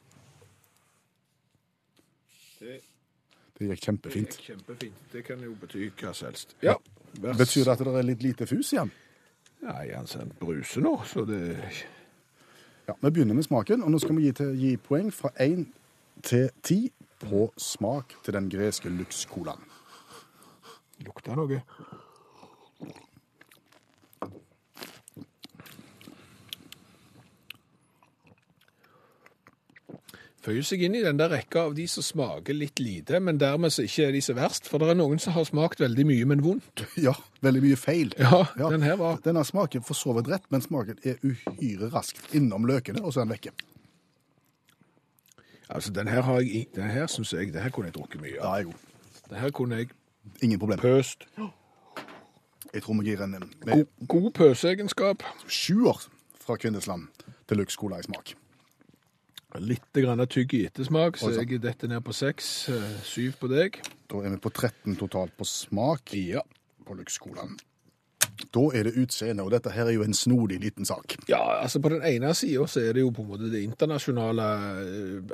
Det 3.58 3.72
gikk 3.72 3.84
kjempefint. 3.88 4.30
Det 4.30 4.38
gikk 4.38 4.50
kjempefint. 4.52 5.04
Det 5.12 5.26
kan 5.26 5.42
jo 5.42 5.56
bety 5.58 5.90
hva 5.98 6.14
som 6.14 6.30
helst. 6.30 6.54
Ja. 6.62 6.78
Betyr 7.18 7.64
det 7.66 7.74
at 7.74 7.82
det 7.82 7.94
er 7.98 8.06
litt 8.06 8.26
lite 8.26 8.46
fus 8.50 8.74
igjen? 8.76 8.92
Nei, 9.66 9.88
han 9.90 10.06
sendt 10.10 10.38
bruse 10.38 10.82
nå, 10.84 10.94
så 11.10 11.24
det 11.26 11.42
Ja, 12.88 12.94
Vi 13.02 13.10
begynner 13.12 13.34
med 13.34 13.44
smaken, 13.44 13.84
og 13.84 13.92
nå 13.92 14.00
skal 14.00 14.16
vi 14.16 14.22
gi, 14.22 14.32
til, 14.32 14.54
gi 14.56 14.78
poeng 14.80 15.10
fra 15.14 15.30
1 15.44 15.66
til 16.24 16.50
10 16.64 16.78
på 17.20 17.50
smak 17.58 18.14
til 18.24 18.34
den 18.34 18.50
greske 18.50 18.90
Lux-colaen. 18.90 19.66
lukter 21.06 21.36
noe. 21.36 21.62
Føyer 30.48 30.64
seg 30.64 30.80
inn 30.88 30.94
i 30.96 31.02
den 31.04 31.18
der 31.20 31.28
rekka 31.34 31.66
av 31.68 31.74
de 31.76 31.84
som 31.92 32.06
smaker 32.08 32.56
litt 32.56 32.80
lite, 32.80 33.20
men 33.20 33.36
dermed 33.42 33.74
så 33.76 33.84
ikke 33.84 34.06
er 34.08 34.14
de 34.16 34.22
så 34.24 34.32
verst. 34.38 34.70
For 34.72 34.80
det 34.80 34.94
er 34.94 34.96
noen 34.96 35.20
som 35.20 35.34
har 35.36 35.44
smakt 35.50 35.82
veldig 35.84 36.06
mye, 36.08 36.28
men 36.30 36.44
vondt. 36.46 36.86
Ja, 37.08 37.12
veldig 37.44 37.64
mye 37.66 37.76
feil. 37.80 38.14
Ja, 38.16 38.46
den 38.72 38.86
her 38.88 38.96
var 39.02 39.20
Denne 39.26 39.44
smaken 39.44 39.84
for 39.84 39.98
så 40.00 40.16
vidt 40.16 40.30
rett, 40.32 40.46
men 40.54 40.64
smaken 40.64 41.02
er 41.04 41.20
uhyre 41.20 41.90
raskt 41.92 42.32
innom 42.38 42.64
løkene, 42.70 43.04
og 43.04 43.12
så 43.12 43.26
er 43.26 43.28
den 43.28 43.36
vekke. 43.36 43.52
Altså, 45.68 45.92
den 45.92 46.08
her 46.08 46.22
har 46.24 46.40
jeg 46.40 46.68
Den 46.76 46.90
her 46.96 47.08
syns 47.12 47.34
jeg 47.36 47.52
det 47.52 47.60
her 47.66 47.70
kunne 47.76 47.90
jeg 47.92 47.98
drukket 48.00 48.22
mye 48.24 48.38
Ja, 48.38 48.48
av. 48.48 48.58
Ja, 48.58 48.64
god. 48.72 49.28
Den 49.30 49.38
her 49.44 49.52
kunne 49.52 49.82
jeg 49.82 49.90
Ingen 50.42 50.60
problem. 50.60 50.80
pøst. 50.80 51.28
Jeg 52.74 52.84
tror 52.84 52.98
vi 53.02 53.10
gir 53.10 53.22
en 53.24 53.32
God, 53.36 53.66
med 53.66 53.86
god 54.08 54.32
pøseegenskap. 54.32 55.24
sjuer 55.48 56.08
fra 56.40 56.56
Kvinnesland 56.56 57.08
til 57.48 57.58
Lux-cola 57.58 58.00
i 58.00 58.04
smak. 58.08 58.34
Litt 59.56 59.94
grann 59.96 60.20
tygg 60.28 60.54
i 60.54 60.66
ettersmak, 60.68 61.18
så 61.18 61.32
jeg 61.32 61.62
detter 61.64 61.88
ned 61.88 62.04
på 62.06 62.14
seks. 62.14 62.68
eh, 62.70 63.00
Syv 63.08 63.40
på 63.40 63.48
deg. 63.48 63.80
Da 64.12 64.20
er 64.20 64.30
vi 64.36 64.38
på 64.44 64.52
13 64.52 64.98
totalt 65.00 65.36
på 65.38 65.46
smak 65.48 66.14
Ja. 66.14 66.42
på 66.86 66.94
Lux-colaen. 66.94 67.58
Da 68.54 68.60
er 68.74 68.84
det 68.84 68.94
utseende, 68.98 69.44
og 69.44 69.52
dette 69.52 69.72
her 69.72 69.88
er 69.88 69.96
jo 69.96 70.04
en 70.04 70.14
snodig 70.14 70.60
liten 70.62 70.86
sak. 70.86 71.16
Ja, 71.30 71.62
altså 71.64 71.80
på 71.82 71.90
den 71.90 72.04
ene 72.06 72.34
sida 72.36 72.68
så 72.68 72.82
er 72.82 72.94
det 72.94 73.02
jo 73.02 73.10
på 73.10 73.24
en 73.24 73.30
måte 73.32 73.50
det 73.52 73.64
internasjonale 73.64 74.44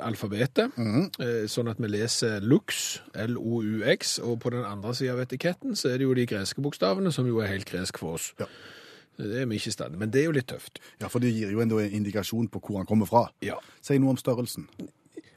alfabetet. 0.00 0.70
-hmm. 0.78 1.46
Sånn 1.48 1.68
at 1.68 1.76
vi 1.78 1.86
leser 1.88 2.40
Lux, 2.40 3.00
L-O-U-X, 3.14 4.18
og 4.18 4.40
på 4.40 4.50
den 4.50 4.64
andre 4.64 4.94
sida 4.94 5.12
av 5.12 5.20
etiketten 5.20 5.76
så 5.76 5.88
er 5.88 5.98
det 5.98 6.04
jo 6.04 6.14
de 6.14 6.26
greske 6.26 6.62
bokstavene, 6.62 7.12
som 7.12 7.26
jo 7.26 7.38
er 7.38 7.46
helt 7.46 7.66
gresk 7.66 7.98
for 7.98 8.14
oss. 8.14 8.32
Ja. 8.40 8.46
Det 9.18 9.42
er 9.42 9.46
vi 9.46 9.60
ikke 9.60 9.70
i 9.70 9.74
stand 9.76 9.94
Men 10.00 10.10
det 10.10 10.24
er 10.24 10.28
jo 10.28 10.34
litt 10.34 10.48
tøft. 10.50 10.80
Ja, 11.02 11.10
for 11.12 11.22
det 11.22 11.30
gir 11.34 11.52
jo 11.54 11.62
enda 11.62 11.78
en 11.82 11.92
indikasjon 12.00 12.48
på 12.50 12.62
hvor 12.64 12.80
han 12.80 12.88
kommer 12.88 13.06
fra. 13.10 13.28
Ja. 13.44 13.60
Si 13.84 13.98
noe 14.02 14.16
om 14.16 14.18
størrelsen. 14.20 14.66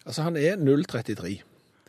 Altså, 0.07 0.23
han 0.25 0.39
er 0.39 0.57
0,33. 0.57 1.37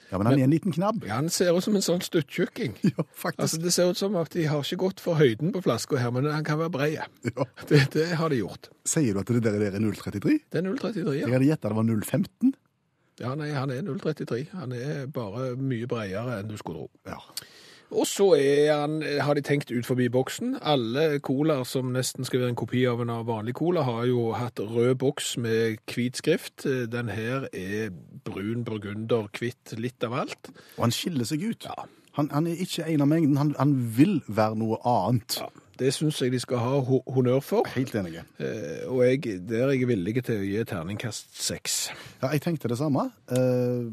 Ja, 0.08 0.16
men 0.16 0.26
han 0.26 0.38
er 0.40 0.46
en 0.46 0.52
liten 0.52 0.72
knabb. 0.72 1.02
Ja, 1.04 1.18
han 1.18 1.28
ser 1.32 1.52
ut 1.52 1.64
som 1.64 1.76
en 1.76 1.84
sånn 1.84 2.00
stuttjukking. 2.04 2.78
Ja, 2.94 3.04
faktisk. 3.12 3.42
Altså, 3.44 3.60
det 3.60 3.72
ser 3.76 3.90
ut 3.92 4.00
som 4.00 4.16
at 4.20 4.32
de 4.32 4.46
har 4.48 4.64
ikke 4.64 4.80
gått 4.80 5.02
for 5.04 5.20
høyden 5.20 5.52
på 5.52 5.60
flaska 5.66 6.00
her, 6.00 6.12
men 6.14 6.28
han 6.32 6.46
kan 6.46 6.60
være 6.62 6.72
brei. 6.72 6.88
Ja. 6.96 7.08
Det, 7.68 7.82
det 7.92 8.06
har 8.16 8.32
de 8.32 8.40
gjort. 8.40 8.70
Sier 8.88 9.12
du 9.14 9.20
at 9.20 9.28
det 9.28 9.42
der 9.44 9.68
er 9.68 9.76
033? 9.76 10.38
Det 10.48 10.62
er 10.62 10.64
0,33, 10.64 11.04
ja. 11.04 11.26
Jeg 11.26 11.34
hadde 11.36 11.50
gjetta 11.50 11.72
det 11.72 11.76
var 11.76 11.88
015. 11.92 12.54
Ja, 13.18 13.32
nei, 13.34 13.50
han 13.50 13.72
er 13.74 13.82
0,33. 13.82 14.44
Han 14.54 14.72
er 14.76 15.06
bare 15.12 15.50
mye 15.58 15.88
bredere 15.90 16.38
enn 16.40 16.48
du 16.50 16.56
skulle 16.60 16.86
tro. 16.86 16.90
Ja. 17.10 17.18
Og 17.90 18.04
så 18.06 18.26
han, 18.68 18.98
har 19.24 19.34
de 19.38 19.42
tenkt 19.46 19.70
ut 19.72 19.86
forbi 19.88 20.08
boksen. 20.12 20.56
Alle 20.60 21.18
colaer 21.24 21.64
som 21.64 21.88
nesten 21.94 22.26
skal 22.28 22.42
være 22.42 22.52
en 22.52 22.58
kopi 22.60 22.82
av 22.90 23.00
en 23.00 23.12
vanlig 23.26 23.54
cola, 23.56 23.82
har 23.86 24.04
jo 24.10 24.26
hatt 24.36 24.60
rød 24.60 24.94
boks 25.00 25.36
med 25.40 25.78
hvit 25.88 26.18
skrift. 26.20 26.66
Den 26.92 27.08
her 27.08 27.46
er 27.52 27.88
brun, 28.28 28.64
burgunder, 28.68 29.30
hvitt, 29.38 29.72
litt 29.80 30.04
av 30.04 30.18
alt. 30.24 30.50
Og 30.76 30.84
han 30.88 30.92
skiller 30.92 31.24
seg 31.28 31.46
ut. 31.48 31.64
Ja. 31.70 31.86
Han, 32.18 32.28
han 32.34 32.48
er 32.50 32.60
ikke 32.60 32.84
en 32.90 33.04
av 33.04 33.08
mengden. 33.08 33.36
Han, 33.40 33.54
han 33.58 33.72
vil 33.96 34.18
være 34.26 34.58
noe 34.58 34.80
annet. 34.84 35.38
Det 35.78 35.92
syns 35.94 36.18
jeg 36.20 36.32
de 36.34 36.40
skal 36.42 36.58
ha 36.58 36.80
honnør 36.82 37.38
for. 37.46 37.68
Helt 37.76 37.94
enig. 37.94 38.18
Eh, 38.42 38.82
Og 38.90 39.04
jeg, 39.06 39.38
der 39.46 39.68
er 39.68 39.76
jeg 39.76 39.86
villig 39.86 40.16
til 40.26 40.40
å 40.42 40.48
gi 40.48 40.64
terningkast 40.66 41.38
seks. 41.38 41.76
Ja, 42.20 42.32
jeg 42.34 42.42
tenkte 42.42 42.68
det 42.72 42.80
samme. 42.80 43.06
eh, 43.30 43.86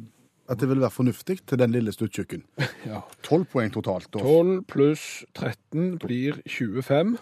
at 0.47 0.59
det 0.61 0.67
ville 0.69 0.83
være 0.83 0.93
fornuftig 0.93 1.39
til 1.47 1.59
den 1.61 1.71
lille 1.75 1.93
stuttjukken. 1.95 2.45
Ja. 2.85 2.99
12 3.25 3.47
poeng 3.49 3.71
totalt. 3.73 4.11
Da. 4.13 4.19
12 4.21 4.59
pluss 4.69 5.25
13 5.33 5.95
blir 5.97 6.37
25. 6.45 7.15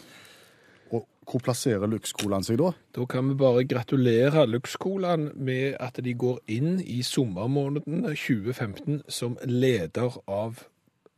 Og 0.91 1.05
hvor 1.23 1.39
plasserer 1.45 1.87
Lux-colaen 1.87 2.43
seg 2.43 2.59
da? 2.59 2.73
Da 2.97 3.05
kan 3.07 3.29
vi 3.31 3.37
bare 3.39 3.63
gratulere 3.63 4.43
Lux-colaen 4.51 5.29
med 5.39 5.77
at 5.79 6.01
de 6.03 6.13
går 6.19 6.41
inn 6.51 6.81
i 6.83 6.99
sommermåneden 7.07 8.03
2015 8.11 9.05
som 9.07 9.39
leder 9.47 10.19
av 10.27 10.65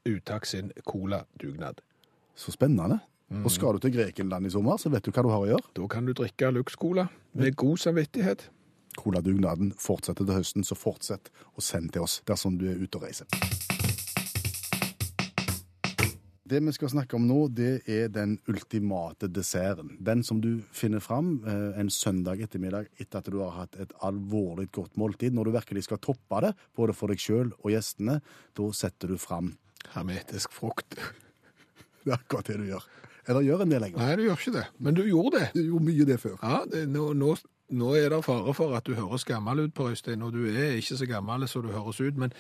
Uttak 0.06 0.46
sin 0.46 0.70
cola-dugnad. 0.86 1.82
Så 2.38 2.54
spennende. 2.54 3.00
Og 3.42 3.50
skal 3.50 3.74
du 3.74 3.82
til 3.82 3.96
Grekenland 3.96 4.46
i 4.46 4.52
sommer, 4.54 4.78
så 4.78 4.92
vet 4.94 5.02
du 5.02 5.10
hva 5.10 5.24
du 5.26 5.32
har 5.34 5.42
å 5.42 5.48
gjøre. 5.50 5.72
Da 5.74 5.88
kan 5.90 6.06
du 6.06 6.14
drikke 6.14 6.52
Lux-cola 6.54 7.08
med 7.34 7.56
god 7.58 7.82
samvittighet. 7.82 8.46
Coladugnaden 9.00 9.74
fortsetter 9.80 10.26
til 10.26 10.40
høsten, 10.40 10.66
så 10.68 10.78
fortsett 10.78 11.32
å 11.56 11.64
sende 11.64 11.96
til 11.96 12.08
oss 12.08 12.22
dersom 12.28 12.60
du 12.60 12.70
er 12.72 12.82
ute 12.82 13.00
og 13.00 13.08
reiser. 13.08 13.30
Det 16.46 16.60
vi 16.62 16.72
skal 16.76 16.92
snakke 16.94 17.18
om 17.18 17.24
nå, 17.26 17.40
det 17.58 17.88
er 17.90 18.12
den 18.14 18.36
ultimate 18.46 19.26
desserten. 19.34 19.96
Den 19.98 20.22
som 20.22 20.38
du 20.44 20.60
finner 20.78 21.02
fram 21.02 21.40
eh, 21.42 21.80
en 21.82 21.90
søndag 21.90 22.44
ettermiddag 22.46 22.92
etter 23.02 23.18
at 23.18 23.30
du 23.34 23.40
har 23.42 23.56
hatt 23.56 23.80
et 23.82 23.96
alvorlig 24.06 24.68
godt 24.78 24.94
måltid. 25.02 25.34
Når 25.34 25.50
du 25.50 25.56
virkelig 25.56 25.88
skal 25.88 25.98
toppe 26.06 26.44
det, 26.46 26.52
både 26.78 26.94
for 26.94 27.10
deg 27.10 27.24
sjøl 27.24 27.50
og 27.56 27.74
gjestene, 27.74 28.20
da 28.54 28.68
setter 28.78 29.16
du 29.16 29.18
fram 29.18 29.56
Hermetisk 29.96 30.54
frukt. 30.54 30.94
Det 32.06 32.14
er 32.14 32.20
akkurat 32.20 32.46
det 32.46 32.60
du 32.62 32.70
gjør. 32.70 32.86
Eller 33.26 33.42
gjør 33.42 33.64
en 33.64 33.72
det 33.74 33.78
lenger. 33.82 33.98
Nei, 33.98 34.16
du 34.20 34.24
gjør 34.28 34.38
ikke 34.38 34.52
det. 34.54 34.66
Men 34.78 34.98
du 34.98 35.02
gjorde 35.08 35.40
det. 35.40 35.48
Du 35.56 35.64
gjorde 35.64 35.86
mye 35.88 36.06
det 36.06 36.18
før. 36.22 36.36
Ja, 36.44 36.60
det, 36.70 36.84
nå, 36.94 37.08
nå, 37.18 37.32
nå 37.70 37.96
er 37.98 38.10
det 38.14 38.22
fare 38.26 38.54
for 38.54 38.76
at 38.78 38.86
du 38.86 38.94
høres 38.98 39.26
gammel 39.26 39.66
ut 39.66 39.74
på 39.74 39.90
Øystein, 39.90 40.22
og 40.22 40.34
du 40.34 40.46
er 40.52 40.78
ikke 40.78 40.98
så 41.00 41.08
gammel 41.10 41.48
som 41.50 41.66
du 41.66 41.72
høres 41.74 42.00
ut, 42.02 42.16
men, 42.16 42.34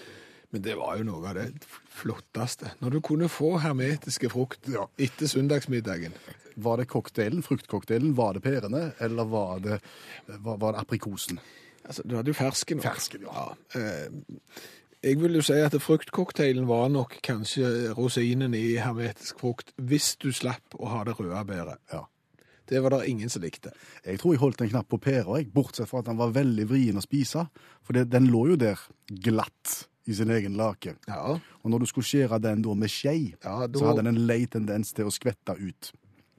men 0.52 0.62
det 0.62 0.76
var 0.78 0.98
jo 1.00 1.08
noe 1.08 1.30
av 1.32 1.36
det 1.40 1.48
flotteste. 1.96 2.76
Når 2.82 2.90
du 2.98 3.00
kunne 3.02 3.30
få 3.30 3.56
hermetiske 3.64 4.30
frukt 4.30 4.70
Ja. 4.72 4.86
etter 4.98 5.28
søndagsmiddagen. 5.32 6.14
Var 6.56 6.78
det 6.78 6.88
cocktailen, 6.88 7.44
fruktcocktailen, 7.44 8.14
var 8.16 8.34
det 8.38 8.44
pærene, 8.46 8.94
eller 9.04 9.24
var 9.28 9.60
det, 9.60 9.82
var, 10.28 10.58
var 10.58 10.72
det 10.78 10.86
aprikosen? 10.86 11.40
Altså, 11.86 12.02
du 12.06 12.16
hadde 12.16 12.32
jo 12.32 12.38
fersken. 12.38 12.80
også. 12.80 12.90
Fersken, 12.90 13.22
ja. 13.28 13.50
ja. 13.76 14.62
jeg 15.04 15.20
vil 15.22 15.36
jo 15.36 15.42
si 15.46 15.54
at 15.62 15.76
fruktcocktailen 15.82 16.66
var 16.70 16.88
nok 16.90 17.20
kanskje 17.24 17.92
rosinen 17.98 18.54
i 18.58 18.78
hermetisk 18.82 19.40
frukt, 19.44 19.74
hvis 19.78 20.16
du 20.22 20.32
slapp 20.34 20.78
å 20.80 20.88
ha 20.94 21.04
det 21.06 21.18
røde 21.20 21.44
bæret. 21.46 21.78
Ja. 21.94 22.06
Det 22.68 22.80
var 22.82 22.90
det 22.96 23.08
ingen 23.10 23.30
som 23.30 23.42
likte. 23.44 23.72
Jeg 24.06 24.20
tror 24.20 24.34
jeg 24.34 24.40
holdt 24.42 24.62
en 24.62 24.70
knapp 24.70 24.88
på 24.90 24.98
pæra, 25.02 25.44
bortsett 25.54 25.88
fra 25.90 26.00
at 26.00 26.06
den 26.10 26.18
var 26.18 26.32
veldig 26.34 26.66
vrien 26.70 26.98
å 26.98 27.04
spise. 27.04 27.48
For 27.86 27.94
det, 27.94 28.08
den 28.10 28.28
lå 28.34 28.48
jo 28.52 28.56
der 28.56 28.80
glatt 29.10 29.88
i 30.08 30.14
sin 30.14 30.30
egen 30.34 30.56
lake. 30.58 30.96
Ja, 31.08 31.38
Og 31.64 31.70
når 31.72 31.80
du 31.80 31.86
skulle 31.90 32.06
skjære 32.06 32.40
den 32.42 32.62
da 32.62 32.74
med 32.74 32.90
skje, 32.90 33.34
Ja, 33.44 33.68
da- 33.68 33.80
så 33.80 33.86
hadde 33.88 34.04
den 34.04 34.16
en 34.16 34.28
lei 34.28 34.46
tendens 34.46 34.94
til 34.94 35.06
å 35.06 35.12
skvette 35.14 35.58
ut. 35.60 35.92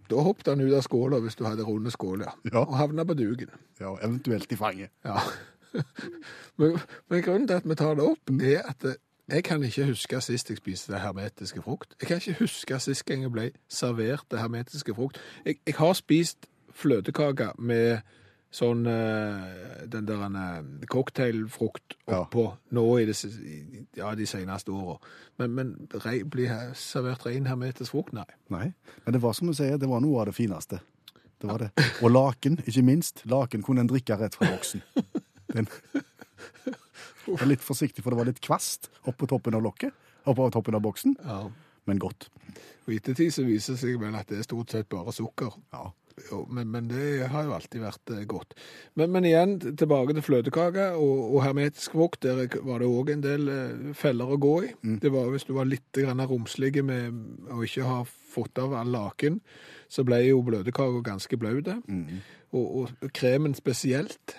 da 0.08 0.16
hoppet 0.22 0.44
den 0.44 0.60
ut 0.60 0.74
av 0.74 0.82
skåla 0.86 1.18
hvis 1.20 1.34
du 1.36 1.44
hadde 1.44 1.64
runde 1.66 1.90
skål, 1.90 2.22
ja. 2.22 2.60
Og 2.60 2.74
havna 2.78 3.04
på 3.04 3.14
duken. 3.18 3.48
Ja, 3.80 3.96
eventuelt 3.96 4.52
i 4.52 4.56
fanget. 4.56 4.90
Ja. 5.04 5.20
Men, 6.58 6.78
men 7.10 7.22
grunnen 7.22 7.46
til 7.48 7.58
at 7.58 7.66
vi 7.68 7.74
tar 7.76 7.94
det 7.98 8.04
opp, 8.06 8.30
er 8.40 8.62
at 8.70 8.84
eh, 8.88 8.94
jeg 9.28 9.44
kan 9.44 9.62
ikke 9.66 9.86
huske 9.90 10.20
sist 10.22 10.50
jeg 10.50 10.58
spiste 10.60 10.92
det 10.92 11.00
hermetiske 11.02 11.62
frukt. 11.62 11.94
Jeg 12.00 12.08
kan 12.08 12.16
ikke 12.22 12.38
huske 12.44 12.78
sist 12.80 13.04
gang 13.08 13.22
jeg 13.26 13.32
ble 13.34 13.48
servert 13.68 14.24
det 14.30 14.38
hermetiske 14.40 14.94
frukt. 14.94 15.18
Jeg, 15.44 15.58
jeg 15.66 15.74
har 15.78 15.92
spist 15.98 16.46
fløtekake 16.76 17.52
med 17.58 17.98
sånn 18.56 18.86
eh, 18.86 19.86
den 19.90 20.06
der 20.08 20.22
eh, 20.28 20.86
cocktailfrukt 20.88 21.96
Ja. 22.08 22.20
oppå 22.22 22.44
nå 22.72 22.84
i 23.02 23.04
det, 23.08 23.16
ja, 23.98 24.14
de 24.14 24.26
seneste 24.26 24.70
åra. 24.72 24.96
Men, 25.38 25.50
men 25.56 25.72
rei, 26.04 26.20
bli 26.24 26.46
her- 26.48 26.72
servert 26.78 27.26
ren 27.26 27.46
hermetisk 27.50 27.90
frukt, 27.92 28.12
nei. 28.16 28.24
Nei, 28.48 28.70
men 29.04 29.12
det 29.16 29.20
var 29.22 29.34
som 29.36 29.50
du 29.50 29.54
sier, 29.58 29.76
det 29.76 29.88
var 29.90 30.00
noe 30.00 30.20
av 30.22 30.30
det 30.30 30.36
fineste. 30.38 30.78
Det 31.42 31.50
var 31.50 31.58
det. 31.66 31.70
Og 32.00 32.10
laken, 32.14 32.60
ikke 32.64 32.82
minst. 32.86 33.20
Laken 33.28 33.62
kunne 33.66 33.82
en 33.84 33.90
drikke 33.90 34.16
rett 34.16 34.38
fra 34.38 34.48
boksen. 34.54 34.80
Den. 35.52 35.66
Jeg 37.26 37.42
er 37.42 37.50
litt 37.52 37.64
forsiktig, 37.66 38.02
for 38.04 38.14
det 38.14 38.20
var 38.20 38.28
litt 38.30 38.40
kvast 38.44 38.90
oppå 39.10 39.26
toppen 39.30 39.54
av 39.58 39.62
lokket. 39.66 39.94
Oppå 40.26 40.48
toppen 40.54 40.74
av 40.78 40.82
boksen, 40.86 41.16
Ja. 41.24 41.44
men 41.86 41.98
godt. 42.02 42.28
Og 42.86 42.94
i 42.94 42.96
ettertid 43.00 43.32
så 43.34 43.44
viser 43.46 43.74
det 43.74 43.80
seg 43.82 44.00
vel 44.00 44.14
at 44.18 44.26
det 44.30 44.38
er 44.40 44.46
stort 44.46 44.70
sett 44.74 44.88
bare 44.90 45.12
sukker. 45.14 45.54
Ja. 45.74 45.88
Jo, 46.30 46.46
men, 46.48 46.70
men 46.72 46.86
det 46.88 47.26
har 47.28 47.44
jo 47.44 47.52
alltid 47.52 47.82
vært 47.82 48.10
eh, 48.14 48.22
godt. 48.24 48.54
Men, 48.96 49.10
men 49.12 49.26
igjen, 49.28 49.58
tilbake 49.76 50.14
til 50.16 50.24
fløtekake 50.24 50.86
og, 50.96 51.18
og 51.36 51.42
hermetisk 51.44 51.92
wok. 51.98 52.16
Der 52.24 52.46
var 52.64 52.80
det 52.80 52.88
òg 52.88 53.10
en 53.12 53.20
del 53.26 53.50
eh, 53.52 53.90
feller 53.92 54.32
å 54.32 54.38
gå 54.40 54.54
i. 54.64 54.70
Det 55.02 55.12
var 55.12 55.28
Hvis 55.34 55.44
du 55.44 55.52
var 55.58 55.68
litt 55.68 56.00
romslig 56.00 56.72
med 56.88 57.50
å 57.52 57.60
ikke 57.66 57.84
ha 57.84 57.98
fått 58.08 58.56
av 58.62 58.72
all 58.80 58.88
laken, 58.96 59.42
så 59.92 60.06
ble 60.08 60.22
jo 60.30 60.40
bløtkaka 60.46 61.04
ganske 61.04 61.36
blaut. 61.36 61.68
Og, 62.56 62.64
og 62.88 63.12
kremen 63.12 63.52
spesielt 63.54 64.38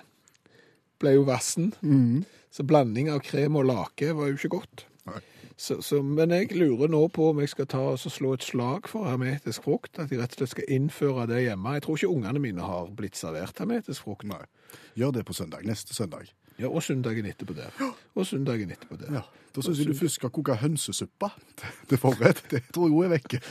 ble 1.01 1.15
jo 1.17 1.25
vassen. 1.27 1.71
Så 2.53 2.63
blanding 2.67 3.09
av 3.13 3.19
krem 3.25 3.55
og 3.59 3.67
lake 3.69 4.13
var 4.17 4.31
jo 4.31 4.37
ikke 4.39 4.55
godt. 4.57 4.85
Så, 5.57 5.79
så, 5.81 6.03
men 6.05 6.29
jeg 6.29 6.51
lurer 6.53 6.85
nå 6.93 6.99
på 7.09 7.31
om 7.31 7.39
jeg 7.41 7.49
skal 7.49 7.65
ta 7.65 7.79
og 7.95 7.97
slå 7.97 8.35
et 8.37 8.45
slag 8.45 8.85
for 8.91 9.07
hermetisk 9.09 9.63
frukt. 9.65 9.97
At 9.97 10.11
jeg 10.13 10.19
rett 10.21 10.35
og 10.35 10.43
slett 10.43 10.53
skal 10.53 10.69
innføre 10.75 11.25
det 11.31 11.39
hjemme. 11.47 11.73
Jeg 11.77 11.83
tror 11.87 11.97
ikke 11.97 12.11
ungene 12.13 12.41
mine 12.43 12.61
har 12.61 12.91
blitt 12.93 13.17
servert 13.17 13.57
hermetisk 13.57 14.05
frukt. 14.05 14.27
Nei. 14.29 14.43
Gjør 14.99 15.15
det 15.17 15.23
på 15.25 15.33
søndag. 15.33 15.65
Neste 15.65 15.97
søndag. 15.97 16.29
Ja, 16.57 16.69
Og 16.69 16.81
søndagen 16.83 17.25
etterpå 17.29 17.53
der. 17.57 17.73
Og 18.17 18.25
søndagen 18.25 18.71
etterpå 18.73 18.97
der. 19.01 19.13
Ja. 19.19 19.25
Da 19.55 19.61
syns 19.65 19.79
jeg 19.81 19.87
du 19.89 19.97
først 19.97 20.19
skal 20.19 20.29
koke 20.33 20.55
hønsesuppa 20.61 21.31
til 21.89 21.97
forrett. 22.01 22.43
Det 22.49 22.61
tror 22.73 22.89
jeg 22.89 22.93
hun 22.93 23.05
er 23.05 23.13
vekke. 23.17 23.41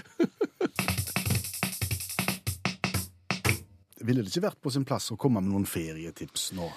Ville 4.07 4.22
det 4.22 4.30
ikke 4.30 4.47
vært 4.47 4.61
på 4.62 4.70
sin 4.70 4.84
plass 4.86 5.11
å 5.11 5.16
komme 5.18 5.40
med 5.42 5.51
noen 5.51 5.66
ferietips 5.66 6.53
nå? 6.55 6.68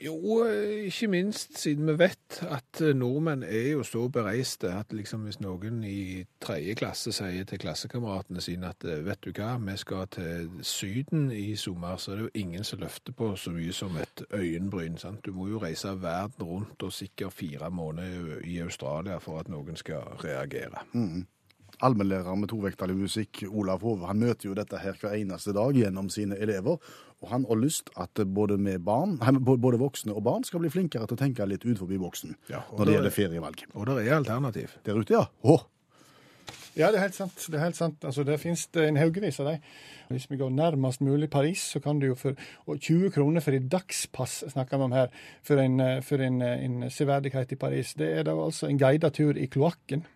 Jo, 0.00 0.44
eh, 0.44 0.86
ikke 0.86 1.08
minst 1.08 1.58
siden 1.58 1.86
vi 1.86 1.96
vet 1.98 2.38
at 2.46 2.80
eh, 2.80 2.94
nordmenn 2.96 3.42
er 3.42 3.72
jo 3.72 3.82
så 3.82 4.06
bereiste 4.08 4.70
at 4.72 4.92
liksom 4.94 5.24
hvis 5.26 5.40
noen 5.42 5.82
i 5.84 6.24
tredje 6.42 6.76
klasse 6.78 7.12
sier 7.14 7.48
til 7.48 7.60
klassekameratene 7.60 8.42
sine 8.44 8.70
at 8.70 8.86
eh, 8.86 9.02
vet 9.06 9.22
du 9.24 9.32
hva, 9.34 9.56
vi 9.60 9.76
skal 9.80 10.06
til 10.14 10.50
Syden 10.62 11.30
i 11.34 11.56
sommer, 11.56 11.96
så 11.96 12.12
er 12.12 12.20
det 12.20 12.28
jo 12.28 12.44
ingen 12.44 12.64
som 12.64 12.80
løfter 12.84 13.16
på 13.16 13.32
så 13.36 13.52
mye 13.56 13.74
som 13.76 13.98
et 14.00 14.24
øyenbryn. 14.30 14.98
sant? 14.98 15.24
Du 15.26 15.32
må 15.36 15.48
jo 15.50 15.62
reise 15.62 15.96
verden 16.02 16.46
rundt 16.46 16.82
og 16.82 16.92
sikkert 16.92 17.32
fire 17.32 17.70
måneder 17.70 18.40
i 18.44 18.60
Australia 18.64 19.18
for 19.18 19.40
at 19.40 19.48
noen 19.48 19.76
skal 19.76 20.16
reagere. 20.24 20.86
Allmennlærer 21.80 22.36
med 22.36 22.50
tovektig 22.52 22.96
musikk, 22.96 23.42
Olav 23.48 23.80
Hove, 23.86 24.06
han 24.06 24.20
møter 24.20 24.50
jo 24.50 24.56
dette 24.56 24.78
her 24.82 24.98
hver 25.00 25.16
eneste 25.16 25.54
dag 25.56 25.72
gjennom 25.76 26.10
sine 26.12 26.36
elever. 26.36 26.76
Og 27.20 27.28
han 27.28 27.44
har 27.48 27.60
lyst 27.60 27.90
at 28.00 28.20
både, 28.34 28.56
med 28.58 28.80
barn, 28.84 29.18
både 29.44 29.80
voksne 29.80 30.12
og 30.16 30.24
barn 30.24 30.44
skal 30.44 30.62
bli 30.62 30.72
flinkere 30.72 31.08
til 31.08 31.18
å 31.18 31.20
tenke 31.20 31.48
litt 31.48 31.66
ut 31.66 31.78
forbi 31.78 31.98
boksen 32.00 32.36
Ja, 32.48 32.62
når 32.76 32.88
det 32.88 32.96
gjelder 32.96 33.14
ferievalg. 33.16 33.66
Og 33.74 33.88
det 33.88 33.98
er 34.06 34.16
alternativ. 34.16 34.76
Der 34.84 35.00
ute, 35.00 35.16
ja. 35.18 35.26
Å, 35.44 35.60
Ja, 36.78 36.92
det 36.92 37.00
er 37.00 37.08
helt 37.08 37.16
sant. 37.16 37.34
Det 37.50 37.58
er 37.58 37.64
helt 37.64 37.76
sant. 37.76 38.04
Altså, 38.06 38.22
Der 38.24 38.38
finnes 38.38 38.66
det 38.72 38.84
en 38.88 38.96
haugevis 38.96 39.40
av 39.42 39.48
dem. 39.50 39.64
Hvis 40.10 40.28
vi 40.30 40.36
går 40.38 40.50
nærmest 40.54 41.00
mulig 41.00 41.30
Paris, 41.30 41.64
så 41.74 41.80
kan 41.80 41.98
du 41.98 42.06
jo 42.06 42.14
for 42.14 42.34
og 42.66 42.78
20 42.78 43.10
kroner 43.10 43.40
for 43.40 43.54
et 43.54 43.66
dagspass 43.70 44.44
snakker 44.52 44.78
vi 44.78 44.86
om 44.86 44.94
her, 44.94 45.08
for 45.42 45.58
en, 45.58 46.02
for 46.02 46.22
en, 46.22 46.42
en 46.42 46.90
severdighet 46.90 47.52
i 47.52 47.58
Paris. 47.58 47.94
Det 47.98 48.08
er 48.18 48.22
da 48.22 48.36
altså 48.38 48.66
en 48.66 48.78
guidet 48.78 49.12
tur 49.14 49.36
i 49.36 49.46
kloakken. 49.46 50.06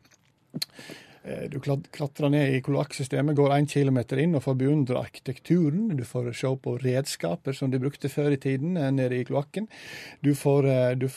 Eh, 1.25 1.49
Du 1.51 1.61
klatrer 1.61 2.29
ned 2.31 2.55
i 2.55 2.61
kloakksystemet, 2.62 3.37
går 3.37 3.55
én 3.57 3.68
kilometer 3.70 4.20
inn 4.20 4.35
og 4.37 4.43
får 4.45 4.59
beundre 4.61 5.01
arkitekturen. 5.01 5.97
Du 5.97 6.05
får 6.05 6.33
se 6.37 6.51
på 6.57 6.77
redskaper 6.83 7.57
som 7.57 7.70
de 7.72 7.81
brukte 7.81 8.11
før 8.12 8.35
i 8.37 8.41
tiden 8.41 8.77
eh, 8.77 8.91
nede 8.93 9.16
i 9.18 9.25
kloakken. 9.25 9.68
Du 10.22 10.35
får, 10.35 10.68
eh, 10.68 10.95
du 10.95 11.09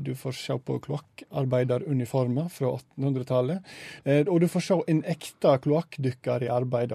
du 0.00 0.14
får 0.14 0.32
se 0.32 0.58
på 0.58 0.78
kloakkarbeideruniformer 0.80 2.48
fra 2.48 2.76
1800-tallet. 2.78 3.62
Eh, 4.04 4.24
Og 4.30 4.40
du 4.40 4.48
får 4.48 4.60
se 4.60 4.80
en 4.88 5.02
ekte 5.04 5.58
kloakkdykker 5.60 6.42
i 6.44 6.48
arbeid. 6.48 6.92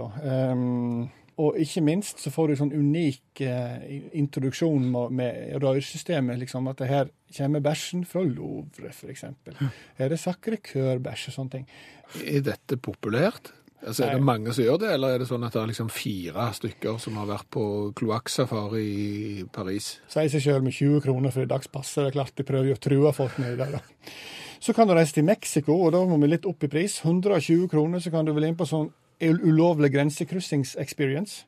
Og 1.41 1.57
ikke 1.59 1.83
minst 1.83 2.21
så 2.23 2.31
får 2.31 2.47
du 2.47 2.53
en 2.53 2.61
sånn 2.63 2.75
unik 2.75 3.41
eh, 3.43 3.99
introduksjon 4.15 4.87
med, 4.91 5.15
med 5.19 5.57
rørsystemet. 5.63 6.39
liksom 6.39 6.69
At 6.71 6.79
det 6.79 6.87
her 6.91 7.11
kommer 7.35 7.63
bæsjen 7.65 8.05
fra 8.07 8.23
Louvre, 8.23 8.93
f.eks. 8.93 9.25
Her 9.99 10.15
er 10.15 10.21
Sacré-Cœur-bæsj 10.21 11.29
og 11.31 11.37
sånne 11.39 11.55
ting. 11.57 11.69
Er 12.23 12.45
dette 12.45 12.79
populært? 12.79 13.51
Altså, 13.85 14.05
er 14.05 14.15
det 14.15 14.25
mange 14.25 14.53
som 14.55 14.65
gjør 14.65 14.79
det, 14.81 14.93
eller 14.95 15.13
er 15.13 15.21
det 15.21 15.27
sånn 15.29 15.43
at 15.45 15.53
det 15.53 15.61
er 15.61 15.69
liksom 15.69 15.91
fire 15.93 16.47
stykker 16.57 16.95
som 17.03 17.19
har 17.19 17.27
vært 17.29 17.49
på 17.53 17.65
kloakksafari 17.99 18.85
i 18.85 19.43
Paris? 19.53 19.97
Sier 20.09 20.31
seg 20.31 20.41
sjøl 20.41 20.63
med 20.65 20.73
20 20.73 21.03
kroner 21.05 21.35
for 21.35 21.45
et 21.45 21.51
dagspass. 21.51 21.91
så 21.91 22.05
Det 22.05 22.13
er 22.13 22.17
klart 22.17 22.39
de 22.39 22.47
prøver 22.47 22.73
å 22.73 22.81
true 22.81 23.11
folk 23.13 23.37
med 23.43 23.59
det. 23.59 23.69
da. 23.75 23.83
Så 24.63 24.73
kan 24.73 24.87
du 24.87 24.95
reise 24.95 25.13
til 25.13 25.27
Mexico, 25.27 25.75
og 25.85 25.91
da 25.93 26.01
må 26.07 26.17
vi 26.17 26.31
litt 26.31 26.47
opp 26.49 26.63
i 26.65 26.71
pris. 26.71 26.97
120 27.03 27.67
kroner, 27.69 28.01
så 28.01 28.09
kan 28.09 28.25
du 28.25 28.33
vel 28.33 28.47
inn 28.47 28.57
på 28.57 28.65
sånn 28.65 28.89
ulovlig 29.21 29.91
grensekryssings-experience. 29.93 31.45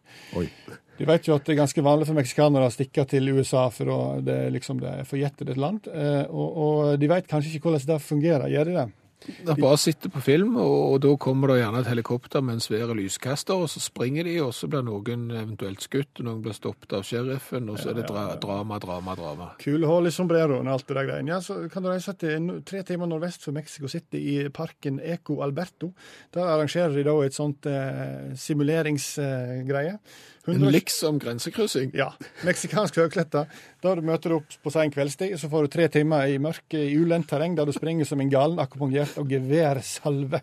Du 0.97 1.05
vet 1.05 1.27
jo 1.27 1.35
at 1.37 1.45
det 1.45 1.53
er 1.53 1.59
ganske 1.59 1.83
vanlig 1.85 2.07
for 2.09 2.17
meksikanere 2.17 2.69
å 2.69 2.73
stikke 2.73 3.05
til 3.09 3.29
USA, 3.37 3.67
for 3.73 3.91
å, 3.93 3.99
det 4.23 4.37
er 4.47 4.53
liksom 4.55 4.79
det 4.81 4.93
er 5.01 5.09
forjettet 5.09 5.51
et 5.53 5.59
land. 5.61 5.89
Eh, 5.91 6.23
og, 6.31 6.61
og 6.63 7.01
de 7.01 7.09
vet 7.11 7.29
kanskje 7.29 7.53
ikke 7.53 7.69
hvordan 7.69 7.91
det 7.91 7.99
fungerer, 8.05 8.47
gjør 8.53 8.71
de 8.71 8.79
det? 8.79 8.87
De 9.27 9.55
bare 9.59 9.77
sitte 9.79 10.09
på 10.11 10.21
film, 10.23 10.55
og, 10.61 10.75
og 10.93 10.99
da 11.03 11.11
kommer 11.19 11.51
det 11.51 11.59
gjerne 11.59 11.81
et 11.83 11.89
helikopter 11.91 12.43
med 12.45 12.57
en 12.57 12.63
svær 12.63 12.93
lyskaster, 12.95 13.59
og 13.59 13.69
så 13.71 13.81
springer 13.83 14.27
de, 14.27 14.37
og 14.43 14.53
så 14.55 14.69
blir 14.71 14.85
noen 14.87 15.27
eventuelt 15.31 15.83
skutt, 15.83 16.11
og 16.19 16.27
noen 16.29 16.43
blir 16.45 16.55
stoppet 16.55 16.95
av 16.97 17.05
sheriffen, 17.07 17.67
og 17.71 17.81
så 17.81 17.91
er 17.91 17.99
det 17.99 18.07
dra 18.09 18.27
drama, 18.41 18.79
drama, 18.83 19.17
drama. 19.19 19.49
Kulehull 19.61 20.09
i 20.09 20.13
sombreroen 20.15 20.67
og 20.67 20.77
alt 20.77 20.87
det 20.87 20.99
der 20.99 21.09
greiene. 21.09 21.33
Ja, 21.35 21.41
så 21.43 21.59
kan 21.71 21.83
du 21.83 21.91
reise 21.91 22.15
til 22.19 22.49
tre 22.67 22.83
timer 22.87 23.11
nordvest 23.11 23.43
for 23.47 23.55
Mexico 23.55 23.91
City, 23.91 24.21
i 24.37 24.47
parken 24.53 25.01
Eco 25.03 25.41
Alberto. 25.45 25.91
Der 26.33 26.47
arrangerer 26.47 26.95
de 26.95 27.05
da 27.07 27.17
et 27.25 27.35
sånt 27.37 27.67
eh, 27.69 28.33
simuleringsgreie. 28.37 29.97
En 29.97 30.36
liksom 30.47 31.19
grensekryssing. 31.19 31.91
Ja. 31.97 32.11
Meksikansk 32.47 32.99
høykletta. 33.01 33.45
Da 33.83 33.95
du 33.95 34.03
møter 34.05 34.37
opp 34.37 34.55
på 34.63 34.71
sein 34.73 34.93
kveldstid, 34.93 35.35
så 35.39 35.49
får 35.51 35.67
du 35.67 35.73
tre 35.75 35.87
timer 35.91 36.31
i 36.31 36.39
mørke 36.41 36.79
i 36.79 36.95
ulendt 36.97 37.29
terreng, 37.31 37.57
der 37.57 37.67
du 37.67 37.75
springer 37.75 38.07
som 38.07 38.21
en 38.23 38.31
galen, 38.31 38.61
akkompagnert 38.63 39.19
og 39.19 39.29
geværsalve. 39.31 40.41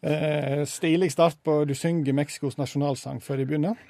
Eh, 0.00 0.62
stilig 0.64 1.10
start 1.12 1.36
på 1.44 1.58
Du 1.68 1.74
synger 1.76 2.14
Mexicos 2.16 2.56
nasjonalsang 2.56 3.18
før 3.20 3.36
de 3.42 3.44
begynner. 3.50 3.80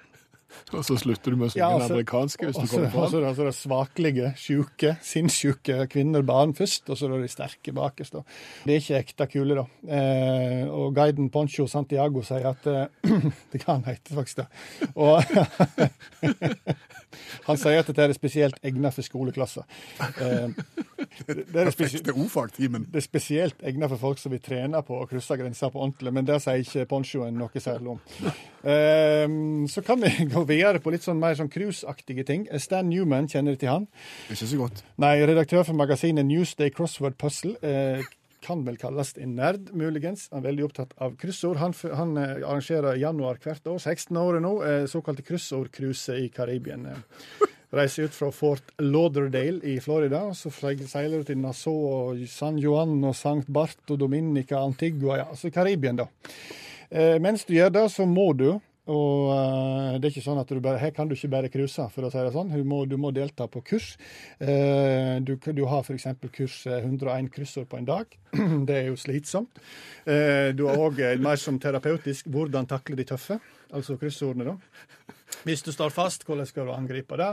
Og 0.77 0.85
så 0.87 0.97
slutter 1.01 1.35
du 1.35 1.37
med 1.41 1.49
å 1.49 1.53
synge 1.53 1.63
Ja, 1.63 1.69
den 1.73 1.81
altså- 1.83 1.95
amerikanske 1.97 2.47
hvis 2.47 2.57
også, 2.57 2.63
du 2.63 2.67
så 2.67 2.77
kommer 2.77 2.87
og 2.87 2.93
så 2.93 3.11
fram. 3.11 3.17
er 3.17 3.21
det 3.21 3.31
altså 3.31 3.69
svaklige, 3.69 4.31
sjuke, 4.41 4.93
sinnssyke 5.03 5.79
kvinner, 5.91 6.23
barn 6.27 6.55
først, 6.55 6.89
og 6.91 6.97
så 6.99 7.07
er 7.09 7.15
det 7.17 7.23
de 7.29 7.33
sterke 7.35 7.75
bakerst. 7.77 8.13
da. 8.19 8.23
Det 8.67 8.75
er 8.77 8.81
ikke 8.85 9.01
ekte 9.05 9.27
kule, 9.33 9.55
da. 9.61 9.65
Eh, 10.01 10.65
og 10.71 10.95
guiden 10.95 11.31
Poncho 11.31 11.67
Santiago 11.71 12.23
sier 12.27 12.47
at 12.51 12.67
eh, 12.67 12.87
Det 13.53 13.63
kan 13.65 13.83
hete 13.87 14.15
faktisk 14.15 14.43
det. 14.43 14.47
Og 14.97 15.23
han 17.47 17.59
sier 17.61 17.81
at 17.81 17.91
dette 17.91 18.07
er 18.07 18.15
spesielt 18.17 18.59
egnet 18.67 18.95
for 18.97 19.07
skoleklasser. 19.07 19.67
Eh, 20.01 20.53
det, 21.27 21.65
er 21.65 21.71
er 21.71 22.13
ordfagtimen. 22.15 22.87
det 22.91 23.01
er 23.03 23.07
spesielt 23.07 23.65
egnet 23.67 23.93
for 23.95 24.03
folk 24.03 24.23
som 24.23 24.35
vil 24.35 24.43
trene 24.45 24.83
på 24.87 25.01
å 25.01 25.09
krysse 25.11 25.37
grenser 25.41 25.73
på 25.73 25.83
ordentlig, 25.83 26.13
men 26.15 26.29
det 26.29 26.41
sier 26.45 26.63
ikke 26.63 26.87
ponchoen 26.91 27.37
noe 27.41 27.63
særlig 27.63 27.97
om. 27.97 28.01
Eh, 28.63 29.27
så 29.73 29.85
kan 29.87 30.03
vi 30.05 30.13
gå 30.35 30.45
videre 30.49 30.83
på 30.83 30.95
litt 30.95 31.07
sånn 31.07 31.21
mer 31.21 31.37
sånn 31.39 31.53
cruiseaktige 31.53 32.27
ting. 32.29 32.47
Stan 32.63 32.89
Newman, 32.91 33.29
kjenner 33.31 33.57
du 33.57 33.63
til 33.65 33.75
han? 33.75 33.91
Ikke 34.31 34.47
så 34.47 34.63
godt. 34.63 34.85
Nei, 35.01 35.17
redaktør 35.25 35.67
for 35.67 35.79
magasinet 35.79 36.29
Newsday 36.29 36.73
Crossword 36.75 37.19
Puzzle. 37.21 37.57
Kan 38.41 38.65
vel 38.65 38.79
kalles 38.81 39.13
en 39.21 39.35
nerd, 39.37 39.71
muligens. 39.77 40.29
Han 40.33 40.41
er 40.41 40.49
veldig 40.49 40.67
opptatt 40.69 40.95
av 41.03 41.17
kryssord. 41.21 41.59
Han, 41.61 41.75
han 41.97 42.17
eh, 42.17 42.39
arrangerer 42.41 42.97
i 42.97 43.03
januar 43.03 43.41
hvert 43.43 43.67
år, 43.69 43.79
16 43.79 44.17
året 44.17 44.45
nå, 44.45 44.53
eh, 44.65 44.85
såkalte 44.89 45.25
kryssordcruise 45.27 46.17
i 46.23 46.31
Karibien. 46.33 46.87
Eh, 46.89 47.51
reiser 47.77 48.09
ut 48.09 48.17
fra 48.17 48.31
Fort 48.35 48.73
Lauderdale 48.83 49.61
i 49.69 49.77
Florida, 49.85 50.23
så 50.35 50.51
seiler 50.51 51.21
du 51.21 51.29
til 51.29 51.39
Nassau 51.39 52.17
San 52.27 52.59
Juan 52.59 52.97
og 53.05 53.15
St. 53.15 53.45
Barto, 53.47 53.95
Dominica, 54.01 54.59
Antigua, 54.59 55.21
ja, 55.21 55.29
altså 55.31 55.53
Karibien, 55.55 56.01
da. 56.01 56.09
Mens 57.23 57.45
du 57.47 57.53
gjør 57.55 57.71
det, 57.71 57.85
så 57.95 58.03
må 58.03 58.33
du 58.35 58.49
Og 58.91 59.31
eh, 59.35 59.99
det 59.99 60.09
er 60.09 60.13
ikke 60.15 60.25
sånn 60.25 60.41
at 60.43 60.51
du 60.51 60.61
bare, 60.63 60.81
her 60.83 60.93
kan 60.97 61.09
du 61.09 61.15
ikke 61.17 61.33
bare 61.33 61.53
cruise, 61.53 61.87
for 61.95 62.07
å 62.07 62.11
si 62.13 62.25
det 62.27 62.35
sånn. 62.35 62.51
Du 62.53 62.67
må, 62.67 62.83
du 62.91 62.97
må 63.01 63.13
delta 63.15 63.47
på 63.51 63.63
kurs. 63.67 63.93
Eh, 64.43 65.17
du, 65.23 65.37
du 65.39 65.65
har 65.71 65.85
f.eks. 65.85 66.09
kurs 66.35 66.61
eh, 66.67 66.83
101 66.83 67.31
kryssord 67.35 67.71
på 67.71 67.81
en 67.81 67.89
dag. 67.89 68.19
det 68.69 68.77
er 68.77 68.91
jo 68.91 68.99
slitsomt. 69.01 69.63
Eh, 70.05 70.51
du 70.57 70.67
har 70.69 70.81
òg 70.81 71.03
mer 71.23 71.41
som 71.41 71.61
terapeutisk 71.63 72.31
hvordan 72.31 72.69
takle 72.71 72.99
de 72.99 73.07
tøffe, 73.13 73.41
altså 73.71 73.99
kryssordene, 74.01 74.53
da. 74.53 74.99
Hvis 75.47 75.63
du 75.63 75.73
står 75.73 75.89
fast, 75.95 76.25
hvordan 76.27 76.47
skal 76.47 76.67
du 76.69 76.73
angripe 76.75 77.17
det? 77.17 77.31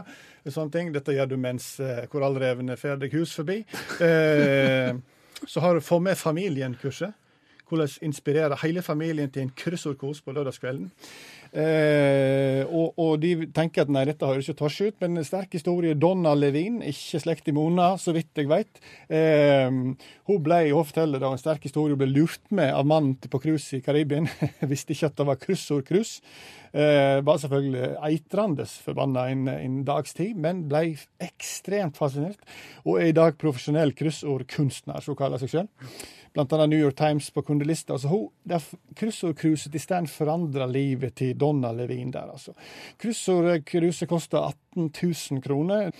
Sånne 0.48 0.72
ting. 0.72 0.92
Dette 0.96 1.16
gjør 1.16 1.32
du 1.34 1.38
mens 1.42 1.76
eh, 1.84 2.06
korallrevene 2.12 2.78
fer 2.80 3.00
deg 3.02 3.16
hus 3.18 3.34
forbi. 3.36 3.64
Eh, 4.04 4.94
så 5.46 5.64
har 5.64 5.76
du 5.76 5.82
Få 5.82 6.00
med 6.00 6.18
familien-kurset. 6.18 7.14
Hvordan 7.68 7.90
inspirere 8.08 8.58
hele 8.62 8.82
familien 8.82 9.32
til 9.32 9.44
en 9.44 9.52
kryssordkos 9.52 10.22
på 10.24 10.32
lørdagskvelden. 10.32 10.88
Eh, 11.52 12.64
og, 12.68 12.98
og, 13.00 13.14
de 13.22 13.48
tenker 13.56 13.86
at 13.86 13.92
nei, 13.94 14.04
dette 14.10 14.28
høres 14.28 14.48
ikke 14.48 14.62
torsj 14.64 14.90
ut, 14.90 14.98
men 15.04 15.22
en 15.22 15.28
sterk 15.28 15.56
historie. 15.58 15.98
Donna 15.98 16.34
Levin, 16.38 16.82
ikke 16.86 17.22
slekt 17.24 17.50
i 17.52 17.56
Mona, 17.56 17.94
så 18.02 18.14
vidt 18.16 18.38
jeg 18.38 18.50
vet. 18.52 18.82
Eh, 19.08 19.68
hun 20.28 20.44
ble 20.44 20.62
hun 20.72 20.88
forteller 20.88 21.24
da 21.24 21.32
en 21.32 21.42
sterk 21.42 21.66
historie, 21.68 21.98
ble 22.00 22.10
lurt 22.12 22.44
med 22.52 22.74
av 22.74 22.88
mannen 22.90 23.16
på 23.18 23.42
cruise 23.44 23.80
i 23.80 23.84
Karibien. 23.86 24.30
Visste 24.72 24.96
ikke 24.96 25.12
at 25.12 25.18
det 25.20 25.30
var 25.32 25.42
kryssordcruise. 25.42 26.22
Eh, 26.78 27.24
var 27.26 27.40
selvfølgelig 27.42 27.96
eitrende 28.06 28.68
forbanna 28.84 29.30
en, 29.32 29.48
en 29.50 29.82
dags 29.88 30.14
tid, 30.18 30.36
men 30.38 30.66
ble 30.70 30.98
ekstremt 31.24 31.98
fascinert. 31.98 32.44
Og 32.86 33.02
er 33.02 33.12
i 33.12 33.18
dag 33.18 33.40
profesjonell 33.40 33.96
kryssordkunstner, 33.98 35.02
som 35.02 35.16
hun 35.16 35.22
kaller 35.24 35.42
seg 35.42 35.56
sjøl 35.56 35.72
annet 36.38 36.70
New 36.70 36.80
York 36.80 36.96
Times 36.96 37.32
på 37.32 37.42
kundelista. 37.42 37.94
Altså, 37.94 38.08
hun, 38.08 38.30
Kryssordcruiset 38.96 39.76
i 39.76 39.80
stedet 39.80 40.10
forandra 40.10 40.66
livet 40.66 41.16
til 41.18 41.38
Donna 41.38 41.47
Levin 41.56 42.12
der, 42.14 42.32
altså. 42.32 42.54
Kryssordcruiset 43.00 44.10
koster 44.10 44.40
18 44.76 44.90
000 44.92 45.42
kroner. 45.42 45.92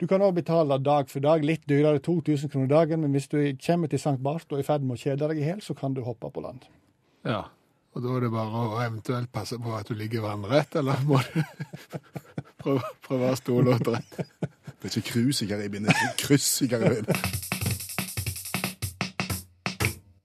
Du 0.00 0.06
kan 0.06 0.22
òg 0.22 0.34
betale 0.34 0.78
dag 0.78 1.08
for 1.10 1.20
dag, 1.24 1.44
litt 1.44 1.64
dyrere, 1.68 2.02
2000 2.04 2.50
kroner 2.52 2.68
dagen, 2.68 3.00
men 3.00 3.12
hvis 3.16 3.28
du 3.28 3.38
kommer 3.66 3.88
til 3.88 3.98
St. 3.98 4.18
Bart 4.22 4.46
og 4.50 4.58
er 4.58 4.64
i 4.64 4.68
ferd 4.68 4.84
med 4.84 4.98
å 4.98 5.02
kjede 5.02 5.30
deg 5.30 5.40
i 5.40 5.48
hjel, 5.48 5.62
så 5.64 5.74
kan 5.74 5.94
du 5.94 6.02
hoppe 6.06 6.30
på 6.30 6.44
land. 6.44 6.68
Ja, 7.26 7.44
og 7.90 8.04
da 8.04 8.16
er 8.16 8.26
det 8.26 8.32
bare 8.32 8.64
å 8.66 8.80
eventuelt 8.84 9.32
passe 9.34 9.58
på 9.58 9.72
at 9.74 9.88
du 9.88 9.96
ligger 9.98 10.22
vannrett, 10.22 10.76
eller 10.78 11.00
må 11.08 11.18
du 11.26 11.40
prøve, 12.62 12.92
prøve 13.06 13.32
å 13.32 13.38
stå 13.40 13.62
låtrett? 13.66 14.20
Det 14.80 14.88
er 14.88 14.92
ikke 14.94 15.10
cruise 15.10 15.44
i 15.44 15.48
Karibien, 15.50 15.88
det 15.88 15.96
er 15.96 16.14
kryss 16.20 16.52
i 16.64 16.70
Karibien. 16.70 17.08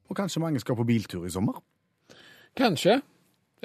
Og 0.06 0.16
kanskje 0.16 0.40
mange 0.40 0.62
skal 0.64 0.78
på 0.80 0.86
biltur 0.88 1.26
i 1.28 1.34
sommer? 1.34 1.58
Kanskje. 2.56 3.02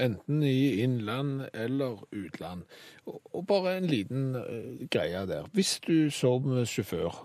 Enten 0.00 0.42
i 0.46 0.80
innland 0.82 1.42
eller 1.52 1.98
utland. 2.16 2.62
Og, 3.10 3.42
bare 3.46 3.76
en 3.76 3.86
liten 3.90 4.34
uh, 4.36 4.86
greie 4.92 5.22
der. 5.28 5.48
Hvis 5.52 5.74
du 5.84 6.10
som 6.14 6.46
sjåfør 6.66 7.18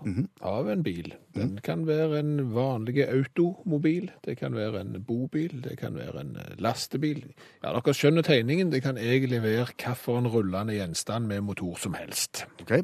av 0.44 0.68
en 0.72 0.82
bil, 0.86 1.12
den 1.36 1.56
kan 1.64 1.86
være 1.88 2.20
en 2.20 2.52
vanlig 2.54 3.04
automobil, 3.08 4.10
det 4.24 4.36
kan 4.40 4.54
være 4.56 4.80
en 4.84 4.98
bobil, 5.06 5.60
det 5.64 5.78
kan 5.78 5.94
være 5.96 6.20
en 6.20 6.36
eh, 6.42 6.54
lastebil. 6.58 7.22
Ja, 7.62 7.72
dere 7.76 7.94
skjønner 7.96 8.26
tegningen. 8.26 8.72
Det 8.72 8.82
kan 8.84 8.98
egentlig 9.00 9.42
være 9.44 9.68
hvilken 9.76 10.30
rullende 10.32 10.74
gjenstand 10.76 11.26
med 11.30 11.40
motor 11.46 11.76
som 11.80 11.94
helst. 11.94 12.44
Okay. 12.62 12.82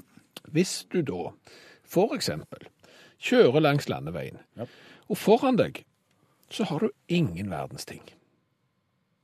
Hvis 0.53 0.82
du 0.93 1.01
da 1.07 1.30
for 1.84 2.14
eksempel 2.16 2.68
kjører 3.22 3.61
langs 3.61 3.88
landeveien, 3.88 4.38
Ja. 4.57 4.66
og 5.09 5.18
foran 5.18 5.57
deg 5.61 5.84
så 6.53 6.64
har 6.68 6.78
du 6.84 6.90
ingen 7.09 7.51
verdens 7.51 7.84
ting. 7.88 8.03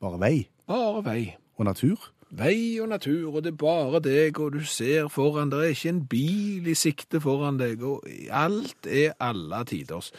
Bare 0.00 0.20
vei 0.20 0.48
Bare 0.68 1.04
vei. 1.04 1.36
og 1.58 1.64
natur? 1.64 2.10
Vei 2.30 2.80
og 2.80 2.88
natur, 2.88 3.34
og 3.34 3.44
det 3.44 3.54
er 3.54 3.56
bare 3.56 4.00
deg, 4.04 4.38
og 4.38 4.52
du 4.52 4.64
ser 4.64 5.08
foran, 5.08 5.50
det 5.50 5.58
er 5.58 5.72
ikke 5.72 5.88
en 5.88 6.02
bil 6.06 6.66
i 6.68 6.74
sikte 6.76 7.20
foran 7.24 7.56
deg, 7.56 7.80
og 7.82 8.04
alt 8.30 8.86
er 8.86 9.14
alle 9.20 9.62
tiders. 9.64 10.12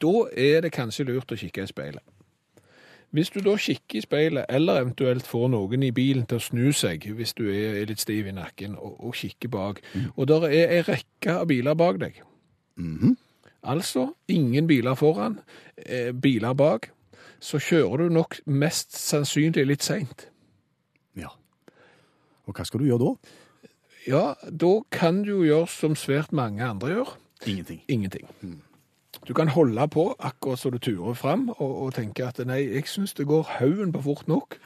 Da 0.00 0.28
er 0.32 0.62
det 0.62 0.72
kanskje 0.72 1.08
lurt 1.08 1.34
å 1.34 1.38
kikke 1.40 1.66
i 1.66 1.70
speilet. 1.70 2.04
Hvis 3.10 3.30
du 3.34 3.40
da 3.40 3.56
kikker 3.56 3.98
i 3.98 4.04
speilet, 4.04 4.44
eller 4.48 4.82
eventuelt 4.84 5.26
får 5.26 5.48
noen 5.50 5.82
i 5.82 5.90
bilen 5.96 6.26
til 6.28 6.38
å 6.38 6.44
snu 6.44 6.68
seg, 6.76 7.08
hvis 7.18 7.34
du 7.34 7.48
er 7.50 7.86
litt 7.88 8.00
stiv 8.04 8.28
i 8.28 8.34
nakken, 8.36 8.76
og, 8.78 9.00
og 9.00 9.16
kikker 9.18 9.50
bak, 9.50 9.80
og 10.14 10.28
der 10.28 10.46
er 10.50 10.76
en 10.78 10.86
rekke 10.92 11.38
av 11.40 11.48
biler 11.50 11.74
bak 11.74 11.98
deg. 12.04 12.22
Altså, 13.64 14.12
ingen 14.28 14.66
biler 14.70 14.94
foran, 14.94 15.40
eh, 15.76 16.12
biler 16.12 16.54
bak, 16.54 16.90
så 17.40 17.60
kjører 17.62 18.04
du 18.04 18.14
nok 18.18 18.40
mest 18.46 18.96
sannsynlig 18.98 19.66
litt 19.68 19.86
seint. 19.86 20.28
Ja. 21.18 21.30
Og 22.46 22.56
hva 22.56 22.66
skal 22.66 22.82
du 22.82 22.88
gjøre 22.88 23.04
da? 23.04 23.36
Ja, 24.08 24.24
da 24.48 24.72
kan 24.94 25.22
du 25.26 25.34
jo 25.36 25.42
gjøre 25.44 25.68
som 25.70 25.96
svært 25.98 26.32
mange 26.32 26.64
andre 26.64 26.94
gjør. 26.94 27.14
Ingenting. 27.46 27.82
Ingenting. 27.88 28.28
Du 29.28 29.34
kan 29.34 29.48
holde 29.52 29.88
på 29.92 30.14
akkurat 30.18 30.58
så 30.58 30.70
du 30.70 30.78
turer 30.78 31.14
fram, 31.14 31.48
og, 31.48 31.82
og 31.82 31.94
tenke 31.94 32.26
at 32.26 32.40
nei, 32.46 32.62
jeg 32.72 32.88
syns 32.88 33.14
det 33.18 33.28
går 33.28 33.58
haugen 33.58 33.92
på 33.92 34.02
fort 34.06 34.28
nok. 34.28 34.58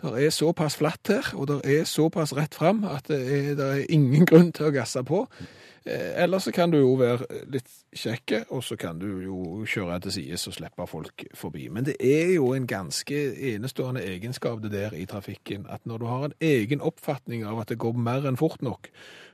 Det 0.00 0.12
er 0.24 0.32
såpass 0.32 0.78
flatt 0.80 1.08
her, 1.12 1.26
og 1.36 1.48
det 1.48 1.60
er 1.68 1.84
såpass 1.84 2.32
rett 2.36 2.54
fram 2.56 2.84
at 2.88 3.08
det 3.08 3.20
er, 3.20 3.54
det 3.54 3.66
er 3.66 3.90
ingen 3.92 4.26
grunn 4.26 4.52
til 4.56 4.70
å 4.70 4.74
gasse 4.74 5.02
på. 5.06 5.26
Eh, 5.86 6.22
Eller 6.22 6.38
så 6.38 6.52
kan 6.52 6.70
du 6.70 6.78
jo 6.78 6.94
være 7.00 7.24
litt 7.48 7.68
kjekke, 7.96 8.44
og 8.52 8.64
så 8.64 8.76
kan 8.76 8.98
du 9.00 9.06
jo 9.24 9.38
kjøre 9.64 10.00
til 10.04 10.12
sides 10.12 10.46
og 10.50 10.56
slippe 10.58 10.86
folk 10.86 11.24
forbi. 11.34 11.68
Men 11.72 11.86
det 11.88 11.96
er 12.00 12.34
jo 12.34 12.52
en 12.54 12.66
ganske 12.68 13.20
enestående 13.54 14.02
egenskap 14.04 14.60
det 14.62 14.72
der 14.74 14.96
i 14.96 15.06
trafikken, 15.08 15.66
at 15.68 15.86
når 15.88 15.98
du 15.98 16.06
har 16.06 16.24
en 16.28 16.36
egen 16.40 16.80
oppfatning 16.84 17.46
av 17.48 17.62
at 17.62 17.72
det 17.72 17.78
går 17.80 17.96
mer 17.96 18.28
enn 18.28 18.36
fort 18.40 18.60
nok, 18.62 18.90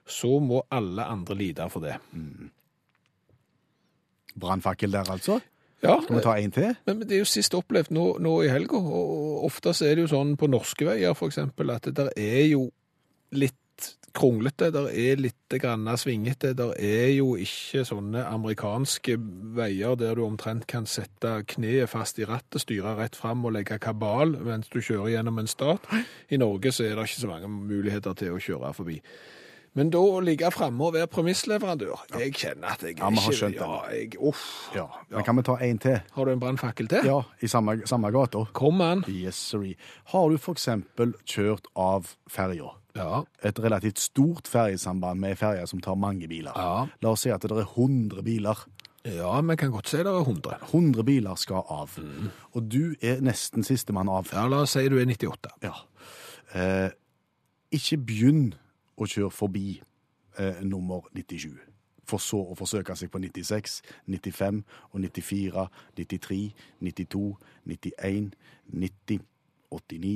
så 0.06 0.38
må 0.38 0.62
alle 0.70 1.02
andre 1.04 1.34
lide 1.34 1.66
for 1.70 1.82
det. 1.82 1.96
Brannfakkel 4.38 4.92
der, 4.92 5.10
altså? 5.10 5.40
Ja, 5.82 5.98
Skal 6.02 6.16
vi 6.16 6.22
ta 6.22 6.34
en 6.38 6.50
til? 6.50 6.74
men 6.86 6.98
men 6.98 7.08
det 7.08 7.14
er 7.14 7.18
jo 7.18 7.28
sist 7.28 7.54
opplevd 7.54 7.90
nå, 7.90 8.18
nå 8.18 8.42
i 8.42 8.48
helga, 8.48 8.78
og 8.78 9.44
ofte 9.44 9.74
så 9.74 9.84
er 9.84 9.94
det 9.94 10.06
jo 10.06 10.14
sånn 10.14 10.36
på 10.36 10.48
norske 10.48 10.86
veier 10.86 11.12
eksempel, 11.26 11.70
at 11.70 11.84
det 11.84 11.96
der 11.96 12.08
er 12.16 12.46
jo 12.46 12.70
litt 13.32 13.58
kronglete, 14.16 14.70
der 14.72 14.86
er 14.88 15.18
litt 15.20 15.56
grann 15.60 15.84
svingete, 16.00 16.54
der 16.56 16.72
er 16.80 17.10
jo 17.12 17.34
ikke 17.36 17.82
sånne 17.84 18.22
amerikanske 18.30 19.18
veier 19.58 19.96
der 20.00 20.16
du 20.16 20.22
omtrent 20.24 20.64
kan 20.70 20.86
sette 20.88 21.42
kneet 21.52 21.90
fast 21.92 22.18
i 22.18 22.24
rattet, 22.24 22.62
styre 22.64 22.94
rett 22.96 23.16
fram 23.18 23.44
og 23.44 23.52
legge 23.58 23.76
kabal 23.82 24.32
mens 24.40 24.70
du 24.72 24.80
kjører 24.80 25.12
gjennom 25.18 25.42
en 25.42 25.50
stat. 25.52 25.84
I 26.32 26.38
Norge 26.40 26.72
så 26.72 26.86
er 26.88 26.96
det 26.96 27.10
ikke 27.10 27.24
så 27.26 27.32
mange 27.34 27.50
muligheter 27.52 28.16
til 28.16 28.32
å 28.32 28.40
kjøre 28.40 28.72
forbi. 28.78 29.02
Men 29.76 29.90
da 29.92 30.00
å 30.00 30.22
ligge 30.24 30.48
framme 30.54 30.86
og 30.86 30.94
være 30.94 31.10
premissleverandør, 31.12 32.06
jeg 32.16 32.32
kjenner 32.40 32.72
at 32.72 32.80
jeg 32.86 32.96
Ja, 32.96 33.10
ikke- 33.12 33.34
skjønt. 33.36 33.58
Ja, 33.60 33.82
jeg, 33.92 34.16
uff. 34.16 34.70
Ja. 34.74 34.86
Men 35.10 35.22
kan 35.24 35.36
vi 35.36 35.42
ta 35.42 35.56
en 35.60 35.78
til? 35.78 36.00
Har 36.14 36.24
du 36.24 36.30
en 36.32 36.40
brannfakkel 36.40 36.88
til? 36.88 37.04
Ja, 37.04 37.18
i 37.42 37.46
samme, 37.46 37.82
samme 37.84 38.10
gata. 38.10 38.46
Kom 38.54 38.80
an. 38.80 39.04
Yes, 39.06 39.36
sorry. 39.36 39.76
Har 40.06 40.30
du 40.30 40.38
for 40.38 40.54
eksempel 40.54 41.12
kjørt 41.26 41.66
av 41.76 42.16
ferja? 42.26 42.72
Ja. 42.96 43.22
Et 43.44 43.58
relativt 43.62 44.00
stort 44.00 44.48
ferjesamband 44.48 45.20
med 45.20 45.36
ferjer 45.38 45.68
som 45.68 45.82
tar 45.84 45.98
mange 46.00 46.28
biler. 46.28 46.56
Ja. 46.56 46.86
La 47.04 47.12
oss 47.12 47.26
si 47.26 47.32
at 47.32 47.44
det 47.44 47.52
er 47.52 47.66
100 47.66 48.24
biler. 48.26 48.64
Ja, 49.06 49.40
vi 49.40 49.56
kan 49.56 49.70
godt 49.70 49.88
si 49.88 50.00
det 50.02 50.10
er 50.10 50.20
100. 50.20 50.56
100 50.72 51.04
biler 51.04 51.34
skal 51.38 51.62
av. 51.70 51.98
Og 52.52 52.72
du 52.72 52.96
er 53.02 53.20
nesten 53.22 53.64
sistemann 53.64 54.08
av. 54.10 54.32
Ja, 54.32 54.48
la 54.50 54.64
oss 54.64 54.74
si 54.74 54.88
du 54.88 54.98
er 54.98 55.06
98. 55.06 55.52
Ja. 55.62 55.74
Eh, 56.56 56.90
ikke 57.76 58.00
begynn 58.08 58.54
å 58.96 59.06
kjøre 59.06 59.30
forbi 59.34 59.68
eh, 60.38 60.62
nummer 60.64 61.06
97. 61.14 61.54
For 62.06 62.22
så 62.22 62.38
å 62.52 62.54
forsøke 62.58 62.94
seg 62.98 63.10
på 63.10 63.18
96, 63.22 63.80
95 64.06 64.62
og 64.92 65.00
94, 65.02 65.66
93, 65.98 66.40
92, 66.80 67.22
91, 67.66 68.30
90, 68.72 69.24
89, 69.74 70.14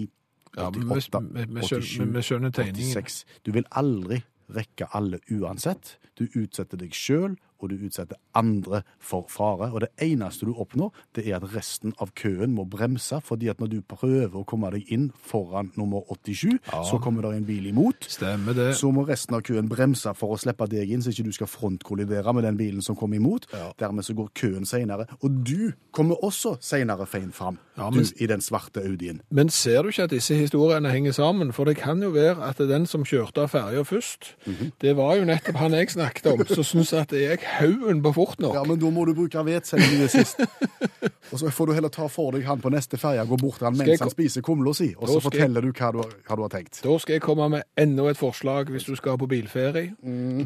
Ja, 0.57 0.71
men 0.71 0.81
vi- 0.81 0.87
88, 0.87 1.21
vi- 1.33 1.45
vi 1.47 1.61
skjønner- 1.61 1.83
87, 1.83 2.13
vi 2.13 2.21
skjønner 2.23 2.51
86. 2.53 3.25
Du 3.47 3.53
vil 3.53 3.65
aldri 3.71 4.23
rekke 4.51 4.89
alle 4.95 5.21
uansett. 5.31 5.97
Du 6.19 6.27
utsetter 6.37 6.77
deg 6.77 6.91
sjøl, 6.91 7.37
og 7.63 7.71
du 7.71 7.77
utsetter 7.87 8.17
andre 8.35 8.83
for 8.99 9.27
fare. 9.29 9.71
Og 9.73 9.81
det 9.85 9.91
eneste 10.03 10.47
du 10.47 10.53
oppnår, 10.55 10.93
det 11.17 11.27
er 11.29 11.37
at 11.37 11.47
resten 11.55 11.95
av 12.01 12.13
køen 12.19 12.55
må 12.55 12.65
bremse, 12.71 13.21
fordi 13.25 13.49
at 13.51 13.61
når 13.61 13.71
du 13.75 13.81
prøver 13.83 14.37
å 14.41 14.45
komme 14.49 14.71
deg 14.75 14.89
inn 14.93 15.11
foran 15.23 15.73
nummer 15.77 16.03
87, 16.11 16.59
så 16.89 17.01
kommer 17.03 17.23
det 17.29 17.37
en 17.41 17.45
bil 17.49 17.67
imot. 17.71 18.07
Stemmer 18.11 18.55
det. 18.57 18.71
Så 18.79 18.91
må 18.93 19.05
resten 19.09 19.35
av 19.37 19.43
køen 19.47 19.69
bremse 19.71 20.13
for 20.17 20.35
å 20.35 20.39
slippe 20.41 20.69
deg 20.71 20.91
inn, 20.91 21.03
så 21.03 21.11
ikke 21.13 21.25
du 21.29 21.33
skal 21.33 21.47
frontkollidere 21.51 22.35
med 22.35 22.45
den 22.45 22.57
bilen 22.61 22.83
som 22.83 22.97
kommer 22.97 23.17
imot. 23.21 23.47
Dermed 23.81 24.05
så 24.07 24.15
går 24.17 24.31
køen 24.35 24.67
senere. 24.69 25.07
Og 25.23 25.41
du 25.47 25.73
kommer 25.93 26.17
også 26.25 26.57
senere 26.63 27.07
feil 27.07 27.31
fram, 27.33 27.59
Ja, 27.77 27.91
men- 27.91 28.05
du 28.05 28.11
i 28.23 28.27
den 28.27 28.41
svarte 28.41 28.81
Audien. 28.85 29.21
Men 29.31 29.49
ser 29.49 29.83
du 29.83 29.89
ikke 29.89 30.05
at 30.05 30.11
disse 30.11 30.35
historiene 30.35 30.91
henger 30.91 31.13
sammen? 31.13 31.53
For 31.53 31.65
det 31.65 31.77
kan 31.77 32.01
jo 32.03 32.11
være 32.11 32.43
at 32.49 32.59
den 32.59 32.87
som 32.87 33.05
kjørte 33.05 33.39
av 33.43 33.51
ferja 33.51 33.83
først, 33.85 34.35
det 34.81 34.97
var 34.97 35.17
jo 35.17 35.25
nettopp 35.25 35.57
han 35.57 35.73
jeg 35.73 35.89
snakket 35.91 36.27
om, 36.33 36.45
som 36.47 36.65
syntes 36.65 36.93
at 36.93 37.09
gikk 37.09 37.43
haugen 37.59 38.03
på 38.05 38.13
fort 38.17 38.41
nok. 38.43 38.55
Ja, 38.55 38.65
men 38.69 38.81
da 38.81 38.91
må 38.95 39.05
du 39.09 39.15
bruke 39.17 39.41
du 39.41 40.05
er 40.05 40.09
sist. 40.09 40.41
Og 41.33 41.39
så 41.39 41.51
får 41.55 41.67
du 41.67 41.73
heller 41.77 41.93
ta 41.95 42.09
for 42.11 42.35
deg 42.35 42.43
han 42.47 42.61
på 42.63 42.73
neste 42.75 42.99
ferje, 42.99 43.23
gå 43.29 43.37
bort 43.39 43.61
til 43.61 43.69
han 43.69 43.77
mens 43.79 43.89
jeg 43.93 44.01
han 44.03 44.11
spiser 44.11 44.43
kumla 44.43 44.73
si, 44.75 44.89
og 44.97 45.07
Da 45.07 45.15
så 45.15 45.21
forteller 45.23 45.63
forteller 45.63 45.63
du 45.63 45.71
hva 45.71 45.91
du, 45.95 46.17
hva 46.27 46.37
du 46.37 46.43
har 46.43 46.53
tenkt. 46.57 46.81
Da 46.83 46.97
skal 46.99 47.17
jeg 47.17 47.23
komme 47.23 47.47
med 47.53 47.63
enda 47.79 48.09
et 48.11 48.19
forslag 48.19 48.73
hvis 48.75 48.89
du 48.89 48.97
skal 48.99 49.19
på 49.21 49.29
bilferie. 49.31 49.95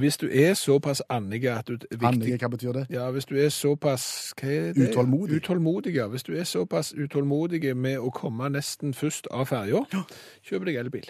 Hvis 0.02 0.20
du 0.20 0.26
er 0.28 0.52
såpass 0.60 1.02
annige 1.08 1.54
at 1.54 1.72
du 1.72 1.78
viktig, 1.78 2.10
Annie, 2.10 2.36
hva 2.36 2.52
betyr 2.52 2.76
det? 2.76 2.86
Ja, 2.92 3.08
hvis 3.14 3.28
du 3.30 3.36
er 3.40 3.48
såpass 3.54 4.06
hva 4.40 4.52
er 4.52 4.70
det? 4.76 4.90
Utålmodig. 4.90 5.40
Utålmodig, 5.40 5.96
ja. 5.96 6.08
Hvis 6.12 6.28
du 6.28 6.34
er 6.36 6.44
såpass 6.44 6.92
utålmodig 6.92 7.72
med 7.76 7.98
å 7.98 8.12
komme 8.14 8.52
nesten 8.52 8.92
først 8.94 9.30
av 9.32 9.48
ferja, 9.48 9.84
kjøp 10.44 10.68
deg 10.68 10.82
elbil. 10.84 11.08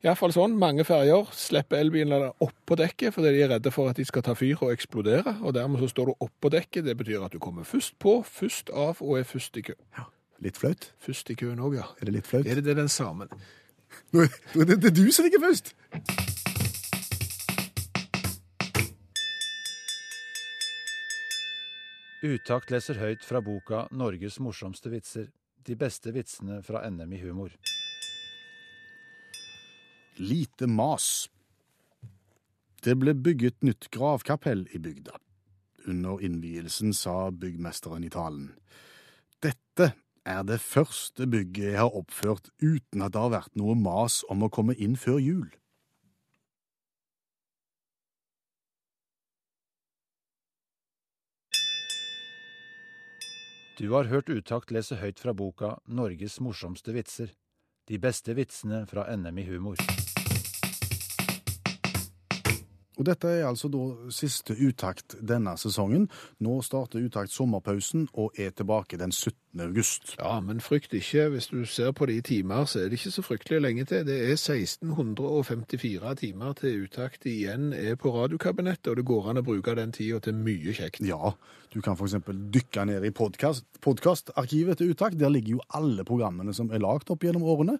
Iallfall 0.00 0.32
sånn. 0.32 0.54
Mange 0.56 0.84
ferjer 0.88 1.28
slipper 1.36 1.82
elbilene 1.82 2.30
oppå 2.40 2.76
dekket 2.80 3.12
fordi 3.12 3.34
de 3.34 3.42
er 3.44 3.50
redde 3.52 3.72
for 3.74 3.90
at 3.90 3.98
de 4.00 4.06
skal 4.08 4.24
ta 4.24 4.32
fyr 4.38 4.62
og 4.64 4.72
eksplodere. 4.72 5.34
Og 5.44 5.52
dermed 5.52 5.82
så 5.82 5.90
står 5.92 6.08
du 6.08 6.24
oppå 6.24 6.48
dekket. 6.54 6.86
Det 6.86 6.94
betyr 6.96 7.26
at 7.26 7.34
du 7.36 7.40
kommer 7.42 7.68
først 7.68 7.98
på, 8.00 8.22
først 8.24 8.72
av 8.72 9.02
og 9.04 9.18
er 9.20 9.28
først 9.28 9.60
i 9.60 9.66
kø. 9.68 9.76
Ja. 9.98 10.06
Litt 10.40 10.56
flaut? 10.56 10.86
Først 11.04 11.28
i 11.28 11.36
køen 11.36 11.60
òg, 11.60 11.76
ja. 11.76 11.84
Er 12.00 12.08
det 12.08 12.14
litt 12.14 12.30
flaut? 12.30 12.48
Er 12.48 12.56
det 12.56 12.64
det 12.70 12.78
den 12.78 12.88
samme? 12.88 13.28
Nå 14.14 14.24
nå 14.54 14.64
det, 14.64 14.78
det 14.80 14.88
er 14.88 14.96
du 14.96 15.10
som 15.12 15.26
ligger 15.26 15.42
først! 15.42 15.74
Utakt 22.24 22.72
leser 22.72 23.00
høyt 23.00 23.24
fra 23.24 23.40
boka 23.44 23.84
'Norges 23.92 24.40
morsomste 24.40 24.92
vitser'. 24.92 25.28
De 25.68 25.76
beste 25.76 26.12
vitsene 26.12 26.62
fra 26.64 26.88
NM 26.88 27.12
i 27.12 27.20
humor. 27.20 27.52
Lite 30.20 30.66
mas. 30.66 31.30
Det 32.84 32.92
ble 33.00 33.14
bygget 33.16 33.62
nytt 33.64 33.86
gravkapell 33.94 34.66
i 34.76 34.78
bygda. 34.78 35.16
Under 35.88 36.20
innvielsen 36.20 36.92
sa 36.92 37.30
byggmesteren 37.32 38.04
i 38.04 38.10
talen. 38.12 38.50
Dette 39.40 39.94
er 40.28 40.42
det 40.44 40.60
første 40.60 41.24
bygget 41.24 41.72
jeg 41.72 41.80
har 41.80 41.96
oppført 41.96 42.52
uten 42.60 43.00
at 43.00 43.16
det 43.16 43.22
har 43.22 43.32
vært 43.32 43.56
noe 43.56 43.78
mas 43.80 44.20
om 44.28 44.44
å 44.44 44.52
komme 44.52 44.76
inn 44.76 44.98
før 45.00 45.16
jul. 45.24 45.48
Du 53.80 53.94
har 53.96 54.12
hørt 54.12 54.28
Utakt 54.28 54.68
lese 54.68 55.00
høyt 55.00 55.24
fra 55.24 55.32
boka 55.32 55.78
'Norges 55.88 56.36
morsomste 56.44 56.92
vitser'. 56.92 57.32
De 57.88 57.96
beste 57.98 58.36
vitsene 58.36 58.84
fra 58.86 59.08
NM 59.16 59.38
i 59.38 59.48
humor. 59.48 60.09
Og 63.00 63.06
dette 63.08 63.30
er 63.32 63.46
altså 63.48 63.70
da 63.72 63.80
siste 64.12 64.52
uttakt 64.60 65.16
denne 65.24 65.54
sesongen. 65.56 66.04
Nå 66.44 66.58
starter 66.66 67.00
uttakt 67.00 67.32
sommerpausen 67.32 68.10
og 68.12 68.36
er 68.36 68.52
tilbake 68.52 68.98
den 69.00 69.08
17. 69.10 69.36
august. 69.64 70.12
Ja, 70.18 70.34
men 70.44 70.60
frykt 70.60 70.92
ikke. 70.94 71.30
Hvis 71.32 71.48
du 71.48 71.64
ser 71.64 71.94
på 71.96 72.06
det 72.10 72.18
i 72.18 72.26
timer, 72.28 72.68
så 72.68 72.82
er 72.82 72.90
det 72.90 73.00
ikke 73.00 73.14
så 73.14 73.24
fryktelig 73.24 73.62
lenge 73.64 73.86
til. 73.88 74.04
Det 74.06 74.18
er 74.20 74.36
1654 74.36 76.14
timer 76.20 76.52
til 76.60 76.84
uttakt 76.84 77.24
igjen 77.30 77.72
er 77.72 77.96
på 77.96 78.12
radiokabinettet, 78.14 78.92
og 78.92 79.00
det 79.00 79.08
går 79.08 79.30
an 79.32 79.40
å 79.40 79.46
bruke 79.48 79.74
den 79.78 79.96
tida 79.96 80.20
til 80.20 80.36
mye 80.36 80.76
kjekt. 80.76 81.00
Ja, 81.08 81.32
du 81.72 81.80
kan 81.80 81.96
f.eks. 81.96 82.20
dykke 82.52 82.84
ned 82.90 83.08
i 83.08 83.14
podcast- 83.16 83.64
podkastarkivet 83.80 84.78
til 84.78 84.92
Utakt. 84.92 85.18
Der 85.18 85.32
ligger 85.32 85.56
jo 85.56 85.66
alle 85.72 86.04
programmene 86.04 86.54
som 86.54 86.70
er 86.70 86.82
lagd 86.82 87.10
opp 87.10 87.24
gjennom 87.24 87.46
årene. 87.48 87.78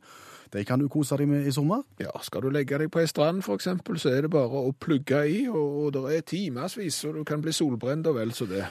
De 0.51 0.65
kan 0.67 0.81
du 0.83 0.89
kose 0.91 1.17
deg 1.17 1.29
med 1.31 1.47
i 1.47 1.53
sommer. 1.55 1.85
Ja, 2.03 2.11
skal 2.27 2.43
du 2.43 2.51
legge 2.51 2.79
deg 2.81 2.91
på 2.91 3.01
ei 3.03 3.09
strand 3.11 3.45
eksempel, 3.55 3.99
så 4.03 4.11
er 4.11 4.27
det 4.27 4.33
bare 4.35 4.65
å 4.67 4.73
plugge 4.73 5.23
i, 5.31 5.45
og, 5.49 5.77
og 5.85 5.93
det 5.95 6.17
er 6.17 6.27
timevis, 6.27 7.05
og 7.07 7.21
du 7.21 7.25
kan 7.25 7.43
bli 7.43 7.53
solbrent 7.55 8.07
og 8.11 8.19
vel 8.19 8.33
så 8.35 8.49
det. 8.51 8.65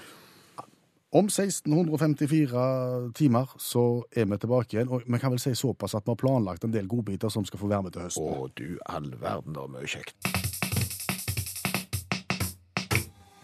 Om 1.10 1.26
1654 1.26 3.14
timer 3.18 3.56
så 3.58 4.04
er 4.14 4.28
vi 4.30 4.38
tilbake 4.38 4.76
igjen, 4.76 4.92
og 4.94 5.08
vi 5.08 5.18
kan 5.18 5.34
vel 5.34 5.42
si 5.42 5.56
såpass 5.58 5.96
at 5.98 6.06
vi 6.06 6.14
har 6.14 6.20
planlagt 6.22 6.68
en 6.68 6.74
del 6.76 6.88
godbiter 6.88 7.32
som 7.34 7.48
skal 7.48 7.64
få 7.64 7.72
være 7.72 7.88
med 7.88 7.96
til 7.96 8.06
høsten. 8.06 8.28
Å, 8.28 8.50
du 8.54 8.78
all 8.86 9.10
verden, 9.18 9.56
det 9.56 9.64
er 9.64 9.74
mye 9.74 9.90
kjekt. 9.90 10.14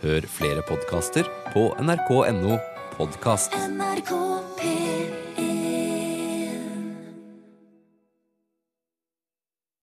Hør 0.05 0.27
flere 0.29 0.61
podkaster 0.67 1.25
på 1.55 1.71
nrk.no 1.81 2.59
podkast. 2.99 3.57
NRK 3.57 4.13
P1 4.59 5.44